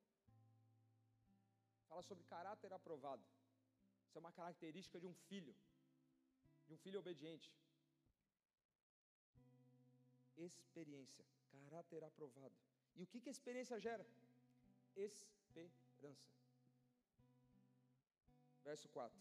Fala 1.89 2.03
sobre 2.09 2.23
caráter 2.35 2.71
aprovado. 2.79 3.23
Isso 4.05 4.17
é 4.17 4.21
uma 4.25 4.31
característica 4.39 4.99
de 5.03 5.07
um 5.11 5.15
filho, 5.27 5.55
de 6.67 6.73
um 6.73 6.79
filho 6.83 6.99
obediente. 7.03 7.49
Experiência, 10.37 11.25
caráter 11.51 12.03
aprovado. 12.09 12.55
E 12.95 13.03
o 13.03 13.07
que, 13.07 13.19
que 13.21 13.29
a 13.29 13.37
experiência 13.37 13.79
gera? 13.87 14.05
Esperança. 14.95 16.29
Verso 18.63 18.87
4. 18.89 19.19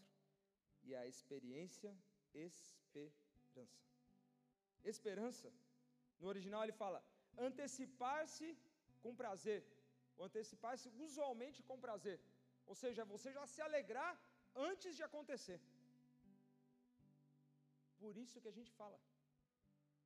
E 0.87 0.95
a 0.95 1.05
experiência, 1.13 1.91
esperança. 2.33 3.79
Esperança, 4.83 5.51
no 6.19 6.27
original 6.33 6.63
ele 6.63 6.77
fala 6.83 6.99
antecipar-se 7.47 8.47
com 9.03 9.15
prazer, 9.21 9.61
ou 10.17 10.25
antecipar-se 10.25 10.89
usualmente 11.05 11.61
com 11.63 11.79
prazer. 11.87 12.19
Ou 12.71 12.75
seja, 12.81 13.03
você 13.13 13.29
já 13.37 13.43
se 13.53 13.61
alegrar 13.67 14.11
antes 14.69 14.91
de 14.97 15.03
acontecer. 15.07 15.59
Por 18.01 18.15
isso 18.23 18.41
que 18.41 18.51
a 18.51 18.57
gente 18.57 18.71
fala. 18.81 18.99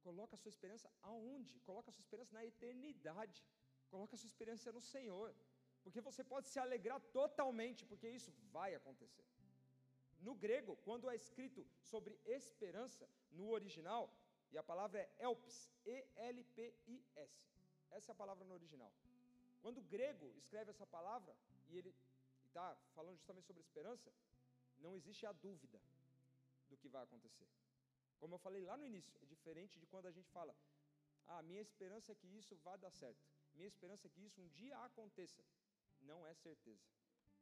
Coloca 0.08 0.34
a 0.36 0.42
sua 0.44 0.54
esperança 0.56 0.88
aonde? 1.12 1.54
Coloca 1.70 1.90
a 1.90 1.96
sua 1.96 2.06
esperança 2.06 2.34
na 2.38 2.46
eternidade. 2.52 3.42
Coloca 3.94 4.16
a 4.16 4.20
sua 4.22 4.32
esperança 4.34 4.72
no 4.78 4.84
Senhor. 4.94 5.30
Porque 5.84 6.02
você 6.08 6.24
pode 6.34 6.48
se 6.54 6.60
alegrar 6.66 7.00
totalmente, 7.20 7.86
porque 7.90 8.10
isso 8.20 8.32
vai 8.56 8.72
acontecer. 8.80 9.28
No 10.28 10.34
grego, 10.44 10.74
quando 10.88 11.10
é 11.14 11.16
escrito 11.22 11.62
sobre 11.92 12.18
esperança, 12.40 13.06
no 13.38 13.50
original, 13.58 14.04
e 14.54 14.58
a 14.58 14.64
palavra 14.72 15.00
é 15.02 15.08
elpis, 15.28 15.58
E-L-P-I-S. 15.86 17.34
Essa 17.98 18.12
é 18.12 18.14
a 18.14 18.22
palavra 18.24 18.46
no 18.46 18.54
original. 18.60 18.92
Quando 19.62 19.80
o 19.80 19.88
grego 19.96 20.28
escreve 20.42 20.70
essa 20.72 20.86
palavra, 20.98 21.36
e 21.70 21.78
ele 21.78 21.94
está 22.54 22.78
falando 22.94 23.18
justamente 23.18 23.48
sobre 23.48 23.62
esperança, 23.62 24.14
não 24.78 24.94
existe 24.96 25.26
a 25.26 25.32
dúvida 25.32 25.80
do 26.70 26.78
que 26.78 26.88
vai 26.88 27.04
acontecer. 27.04 27.48
Como 28.20 28.36
eu 28.36 28.40
falei 28.40 28.64
lá 28.64 28.78
no 28.78 28.86
início, 28.86 29.12
é 29.22 29.26
diferente 29.26 29.80
de 29.80 29.88
quando 29.88 30.06
a 30.06 30.12
gente 30.12 30.30
fala, 30.30 30.56
ah, 31.26 31.42
minha 31.42 31.62
esperança 31.62 32.12
é 32.12 32.16
que 32.16 32.28
isso 32.28 32.56
vá 32.58 32.76
dar 32.78 32.92
certo. 32.92 33.26
Minha 33.56 33.68
esperança 33.68 34.08
é 34.08 34.10
que 34.10 34.22
isso 34.22 34.40
um 34.42 34.48
dia 34.50 34.78
aconteça. 34.80 35.44
Não 36.02 36.26
é 36.28 36.34
certeza. 36.34 36.86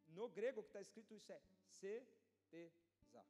No 0.08 0.30
grego 0.30 0.64
que 0.64 0.70
está 0.70 0.82
escrito 0.82 1.14
isso 1.14 1.32
é 1.32 1.42
certeza. 1.82 3.26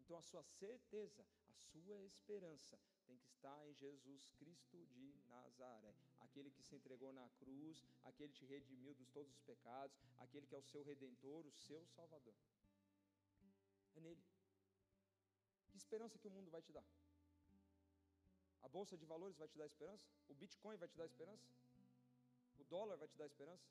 Então 0.00 0.16
a 0.16 0.22
sua 0.22 0.42
certeza, 0.42 1.22
a 1.48 1.52
sua 1.70 2.02
esperança 2.04 2.78
tem 3.08 3.18
que 3.18 3.28
estar 3.28 3.58
em 3.66 3.74
Jesus 3.74 4.28
Cristo 4.38 4.78
de 4.94 5.14
Nazaré, 5.28 5.94
aquele 6.20 6.50
que 6.50 6.62
se 6.62 6.74
entregou 6.76 7.10
na 7.12 7.26
cruz, 7.40 7.82
aquele 8.04 8.30
que 8.32 8.40
te 8.40 8.44
redimiu 8.44 8.94
dos 8.94 9.08
todos 9.08 9.32
os 9.32 9.40
pecados, 9.40 9.96
aquele 10.18 10.46
que 10.46 10.54
é 10.54 10.58
o 10.58 10.70
seu 10.72 10.82
redentor, 10.82 11.46
o 11.46 11.52
seu 11.52 11.86
salvador. 11.86 12.34
É 13.96 14.00
nele. 14.00 14.22
Que 15.70 15.78
esperança 15.78 16.18
que 16.18 16.28
o 16.28 16.30
mundo 16.30 16.50
vai 16.50 16.60
te 16.60 16.72
dar? 16.72 16.84
A 18.62 18.68
bolsa 18.68 18.96
de 18.98 19.06
valores 19.06 19.38
vai 19.38 19.48
te 19.48 19.56
dar 19.56 19.66
esperança? 19.66 20.06
O 20.28 20.34
Bitcoin 20.34 20.76
vai 20.76 20.88
te 20.88 20.96
dar 20.96 21.06
esperança? 21.06 21.48
O 22.58 22.64
dólar 22.64 22.96
vai 22.96 23.08
te 23.08 23.16
dar 23.16 23.26
esperança? 23.26 23.66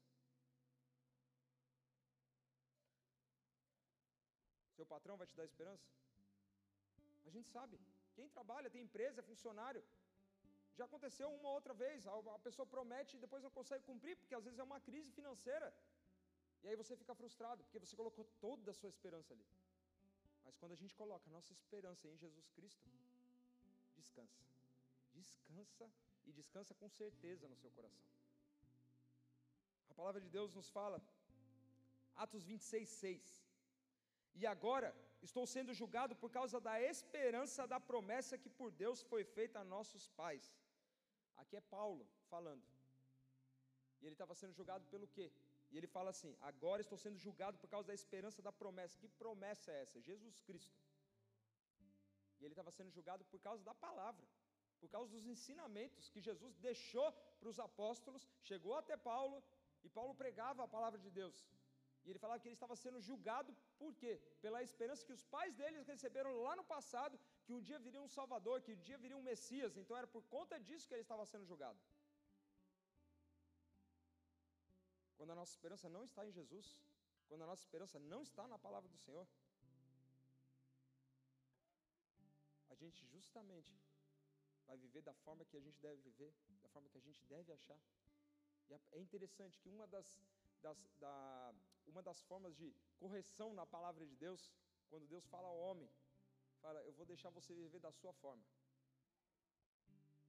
Seu 4.76 4.86
patrão 4.86 5.18
vai 5.18 5.28
te 5.28 5.36
dar 5.36 5.46
esperança? 5.46 5.86
A 7.26 7.30
gente 7.30 7.50
sabe. 7.50 7.80
Quem 8.18 8.28
trabalha, 8.38 8.70
tem 8.76 8.84
empresa, 8.88 9.22
é 9.22 9.30
funcionário. 9.32 9.84
Já 10.78 10.86
aconteceu 10.86 11.28
uma 11.40 11.52
outra 11.58 11.74
vez, 11.84 12.08
a 12.08 12.40
pessoa 12.48 12.66
promete 12.76 13.12
e 13.16 13.20
depois 13.26 13.44
não 13.46 13.52
consegue 13.60 13.84
cumprir, 13.92 14.16
porque 14.18 14.36
às 14.40 14.44
vezes 14.46 14.60
é 14.60 14.66
uma 14.72 14.80
crise 14.88 15.12
financeira. 15.20 15.68
E 16.64 16.68
aí 16.68 16.76
você 16.82 16.96
fica 17.02 17.14
frustrado, 17.22 17.64
porque 17.64 17.80
você 17.84 17.96
colocou 17.96 18.26
toda 18.46 18.72
a 18.72 18.74
sua 18.80 18.90
esperança 18.90 19.34
ali. 19.34 19.48
Mas 20.46 20.56
quando 20.60 20.74
a 20.74 20.80
gente 20.82 20.96
coloca 21.02 21.30
a 21.30 21.34
nossa 21.38 21.52
esperança 21.54 22.08
em 22.08 22.18
Jesus 22.18 22.48
Cristo, 22.56 22.90
descansa. 23.96 24.44
Descansa 25.14 25.90
e 26.26 26.32
descansa 26.32 26.74
com 26.76 26.90
certeza 26.90 27.48
no 27.48 27.56
seu 27.56 27.72
coração. 27.72 28.08
A 29.90 29.94
palavra 29.94 30.22
de 30.22 30.30
Deus 30.30 30.54
nos 30.54 30.70
fala, 30.70 31.02
Atos 32.16 32.44
26, 32.44 32.90
6. 32.90 33.47
E 34.42 34.46
agora 34.54 34.90
estou 35.28 35.46
sendo 35.56 35.74
julgado 35.80 36.16
por 36.22 36.30
causa 36.38 36.58
da 36.68 36.76
esperança 36.92 37.62
da 37.74 37.80
promessa 37.92 38.38
que 38.44 38.52
por 38.60 38.70
Deus 38.84 39.02
foi 39.12 39.24
feita 39.38 39.60
a 39.60 39.70
nossos 39.76 40.04
pais. 40.22 40.46
Aqui 41.42 41.56
é 41.62 41.62
Paulo 41.78 42.06
falando. 42.34 42.66
E 44.00 44.06
ele 44.06 44.16
estava 44.18 44.36
sendo 44.42 44.54
julgado 44.60 44.86
pelo 44.94 45.08
quê? 45.16 45.28
E 45.72 45.78
ele 45.78 45.88
fala 45.96 46.10
assim: 46.16 46.34
agora 46.52 46.82
estou 46.82 47.00
sendo 47.06 47.18
julgado 47.26 47.58
por 47.62 47.70
causa 47.74 47.88
da 47.88 47.98
esperança 48.02 48.42
da 48.48 48.54
promessa. 48.62 49.00
Que 49.04 49.10
promessa 49.24 49.72
é 49.72 49.82
essa? 49.82 50.02
Jesus 50.10 50.40
Cristo. 50.48 50.80
E 52.40 52.46
ele 52.46 52.54
estava 52.54 52.72
sendo 52.72 52.92
julgado 52.92 53.26
por 53.26 53.40
causa 53.48 53.64
da 53.64 53.74
palavra, 53.74 54.26
por 54.80 54.90
causa 54.96 55.12
dos 55.16 55.26
ensinamentos 55.26 56.10
que 56.10 56.22
Jesus 56.22 56.56
deixou 56.58 57.12
para 57.40 57.50
os 57.50 57.60
apóstolos, 57.60 58.30
chegou 58.50 58.76
até 58.76 58.96
Paulo, 58.96 59.44
e 59.84 59.90
Paulo 59.90 60.14
pregava 60.14 60.64
a 60.64 60.68
palavra 60.68 61.00
de 61.00 61.10
Deus. 61.10 61.38
E 62.08 62.12
ele 62.12 62.22
falava 62.24 62.40
que 62.42 62.48
ele 62.48 62.56
estava 62.60 62.76
sendo 62.84 63.00
julgado 63.08 63.52
por 63.80 63.92
quê? 64.02 64.12
Pela 64.44 64.60
esperança 64.68 65.06
que 65.08 65.16
os 65.18 65.24
pais 65.36 65.54
deles 65.62 65.90
receberam 65.94 66.32
lá 66.46 66.54
no 66.60 66.64
passado, 66.64 67.20
que 67.46 67.54
um 67.58 67.62
dia 67.70 67.80
viria 67.86 68.02
um 68.02 68.14
Salvador, 68.18 68.62
que 68.66 68.74
um 68.76 68.82
dia 68.88 68.98
viria 69.04 69.18
um 69.18 69.26
Messias. 69.32 69.76
Então 69.82 69.98
era 70.02 70.08
por 70.16 70.24
conta 70.36 70.58
disso 70.68 70.88
que 70.88 70.94
ele 70.96 71.08
estava 71.08 71.26
sendo 71.26 71.46
julgado. 71.52 71.80
Quando 75.18 75.32
a 75.32 75.36
nossa 75.40 75.52
esperança 75.58 75.90
não 75.90 76.06
está 76.10 76.26
em 76.26 76.32
Jesus, 76.40 76.68
quando 77.28 77.44
a 77.44 77.50
nossa 77.52 77.64
esperança 77.68 78.00
não 78.00 78.22
está 78.30 78.48
na 78.48 78.58
palavra 78.58 78.90
do 78.94 79.00
Senhor, 79.06 79.28
a 82.70 82.76
gente 82.76 83.06
justamente 83.08 83.76
vai 84.66 84.78
viver 84.78 85.02
da 85.02 85.14
forma 85.26 85.44
que 85.44 85.58
a 85.58 85.64
gente 85.68 85.80
deve 85.82 86.02
viver, 86.10 86.34
da 86.64 86.70
forma 86.70 86.88
que 86.90 87.00
a 87.02 87.06
gente 87.10 87.22
deve 87.26 87.52
achar. 87.52 87.80
E 88.70 88.74
é, 88.74 89.00
interessante 89.00 89.60
que 89.60 89.70
uma 89.70 89.88
das, 89.88 90.08
das, 90.68 90.80
da, 91.00 91.54
uma 91.92 92.02
das 92.10 92.20
formas 92.30 92.54
de 92.60 92.68
correção 93.02 93.54
na 93.60 93.66
palavra 93.76 94.06
de 94.06 94.16
Deus, 94.26 94.42
quando 94.90 95.08
Deus 95.14 95.26
fala 95.34 95.48
ao 95.48 95.58
homem, 95.68 95.90
fala, 96.62 96.80
eu 96.90 96.94
vou 97.00 97.06
deixar 97.06 97.30
você 97.30 97.54
viver 97.54 97.80
da 97.88 97.92
sua 97.92 98.14
forma. 98.14 98.44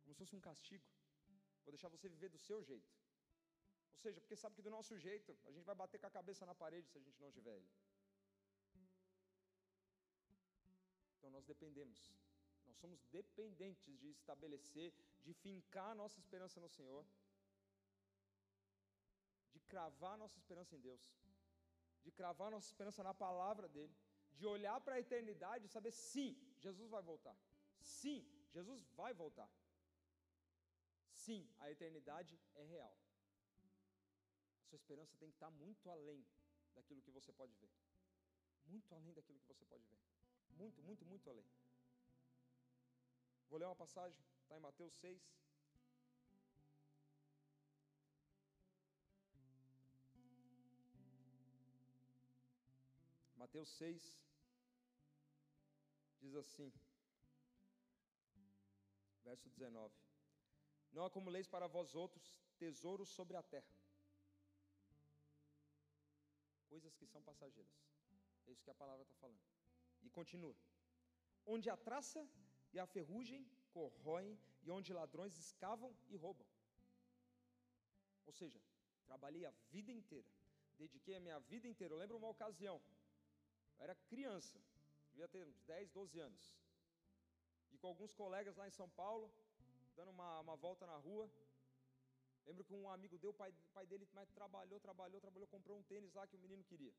Como 0.01 0.15
se 0.15 0.19
fosse 0.21 0.37
um 0.37 0.41
castigo. 0.49 0.87
Vou 1.65 1.73
deixar 1.73 1.89
você 1.89 2.09
viver 2.09 2.31
do 2.37 2.39
seu 2.39 2.59
jeito. 2.63 2.91
Ou 3.95 3.99
seja, 4.05 4.21
porque 4.21 4.37
sabe 4.37 4.55
que 4.57 4.63
do 4.63 4.71
nosso 4.71 4.97
jeito, 4.97 5.37
a 5.45 5.51
gente 5.51 5.65
vai 5.71 5.75
bater 5.75 5.99
com 5.99 6.07
a 6.07 6.17
cabeça 6.19 6.47
na 6.47 6.55
parede 6.55 6.89
se 6.89 6.99
a 6.99 7.01
gente 7.07 7.21
não 7.21 7.33
tiver 7.33 7.57
ele. 7.57 7.71
Então 11.17 11.31
nós 11.31 11.45
dependemos. 11.45 12.01
Nós 12.65 12.77
somos 12.77 13.03
dependentes 13.19 13.99
de 13.99 14.11
estabelecer, 14.11 14.95
de 15.25 15.35
fincar 15.35 15.91
a 15.91 15.95
nossa 15.95 16.19
esperança 16.21 16.61
no 16.61 16.69
Senhor 16.69 17.05
cravar 19.73 20.17
nossa 20.23 20.37
esperança 20.41 20.75
em 20.77 20.81
Deus, 20.89 21.03
de 22.05 22.11
cravar 22.19 22.51
nossa 22.55 22.69
esperança 22.73 23.03
na 23.09 23.15
palavra 23.25 23.69
dEle, 23.77 23.97
de 24.39 24.47
olhar 24.55 24.79
para 24.81 24.95
a 24.97 25.01
eternidade 25.07 25.67
e 25.67 25.75
saber: 25.77 25.93
sim, 25.93 26.31
Jesus 26.65 26.89
vai 26.95 27.03
voltar. 27.11 27.37
Sim, 27.81 28.21
Jesus 28.57 28.83
vai 29.01 29.13
voltar. 29.23 29.51
Sim, 31.25 31.41
a 31.59 31.71
eternidade 31.71 32.41
é 32.55 32.65
real. 32.75 32.95
A 34.61 34.65
sua 34.69 34.77
esperança 34.77 35.17
tem 35.21 35.31
que 35.31 35.37
estar 35.37 35.51
muito 35.51 35.91
além 35.91 36.25
daquilo 36.75 37.03
que 37.03 37.11
você 37.11 37.33
pode 37.33 37.55
ver. 37.63 37.71
Muito 38.67 38.95
além 38.95 39.13
daquilo 39.13 39.39
que 39.41 39.47
você 39.47 39.65
pode 39.65 39.85
ver. 39.87 39.99
Muito, 40.61 40.83
muito, 40.83 41.05
muito 41.07 41.31
além. 41.31 41.49
Vou 43.49 43.59
ler 43.59 43.67
uma 43.67 43.77
passagem, 43.77 44.19
está 44.43 44.57
em 44.57 44.61
Mateus 44.61 44.95
6, 44.97 45.23
Mateus 53.59 53.71
6 53.71 54.17
diz 56.21 56.35
assim, 56.37 56.73
verso 59.25 59.49
19: 59.51 59.93
Não 60.93 61.05
acumuleis 61.05 61.49
para 61.49 61.67
vós 61.67 61.97
outros 61.97 62.33
tesouros 62.57 63.09
sobre 63.09 63.37
a 63.37 63.43
terra, 63.43 63.75
coisas 66.69 66.95
que 66.95 67.05
são 67.05 67.21
passageiras. 67.21 67.73
É 68.47 68.53
isso 68.53 68.63
que 68.63 68.71
a 68.71 68.77
palavra 68.77 69.03
está 69.03 69.17
falando. 69.17 69.41
E 70.03 70.09
continua: 70.09 70.55
Onde 71.45 71.69
a 71.69 71.77
traça 71.77 72.25
e 72.73 72.79
a 72.79 72.87
ferrugem 72.87 73.45
corroem, 73.73 74.39
e 74.63 74.71
onde 74.71 74.93
ladrões 74.93 75.37
escavam 75.37 75.93
e 76.09 76.15
roubam. 76.15 76.47
Ou 78.25 78.33
seja, 78.33 78.61
trabalhei 79.05 79.45
a 79.47 79.51
vida 79.73 79.91
inteira, 79.91 80.31
dediquei 80.77 81.17
a 81.17 81.21
minha 81.21 81.41
vida 81.41 81.67
inteira. 81.67 81.93
Eu 81.93 81.99
lembro 81.99 82.17
uma 82.17 82.29
ocasião, 82.29 82.81
eu 83.79 83.85
era 83.85 83.95
criança, 84.13 84.59
devia 85.11 85.29
ter 85.29 85.45
uns 85.45 85.61
10, 85.63 85.91
12 85.91 86.19
anos. 86.19 86.57
E 87.71 87.79
com 87.79 87.87
alguns 87.87 88.13
colegas 88.13 88.57
lá 88.57 88.67
em 88.67 88.71
São 88.71 88.89
Paulo, 88.91 89.31
dando 89.97 90.11
uma, 90.11 90.41
uma 90.41 90.57
volta 90.57 90.87
na 90.87 90.97
rua. 90.97 91.31
Lembro 92.47 92.65
que 92.65 92.75
um 92.75 92.89
amigo 92.91 93.19
deu, 93.19 93.31
o 93.31 93.35
pai, 93.35 93.53
pai 93.75 93.87
dele 93.87 94.09
mas 94.15 94.31
trabalhou, 94.31 94.81
trabalhou, 94.81 95.21
trabalhou, 95.21 95.49
comprou 95.49 95.79
um 95.79 95.83
tênis 95.83 96.15
lá 96.15 96.27
que 96.27 96.37
o 96.37 96.39
menino 96.39 96.65
queria. 96.65 96.95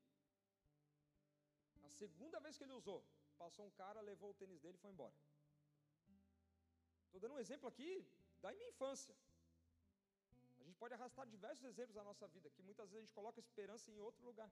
Na 1.81 1.89
segunda 1.89 2.39
vez 2.39 2.57
que 2.57 2.63
ele 2.63 2.73
usou, 2.73 3.03
passou 3.37 3.65
um 3.65 3.71
cara, 3.71 3.99
levou 4.01 4.29
o 4.31 4.33
tênis 4.33 4.59
dele 4.59 4.77
e 4.77 4.81
foi 4.81 4.91
embora. 4.91 5.13
Estou 7.05 7.19
dando 7.19 7.33
um 7.35 7.39
exemplo 7.39 7.67
aqui 7.67 8.05
da 8.41 8.51
minha 8.53 8.69
infância. 8.69 9.15
A 10.59 10.63
gente 10.63 10.77
pode 10.77 10.93
arrastar 10.93 11.25
diversos 11.27 11.65
exemplos 11.65 11.95
da 11.95 12.03
nossa 12.03 12.27
vida, 12.27 12.49
que 12.51 12.61
muitas 12.61 12.87
vezes 12.89 13.03
a 13.03 13.05
gente 13.05 13.15
coloca 13.19 13.39
esperança 13.39 13.89
em 13.89 13.99
outro 13.99 14.23
lugar. 14.23 14.51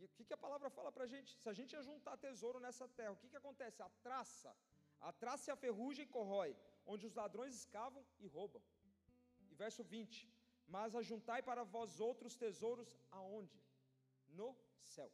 E 0.00 0.04
o 0.06 0.10
que, 0.14 0.24
que 0.28 0.36
a 0.36 0.42
palavra 0.44 0.68
fala 0.76 0.90
para 0.96 1.04
a 1.06 1.10
gente? 1.14 1.30
Se 1.42 1.48
a 1.52 1.56
gente 1.58 1.72
ia 1.76 1.82
juntar 1.88 2.22
tesouro 2.26 2.58
nessa 2.64 2.86
terra, 2.98 3.12
o 3.14 3.20
que, 3.22 3.30
que 3.32 3.40
acontece? 3.42 3.78
A 3.88 3.90
traça, 4.06 4.52
a 5.08 5.12
traça 5.22 5.44
e 5.50 5.52
a 5.52 5.60
ferrugem 5.64 6.06
corrói, 6.16 6.50
onde 6.92 7.06
os 7.08 7.16
ladrões 7.20 7.54
escavam 7.60 8.02
e 8.24 8.26
roubam. 8.36 8.62
E 9.50 9.54
verso 9.64 9.84
20: 9.84 10.26
Mas 10.76 10.94
ajuntai 11.02 11.40
para 11.50 11.64
vós 11.74 12.00
outros 12.08 12.36
tesouros 12.44 12.90
aonde? 13.10 13.60
No 14.40 14.50
céu. 14.94 15.10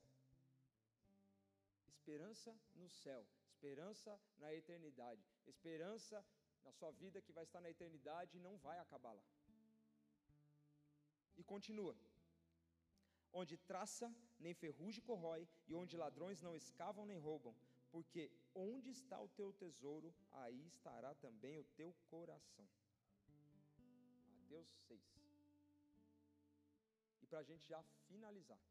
Esperança 1.94 2.50
no 2.80 2.88
céu, 2.88 3.22
esperança 3.50 4.10
na 4.42 4.50
eternidade, 4.60 5.24
esperança 5.52 6.24
na 6.64 6.72
sua 6.78 6.92
vida 6.92 7.22
que 7.24 7.32
vai 7.38 7.44
estar 7.48 7.60
na 7.60 7.70
eternidade 7.76 8.36
e 8.36 8.44
não 8.46 8.56
vai 8.66 8.78
acabar 8.78 9.14
lá. 9.20 9.26
E 11.36 11.42
continua: 11.54 11.94
onde 13.40 13.54
traça 13.70 14.06
nem 14.44 14.54
ferrugem 14.62 15.02
corrói, 15.10 15.42
e 15.68 15.74
onde 15.74 16.02
ladrões 16.04 16.40
não 16.46 16.54
escavam 16.62 17.04
nem 17.10 17.18
roubam, 17.18 17.54
porque 17.90 18.22
onde 18.54 18.88
está 18.98 19.18
o 19.26 19.28
teu 19.38 19.52
tesouro, 19.52 20.14
aí 20.42 20.60
estará 20.66 21.14
também 21.26 21.58
o 21.58 21.64
teu 21.80 21.90
coração. 22.12 22.66
Mateus 24.56 24.70
6. 24.88 25.00
E 27.22 27.26
para 27.26 27.40
a 27.40 27.42
gente 27.50 27.66
já 27.66 27.82
finalizar, 28.08 28.62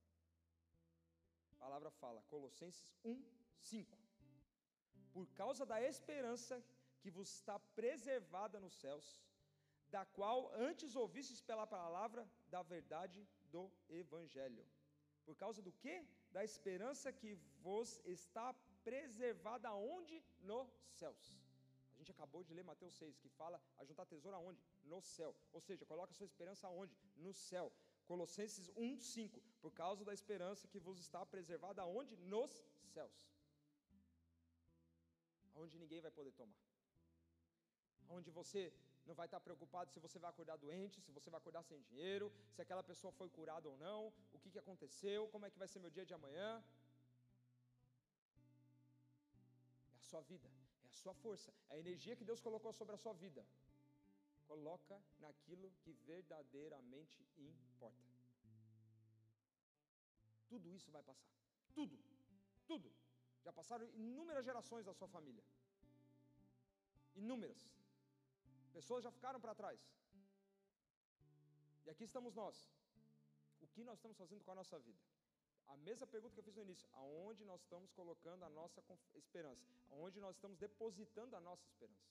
a 1.52 1.56
palavra 1.66 1.92
fala, 1.92 2.24
Colossenses 2.24 2.90
1, 3.04 3.24
5. 3.62 3.98
Por 5.14 5.28
causa 5.42 5.64
da 5.66 5.80
esperança 5.82 6.64
que 7.02 7.12
vos 7.12 7.30
está 7.30 7.60
preservada 7.80 8.60
nos 8.60 8.76
céus, 8.84 9.08
da 9.90 10.04
qual 10.18 10.52
antes 10.56 10.96
ouvistes 10.96 11.42
pela 11.42 11.68
palavra 11.68 12.28
da 12.48 12.62
verdade 12.64 13.28
do 13.56 13.64
Evangelho. 14.04 14.66
Por 15.28 15.36
causa 15.44 15.60
do 15.68 15.72
que? 15.82 15.96
Da 16.36 16.44
esperança 16.50 17.14
que 17.20 17.32
vos 17.66 17.90
está 18.18 18.48
preservada 18.88 19.70
onde? 19.96 20.16
Nos 20.50 20.70
céus. 21.00 21.26
A 21.94 21.98
gente 22.00 22.12
acabou 22.16 22.42
de 22.48 22.54
ler 22.58 22.66
Mateus 22.72 22.94
6, 23.02 23.20
que 23.24 23.30
fala 23.40 23.58
a 23.80 23.86
juntar 23.90 24.06
tesouro 24.06 24.36
aonde? 24.40 24.62
No 24.92 25.00
céu. 25.16 25.32
Ou 25.56 25.62
seja, 25.68 25.90
coloca 25.92 26.18
sua 26.18 26.30
esperança 26.32 26.64
aonde? 26.68 26.96
No 27.26 27.34
céu. 27.50 27.68
Colossenses 28.10 28.68
1, 28.76 28.98
5. 28.98 29.42
Por 29.64 29.72
causa 29.84 30.04
da 30.10 30.14
esperança 30.20 30.68
que 30.72 30.84
vos 30.88 31.00
está 31.06 31.22
preservada 31.34 31.82
aonde? 31.86 32.16
Nos 32.34 32.54
céus. 32.94 33.18
Aonde 35.56 35.80
ninguém 35.84 36.02
vai 36.06 36.12
poder 36.20 36.34
tomar. 36.42 36.62
Onde 38.18 38.30
você 38.40 38.62
não 39.06 39.16
vai 39.20 39.28
estar 39.28 39.40
preocupado 39.40 39.92
se 39.92 40.00
você 40.06 40.18
vai 40.24 40.30
acordar 40.30 40.58
doente, 40.58 41.02
se 41.02 41.12
você 41.12 41.30
vai 41.30 41.40
acordar 41.40 41.64
sem 41.64 41.80
dinheiro, 41.82 42.32
se 42.54 42.62
aquela 42.62 42.84
pessoa 42.84 43.12
foi 43.20 43.30
curada 43.30 43.68
ou 43.70 43.78
não, 43.78 44.02
o 44.34 44.40
que, 44.40 44.50
que 44.50 44.60
aconteceu, 44.60 45.28
como 45.34 45.46
é 45.46 45.52
que 45.52 45.60
vai 45.64 45.68
ser 45.68 45.80
meu 45.80 45.92
dia 45.98 46.06
de 46.06 46.14
amanhã. 46.14 46.64
É 49.94 49.98
a 50.00 50.04
sua 50.12 50.22
vida, 50.22 50.50
é 50.86 50.88
a 50.88 50.98
sua 51.04 51.14
força, 51.14 51.54
é 51.70 51.76
a 51.76 51.80
energia 51.80 52.16
que 52.16 52.26
Deus 52.32 52.42
colocou 52.42 52.74
sobre 52.74 52.96
a 52.96 52.98
sua 52.98 53.14
vida. 53.14 53.46
Coloca 54.48 55.02
naquilo 55.20 55.72
que 55.82 55.92
verdadeiramente 56.12 57.26
importa. 57.38 58.16
Tudo 60.48 60.70
isso 60.72 60.92
vai 60.92 61.02
passar. 61.04 61.32
Tudo. 61.74 61.98
Tudo. 62.68 62.92
Já 63.44 63.52
passaram 63.54 63.88
inúmeras 63.94 64.46
gerações 64.46 64.86
da 64.86 64.94
sua 64.94 65.08
família. 65.08 65.44
Inúmeras. 67.16 67.70
Pessoas 68.78 69.04
já 69.06 69.12
ficaram 69.18 69.40
para 69.44 69.56
trás. 69.62 69.82
E 71.86 71.90
aqui 71.92 72.04
estamos 72.10 72.34
nós. 72.42 72.58
O 73.64 73.68
que 73.74 73.84
nós 73.90 73.98
estamos 74.00 74.18
fazendo 74.22 74.44
com 74.46 74.52
a 74.54 74.60
nossa 74.62 74.78
vida? 74.88 75.02
A 75.74 75.78
mesma 75.88 76.06
pergunta 76.14 76.34
que 76.34 76.42
eu 76.42 76.48
fiz 76.48 76.56
no 76.58 76.66
início: 76.68 76.88
aonde 77.04 77.44
nós 77.52 77.62
estamos 77.66 77.90
colocando 78.00 78.44
a 78.48 78.50
nossa 78.50 78.84
esperança? 79.22 79.66
Aonde 79.94 80.20
nós 80.26 80.36
estamos 80.36 80.58
depositando 80.66 81.36
a 81.40 81.42
nossa 81.48 81.66
esperança? 81.72 82.06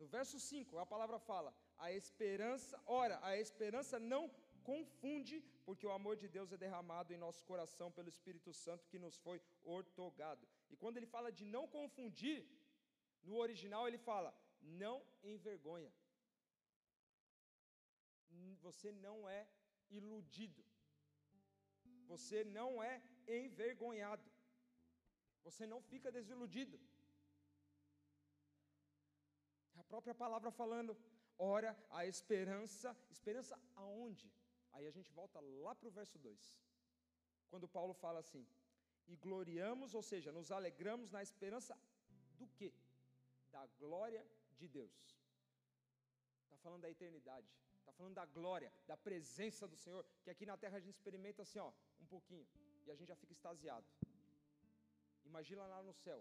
No 0.00 0.06
verso 0.16 0.38
5, 0.38 0.78
a 0.84 0.86
palavra 0.94 1.18
fala: 1.30 1.52
a 1.86 1.92
esperança, 2.00 2.80
ora, 2.86 3.18
a 3.30 3.36
esperança 3.44 3.98
não 3.98 4.22
confunde, 4.70 5.36
porque 5.66 5.86
o 5.86 5.96
amor 5.98 6.14
de 6.22 6.28
Deus 6.36 6.52
é 6.52 6.56
derramado 6.64 7.12
em 7.12 7.22
nosso 7.26 7.42
coração 7.50 7.90
pelo 7.96 8.08
Espírito 8.08 8.52
Santo 8.52 8.88
que 8.92 8.98
nos 9.04 9.16
foi 9.26 9.40
ortogado. 9.78 10.46
E 10.70 10.76
quando 10.76 10.96
ele 10.96 11.06
fala 11.14 11.30
de 11.38 11.44
não 11.44 11.64
confundir, 11.76 12.38
no 13.22 13.36
original 13.44 13.86
ele 13.88 13.98
fala: 13.98 14.30
não 14.82 14.96
envergonha. 15.22 15.92
Você 18.66 18.90
não 19.06 19.28
é 19.28 19.48
iludido. 19.90 20.64
Você 22.12 22.44
não 22.44 22.82
é 22.82 22.94
envergonhado. 23.26 24.28
Você 25.44 25.66
não 25.66 25.80
fica 25.80 26.10
desiludido. 26.18 26.78
A 29.80 29.82
própria 29.84 30.14
palavra 30.14 30.50
falando, 30.50 30.96
ora 31.38 31.70
a 31.90 32.04
esperança, 32.06 32.96
esperança 33.10 33.54
aonde? 33.74 34.28
Aí 34.72 34.86
a 34.86 34.90
gente 34.90 35.10
volta 35.12 35.38
lá 35.64 35.74
para 35.74 35.88
o 35.88 35.96
verso 35.98 36.18
2. 36.18 36.60
Quando 37.50 37.68
Paulo 37.68 37.94
fala 37.94 38.18
assim: 38.20 38.46
E 39.12 39.16
gloriamos, 39.16 39.94
ou 39.94 40.02
seja, 40.02 40.30
nos 40.38 40.50
alegramos 40.50 41.10
na 41.16 41.22
esperança 41.22 41.74
do 42.38 42.46
quê? 42.58 42.72
Da 43.50 43.64
glória 43.82 44.22
de 44.58 44.66
Deus. 44.68 44.96
Está 46.44 46.56
falando 46.64 46.82
da 46.82 46.90
eternidade. 46.90 47.48
Está 47.80 47.92
falando 47.92 48.14
da 48.14 48.26
glória, 48.26 48.70
da 48.90 48.96
presença 48.96 49.66
do 49.72 49.76
Senhor, 49.76 50.04
que 50.22 50.30
aqui 50.30 50.44
na 50.44 50.56
terra 50.56 50.76
a 50.78 50.80
gente 50.80 50.96
experimenta 50.96 51.42
assim, 51.42 51.60
ó, 51.60 51.70
um 52.00 52.06
pouquinho, 52.06 52.46
e 52.84 52.90
a 52.90 52.96
gente 52.96 53.08
já 53.12 53.16
fica 53.22 53.32
extasiado. 53.32 53.86
Imagina 55.24 55.62
lá 55.66 55.80
no 55.88 55.94
céu, 56.04 56.20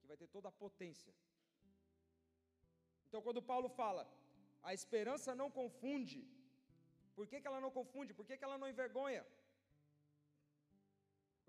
que 0.00 0.06
vai 0.06 0.16
ter 0.16 0.28
toda 0.36 0.48
a 0.50 0.58
potência. 0.64 1.12
Então, 3.06 3.22
quando 3.22 3.40
Paulo 3.40 3.68
fala, 3.80 4.02
a 4.62 4.74
esperança 4.78 5.34
não 5.40 5.50
confunde, 5.50 6.20
por 7.16 7.26
que, 7.26 7.40
que 7.40 7.46
ela 7.50 7.60
não 7.64 7.70
confunde? 7.70 8.12
Por 8.18 8.26
que, 8.26 8.36
que 8.36 8.44
ela 8.44 8.58
não 8.58 8.68
envergonha? 8.68 9.24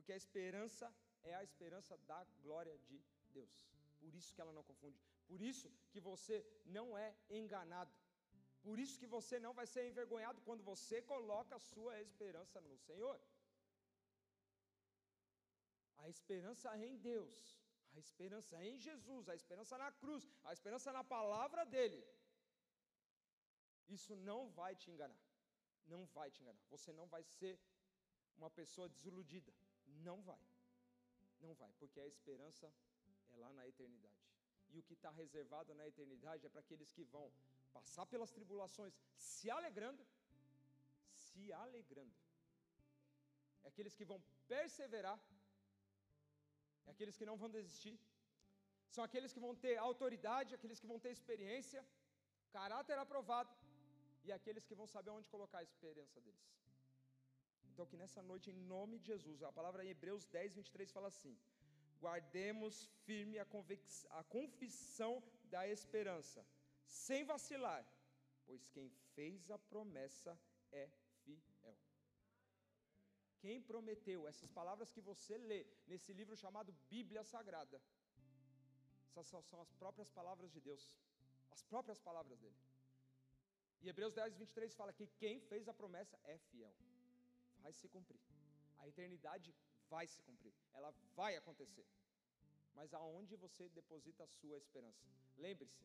Porque 0.05 0.13
a 0.13 0.23
esperança 0.23 0.87
é 1.23 1.33
a 1.35 1.43
esperança 1.43 1.97
da 2.09 2.23
glória 2.43 2.77
de 2.87 2.97
Deus. 3.33 3.53
Por 3.99 4.13
isso 4.13 4.31
que 4.33 4.41
ela 4.43 4.53
não 4.57 4.63
confunde. 4.63 4.99
Por 5.29 5.41
isso 5.41 5.67
que 5.91 5.99
você 5.99 6.35
não 6.63 6.95
é 6.95 7.07
enganado. 7.27 7.91
Por 8.61 8.77
isso 8.83 8.99
que 8.99 9.07
você 9.07 9.39
não 9.39 9.51
vai 9.59 9.65
ser 9.65 9.87
envergonhado 9.87 10.41
quando 10.41 10.63
você 10.63 11.01
coloca 11.01 11.55
a 11.55 11.65
sua 11.71 11.99
esperança 12.01 12.61
no 12.61 12.77
Senhor. 12.77 13.19
A 15.97 16.07
esperança 16.07 16.69
é 16.77 16.85
em 16.85 16.97
Deus, 16.97 17.59
a 17.95 17.97
esperança 17.97 18.55
é 18.61 18.67
em 18.67 18.77
Jesus, 18.77 19.27
a 19.27 19.33
esperança 19.33 19.75
na 19.83 19.91
cruz, 19.91 20.23
a 20.43 20.53
esperança 20.53 20.91
na 20.93 21.03
palavra 21.03 21.65
dele. 21.65 22.05
Isso 23.87 24.15
não 24.15 24.51
vai 24.51 24.75
te 24.75 24.91
enganar 24.91 25.25
não 25.87 26.05
vai 26.07 26.29
te 26.31 26.41
enganar. 26.41 26.61
Você 26.69 26.91
não 26.91 27.07
vai 27.07 27.23
ser 27.23 27.59
uma 28.37 28.49
pessoa 28.49 28.89
desiludida. 28.89 29.53
Não 30.07 30.21
vai. 30.21 30.43
Não 31.39 31.53
vai, 31.53 31.71
porque 31.79 31.99
a 31.99 32.07
esperança 32.07 32.71
é 33.33 33.37
lá 33.37 33.51
na 33.53 33.67
eternidade. 33.67 34.23
E 34.69 34.79
o 34.79 34.83
que 34.83 34.93
está 34.93 35.09
reservado 35.09 35.73
na 35.73 35.87
eternidade 35.87 36.45
é 36.45 36.49
para 36.49 36.61
aqueles 36.61 36.91
que 36.91 37.03
vão 37.03 37.31
passar 37.73 38.05
pelas 38.05 38.31
tribulações 38.31 38.93
se 39.15 39.49
alegrando, 39.49 40.05
se 41.23 41.51
alegrando. 41.51 42.15
É 43.63 43.67
aqueles 43.67 43.95
que 43.95 44.05
vão 44.11 44.19
perseverar, 44.47 45.19
é 46.85 46.91
aqueles 46.91 47.17
que 47.17 47.25
não 47.29 47.37
vão 47.37 47.49
desistir, 47.49 47.97
são 48.95 49.03
aqueles 49.03 49.33
que 49.33 49.43
vão 49.45 49.53
ter 49.63 49.75
autoridade, 49.77 50.55
aqueles 50.57 50.79
que 50.79 50.87
vão 50.91 50.99
ter 50.99 51.11
experiência, 51.11 51.81
caráter 52.57 52.97
aprovado, 52.97 53.51
e 54.25 54.31
aqueles 54.31 54.65
que 54.67 54.75
vão 54.79 54.87
saber 54.87 55.11
onde 55.17 55.29
colocar 55.33 55.59
a 55.59 55.67
esperança 55.69 56.19
deles. 56.25 56.45
Então, 57.75 57.85
que 57.91 57.97
nessa 58.01 58.21
noite, 58.23 58.49
em 58.49 58.59
nome 58.73 58.97
de 58.99 59.07
Jesus, 59.07 59.43
a 59.43 59.51
palavra 59.51 59.83
em 59.83 59.89
Hebreus 59.89 60.25
10, 60.27 60.53
23 60.55 60.93
fala 60.97 61.09
assim: 61.09 61.33
guardemos 62.03 62.73
firme 63.05 63.37
a, 63.37 63.45
a 64.19 64.23
confissão 64.35 65.21
da 65.53 65.67
esperança, 65.67 66.41
sem 66.85 67.25
vacilar, 67.25 67.85
pois 68.45 68.69
quem 68.69 68.87
fez 69.13 69.51
a 69.51 69.59
promessa 69.73 70.31
é 70.71 70.87
fiel. 71.25 71.75
Quem 73.41 73.61
prometeu 73.61 74.25
essas 74.25 74.49
palavras 74.59 74.89
que 74.89 75.01
você 75.01 75.37
lê 75.37 75.61
nesse 75.85 76.13
livro 76.13 76.41
chamado 76.43 76.71
Bíblia 76.89 77.25
Sagrada, 77.25 77.81
essas 79.09 79.27
são 79.51 79.59
as 79.65 79.73
próprias 79.73 80.09
palavras 80.09 80.49
de 80.49 80.61
Deus, 80.61 80.97
as 81.51 81.61
próprias 81.61 81.99
palavras 81.99 82.39
dele. 82.39 82.55
E 83.81 83.89
Hebreus 83.89 84.13
10, 84.13 84.37
23 84.37 84.73
fala 84.73 84.93
que 84.93 85.07
quem 85.23 85.41
fez 85.41 85.67
a 85.67 85.73
promessa 85.73 86.17
é 86.23 86.37
fiel. 86.37 86.73
Vai 87.65 87.73
se 87.73 87.87
cumprir. 87.89 88.21
A 88.77 88.87
eternidade 88.87 89.51
vai 89.89 90.05
se 90.07 90.21
cumprir. 90.21 90.53
Ela 90.71 90.91
vai 91.15 91.35
acontecer. 91.35 91.87
Mas 92.75 92.93
aonde 92.93 93.35
você 93.35 93.67
deposita 93.69 94.23
a 94.23 94.27
sua 94.27 94.57
esperança? 94.59 95.03
Lembre-se, 95.35 95.83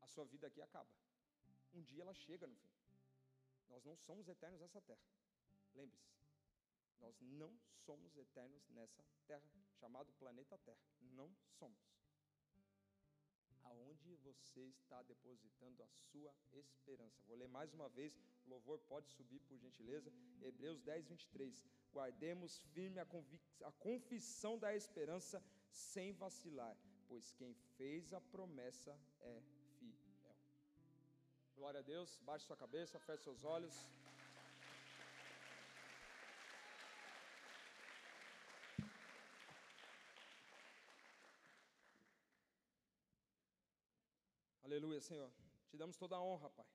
a 0.00 0.06
sua 0.06 0.24
vida 0.26 0.46
aqui 0.46 0.62
acaba. 0.62 0.94
Um 1.74 1.82
dia 1.82 2.02
ela 2.02 2.14
chega 2.14 2.46
no 2.46 2.54
fim. 2.54 2.70
Nós 3.68 3.84
não 3.84 3.96
somos 3.96 4.28
eternos 4.28 4.60
nessa 4.60 4.80
terra. 4.80 5.02
Lembre-se, 5.74 6.14
nós 7.00 7.20
não 7.20 7.52
somos 7.84 8.16
eternos 8.16 8.68
nessa 8.68 9.04
terra, 9.26 9.50
chamado 9.80 10.12
planeta 10.12 10.56
Terra. 10.58 10.86
Não 11.00 11.34
somos 11.58 11.80
aonde 13.70 14.14
você 14.16 14.60
está 14.78 15.02
depositando 15.02 15.82
a 15.82 15.86
sua 15.86 16.34
esperança. 16.52 17.22
Vou 17.28 17.36
ler 17.36 17.48
mais 17.48 17.72
uma 17.72 17.88
vez, 17.88 18.18
o 18.44 18.50
louvor 18.50 18.78
pode 18.92 19.08
subir 19.08 19.40
por 19.40 19.56
gentileza. 19.58 20.12
Hebreus 20.42 20.80
10, 20.82 21.08
23. 21.08 21.64
Guardemos 21.92 22.60
firme 22.74 22.98
a, 23.00 23.06
a 23.64 23.72
confissão 23.72 24.58
da 24.58 24.74
esperança 24.74 25.42
sem 25.70 26.12
vacilar, 26.12 26.76
pois 27.08 27.32
quem 27.32 27.54
fez 27.76 28.12
a 28.12 28.20
promessa 28.20 28.98
é 29.20 29.42
fiel. 29.78 30.36
Glória 31.56 31.80
a 31.80 31.82
Deus. 31.82 32.18
Baixe 32.22 32.46
sua 32.46 32.56
cabeça, 32.56 32.98
feche 32.98 33.22
seus 33.22 33.44
olhos. 33.44 33.74
Aleluia, 44.80 45.02
Senhor. 45.02 45.30
Te 45.68 45.76
damos 45.76 45.98
toda 45.98 46.16
a 46.16 46.22
honra, 46.22 46.48
Pai. 46.48 46.66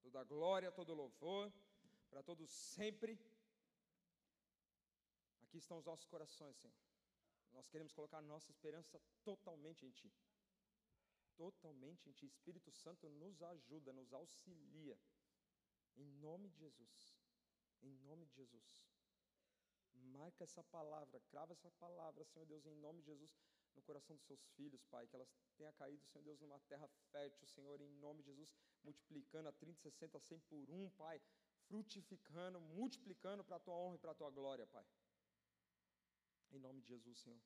Toda 0.00 0.18
a 0.18 0.24
glória, 0.24 0.72
todo 0.72 0.92
o 0.92 0.94
louvor, 0.94 1.52
para 2.08 2.22
todos 2.22 2.48
sempre. 2.48 3.20
Aqui 5.42 5.58
estão 5.58 5.76
os 5.76 5.84
nossos 5.84 6.06
corações, 6.06 6.56
Senhor. 6.56 6.74
Nós 7.52 7.68
queremos 7.68 7.92
colocar 7.92 8.22
nossa 8.22 8.50
esperança 8.50 8.98
totalmente 9.22 9.84
em 9.84 9.90
Ti. 9.90 10.10
Totalmente 11.36 12.08
em 12.08 12.12
Ti. 12.12 12.24
Espírito 12.24 12.72
Santo 12.72 13.10
nos 13.10 13.42
ajuda, 13.42 13.92
nos 13.92 14.10
auxilia. 14.14 14.98
Em 15.98 16.06
nome 16.26 16.48
de 16.48 16.56
Jesus. 16.60 17.14
Em 17.82 17.92
nome 18.08 18.24
de 18.24 18.36
Jesus. 18.36 18.86
Marca 19.92 20.44
essa 20.44 20.64
palavra, 20.64 21.20
crava 21.28 21.52
essa 21.52 21.70
palavra, 21.72 22.24
Senhor 22.24 22.46
Deus, 22.46 22.64
em 22.64 22.74
nome 22.76 23.02
de 23.02 23.08
Jesus 23.08 23.30
no 23.74 23.82
coração 23.82 24.16
dos 24.16 24.24
seus 24.24 24.42
filhos, 24.56 24.84
Pai, 24.84 25.06
que 25.06 25.14
elas 25.14 25.28
tenham 25.56 25.72
caído, 25.74 26.04
Senhor 26.06 26.24
Deus, 26.24 26.40
numa 26.40 26.58
terra 26.60 26.88
fértil, 27.10 27.46
Senhor, 27.46 27.80
em 27.80 27.92
nome 27.98 28.22
de 28.22 28.30
Jesus, 28.30 28.54
multiplicando 28.82 29.48
a 29.48 29.52
30, 29.52 29.78
60, 29.80 30.18
100 30.18 30.40
por 30.40 30.70
um, 30.70 30.90
Pai, 30.90 31.20
frutificando, 31.66 32.60
multiplicando 32.60 33.44
para 33.44 33.56
a 33.56 33.60
tua 33.60 33.74
honra 33.74 33.96
e 33.96 33.98
para 33.98 34.12
a 34.12 34.14
tua 34.14 34.30
glória, 34.30 34.66
Pai. 34.66 34.86
Em 36.52 36.58
nome 36.58 36.80
de 36.80 36.88
Jesus, 36.88 37.18
Senhor. 37.18 37.40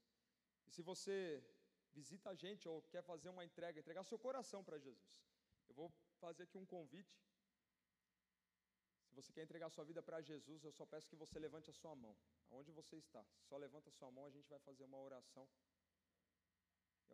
E 0.67 0.71
se 0.71 0.83
você 0.83 1.45
visita 1.93 2.31
a 2.31 2.35
gente 2.35 2.69
ou 2.69 2.83
quer 2.83 3.03
fazer 3.03 3.29
uma 3.29 3.45
entrega, 3.45 3.79
entregar 3.79 4.03
seu 4.05 4.19
coração 4.19 4.65
para 4.65 4.79
Jesus, 4.79 5.23
eu 5.69 5.75
vou 5.75 5.93
fazer 6.19 6.45
aqui 6.45 6.59
um 6.59 6.67
convite. 6.67 7.15
Se 9.07 9.15
você 9.15 9.33
quer 9.33 9.45
entregar 9.45 9.71
sua 9.71 9.85
vida 9.85 10.03
para 10.03 10.21
Jesus, 10.21 10.65
eu 10.65 10.73
só 10.73 10.85
peço 10.85 11.09
que 11.09 11.15
você 11.15 11.39
levante 11.39 11.71
a 11.71 11.73
sua 11.73 11.95
mão. 11.95 12.17
Aonde 12.51 12.73
você 12.73 12.97
está? 12.97 13.25
Só 13.49 13.57
levanta 13.57 13.89
a 13.89 13.93
sua 13.93 14.11
mão, 14.11 14.27
a 14.27 14.31
gente 14.31 14.49
vai 14.49 14.59
fazer 14.59 14.85
uma 14.85 14.99
oração. 14.99 15.49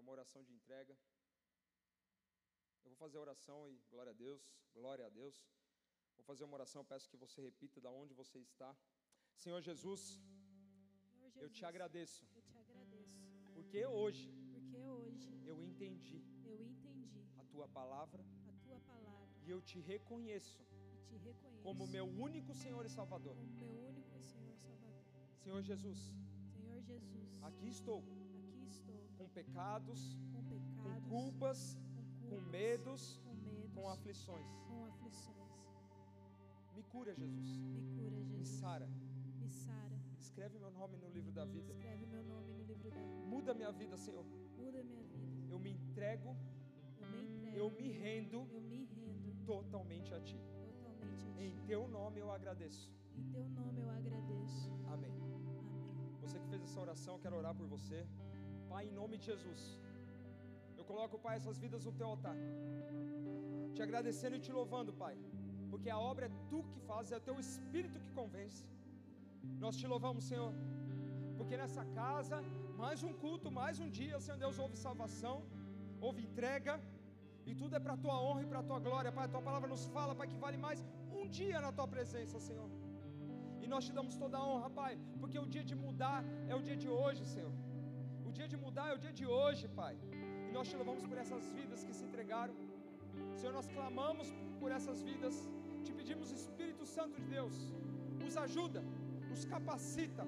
É 0.00 0.02
uma 0.02 0.12
oração 0.12 0.42
de 0.42 0.52
entrega. 0.58 0.94
Eu 2.82 2.88
vou 2.92 2.98
fazer 3.04 3.18
a 3.18 3.20
oração 3.26 3.58
e 3.70 3.74
glória 3.90 4.12
a 4.12 4.18
Deus, 4.26 4.42
glória 4.76 5.04
a 5.06 5.10
Deus. 5.10 5.36
Vou 6.16 6.24
fazer 6.30 6.44
uma 6.44 6.54
oração, 6.58 6.82
peço 6.92 7.10
que 7.10 7.18
você 7.24 7.38
repita 7.48 7.82
da 7.86 7.90
onde 7.90 8.14
você 8.20 8.38
está. 8.38 8.70
Senhor 9.42 9.60
Jesus, 9.60 10.00
Senhor 11.10 11.28
Jesus, 11.28 11.42
eu 11.42 11.50
te 11.56 11.64
agradeço, 11.70 12.26
eu 12.34 12.42
te 12.48 12.56
agradeço, 12.62 13.20
porque 13.56 13.84
hoje 13.86 14.24
porque 14.54 14.80
hoje 14.96 15.28
eu 15.50 15.58
entendi 15.68 16.18
eu 16.52 16.58
entendi 16.70 17.22
a 17.42 17.44
tua 17.52 17.68
palavra 17.68 18.24
a 18.52 18.54
tua 18.64 18.80
palavra 18.92 19.38
e 19.44 19.50
eu 19.50 19.60
te 19.60 19.78
reconheço 19.92 20.62
e 20.94 20.98
te 21.08 21.16
reconheço 21.28 21.62
como 21.68 21.86
meu 21.96 22.06
único 22.28 22.54
Senhor 22.54 22.86
e 22.86 22.92
Salvador. 22.98 23.36
como 23.36 23.52
meu 23.64 23.74
único 23.90 24.18
e 24.18 24.24
Senhor 24.32 24.56
Salvador. 24.64 25.04
Senhor 25.44 25.62
Jesus, 25.70 26.00
Senhor 26.56 26.80
Jesus, 26.90 27.28
aqui 27.50 27.68
estou 27.68 28.00
estou 28.70 29.00
com 29.18 29.28
pecados, 29.28 30.00
com 30.32 30.42
com 30.42 30.48
pecados, 30.48 31.08
culpas, 31.08 31.58
com, 31.74 32.02
com 32.02 32.28
culpas, 32.28 32.50
medos, 32.50 33.02
com 33.24 33.34
medos, 33.34 33.72
com 33.74 33.88
aflições. 33.88 34.46
com 34.68 34.84
aflições. 34.84 35.36
Me 36.74 36.82
cura, 36.84 37.14
Jesus. 37.14 37.48
Me 37.76 37.82
cura, 37.96 38.16
Me 38.16 38.24
Jesus. 38.38 38.48
sara. 38.60 38.88
Me 39.40 39.48
sara. 39.50 39.96
Escreve 40.18 40.58
meu 40.58 40.70
nome 40.70 40.96
no 40.96 41.08
livro 41.10 41.32
da 41.32 41.44
vida. 41.44 41.72
Escreve 41.72 42.06
meu 42.06 42.22
nome 42.24 42.52
no 42.52 42.62
livro 42.64 42.90
da 42.90 43.00
vida. 43.00 43.26
Muda 43.26 43.54
minha 43.54 43.72
vida, 43.72 43.96
Senhor. 43.96 44.24
Muda 44.56 44.82
minha 44.82 45.02
vida. 45.02 45.28
Eu 45.52 45.58
me 45.58 45.70
entrego, 45.70 46.36
Eu 47.00 47.08
me 47.08 47.20
entrego. 47.22 47.56
eu 47.58 47.70
me 47.70 47.88
rendo 47.90 48.38
Eu 48.50 48.60
me 48.60 48.84
rendo 48.84 49.34
totalmente 49.44 50.14
a 50.14 50.20
Ti. 50.20 50.38
totalmente 50.64 51.26
a 51.26 51.32
ti. 51.34 51.42
Em 51.44 51.56
Teu 51.66 51.88
nome 51.88 52.20
eu 52.20 52.30
agradeço. 52.30 52.90
Em 53.16 53.24
teu 53.32 53.44
nome 53.48 53.80
eu 53.80 53.90
agradeço. 53.90 54.70
Amém. 54.86 55.10
Amém. 55.10 56.18
Você 56.22 56.38
que 56.38 56.46
fez 56.46 56.62
essa 56.62 56.80
oração, 56.80 57.14
eu 57.16 57.20
quero 57.20 57.36
orar 57.36 57.54
por 57.54 57.66
você. 57.66 58.06
Pai, 58.72 58.82
em 58.88 58.94
nome 59.00 59.14
de 59.20 59.26
Jesus, 59.30 59.60
eu 60.78 60.84
coloco, 60.90 61.22
Pai, 61.24 61.34
essas 61.38 61.58
vidas 61.64 61.84
no 61.88 61.92
Teu 62.00 62.08
altar. 62.12 62.36
Te 63.74 63.80
agradecendo 63.86 64.36
e 64.38 64.44
te 64.46 64.52
louvando, 64.58 64.92
Pai. 65.02 65.14
Porque 65.70 65.90
a 65.96 65.98
obra 66.10 66.26
é 66.28 66.36
Tu 66.50 66.58
que 66.70 66.80
fazes, 66.88 67.12
é 67.14 67.18
o 67.20 67.26
Teu 67.28 67.36
Espírito 67.46 68.02
que 68.04 68.12
convence. 68.20 68.62
Nós 69.64 69.76
te 69.80 69.86
louvamos, 69.92 70.24
Senhor. 70.30 70.52
Porque 71.38 71.56
nessa 71.62 71.84
casa, 72.00 72.38
mais 72.82 73.02
um 73.08 73.12
culto, 73.24 73.50
mais 73.60 73.78
um 73.84 73.88
dia, 73.98 74.20
Senhor 74.24 74.38
Deus, 74.44 74.58
houve 74.62 74.76
salvação, 74.86 75.36
houve 76.06 76.20
entrega. 76.28 76.74
E 77.50 77.54
tudo 77.60 77.74
é 77.78 77.80
para 77.86 77.94
a 77.96 78.02
tua 78.04 78.16
honra 78.24 78.42
e 78.44 78.50
para 78.50 78.60
a 78.62 78.68
tua 78.70 78.80
glória, 78.88 79.12
Pai. 79.18 79.24
A 79.26 79.32
tua 79.34 79.44
palavra 79.48 79.70
nos 79.74 79.86
fala, 79.96 80.14
Pai, 80.20 80.28
que 80.32 80.40
vale 80.44 80.60
mais 80.66 80.80
um 81.18 81.26
dia 81.38 81.60
na 81.66 81.72
tua 81.78 81.88
presença, 81.96 82.38
Senhor. 82.48 82.70
E 83.62 83.66
nós 83.72 83.84
te 83.86 83.92
damos 83.98 84.16
toda 84.22 84.38
a 84.38 84.46
honra, 84.50 84.70
Pai, 84.82 84.92
porque 85.22 85.38
o 85.44 85.48
dia 85.54 85.64
de 85.70 85.76
mudar 85.86 86.20
é 86.50 86.54
o 86.60 86.62
dia 86.68 86.78
de 86.84 86.88
hoje, 87.00 87.24
Senhor. 87.34 87.52
O 88.30 88.34
dia 88.38 88.48
de 88.50 88.58
mudar 88.64 88.84
é 88.90 88.94
o 88.96 89.00
dia 89.04 89.12
de 89.20 89.24
hoje, 89.36 89.64
Pai. 89.78 89.94
E 90.48 90.52
nós 90.56 90.66
te 90.70 90.76
louvamos 90.80 91.04
por 91.10 91.16
essas 91.22 91.44
vidas 91.56 91.80
que 91.86 91.94
se 91.98 92.04
entregaram. 92.08 92.54
Senhor, 93.38 93.52
nós 93.56 93.68
clamamos 93.76 94.28
por 94.60 94.70
essas 94.76 94.98
vidas. 95.08 95.34
Te 95.84 95.92
pedimos, 95.98 96.28
Espírito 96.40 96.84
Santo 96.96 97.14
de 97.20 97.26
Deus, 97.36 97.56
nos 98.22 98.36
ajuda, 98.44 98.82
nos 99.30 99.42
capacita. 99.52 100.24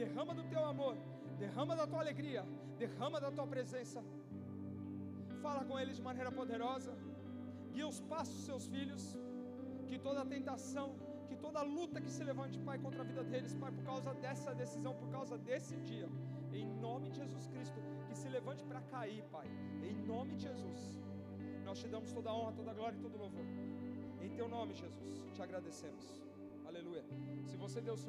Derrama 0.00 0.34
do 0.38 0.44
teu 0.52 0.62
amor, 0.72 0.96
derrama 1.42 1.74
da 1.80 1.86
tua 1.92 2.00
alegria, 2.04 2.42
derrama 2.82 3.18
da 3.24 3.30
tua 3.36 3.46
presença. 3.54 4.02
Fala 5.44 5.62
com 5.70 5.78
eles 5.82 5.96
de 6.00 6.04
maneira 6.08 6.32
poderosa. 6.40 6.94
Guia 7.72 7.88
os 7.94 8.00
passos 8.12 8.34
dos 8.38 8.46
seus 8.50 8.66
filhos. 8.74 9.04
Que 9.88 9.98
toda 10.08 10.30
tentação, 10.34 10.88
que 11.30 11.38
toda 11.46 11.62
luta 11.76 12.02
que 12.04 12.12
se 12.16 12.22
levante, 12.30 12.58
Pai, 12.68 12.78
contra 12.84 13.00
a 13.04 13.08
vida 13.12 13.24
deles, 13.32 13.54
Pai, 13.64 13.72
por 13.78 13.86
causa 13.92 14.12
dessa 14.26 14.52
decisão, 14.62 14.94
por 15.00 15.08
causa 15.16 15.38
desse 15.50 15.76
dia, 15.92 16.08
em 16.52 16.66
nome 16.86 17.10
de 17.10 17.16
Jesus 17.16 17.46
Cristo, 17.46 17.80
que 18.06 18.16
se 18.16 18.28
levante 18.28 18.64
para 18.64 18.80
cair, 18.82 19.22
Pai, 19.30 19.46
em 19.82 19.94
nome 20.12 20.34
de 20.36 20.42
Jesus. 20.42 20.80
Nós 21.64 21.78
te 21.78 21.88
damos 21.88 22.12
toda 22.12 22.30
a 22.30 22.34
honra, 22.34 22.52
toda 22.52 22.70
a 22.70 22.74
glória 22.74 22.96
e 22.96 23.00
todo 23.00 23.14
o 23.14 23.18
louvor. 23.18 23.44
Em 24.20 24.30
teu 24.30 24.48
nome, 24.48 24.74
Jesus, 24.74 25.22
te 25.34 25.42
agradecemos. 25.42 26.06
Aleluia. 26.66 27.04
Se 27.46 27.56
você 27.56 27.80
deu 27.80 27.94
o 27.94 27.96
seu 27.96 28.08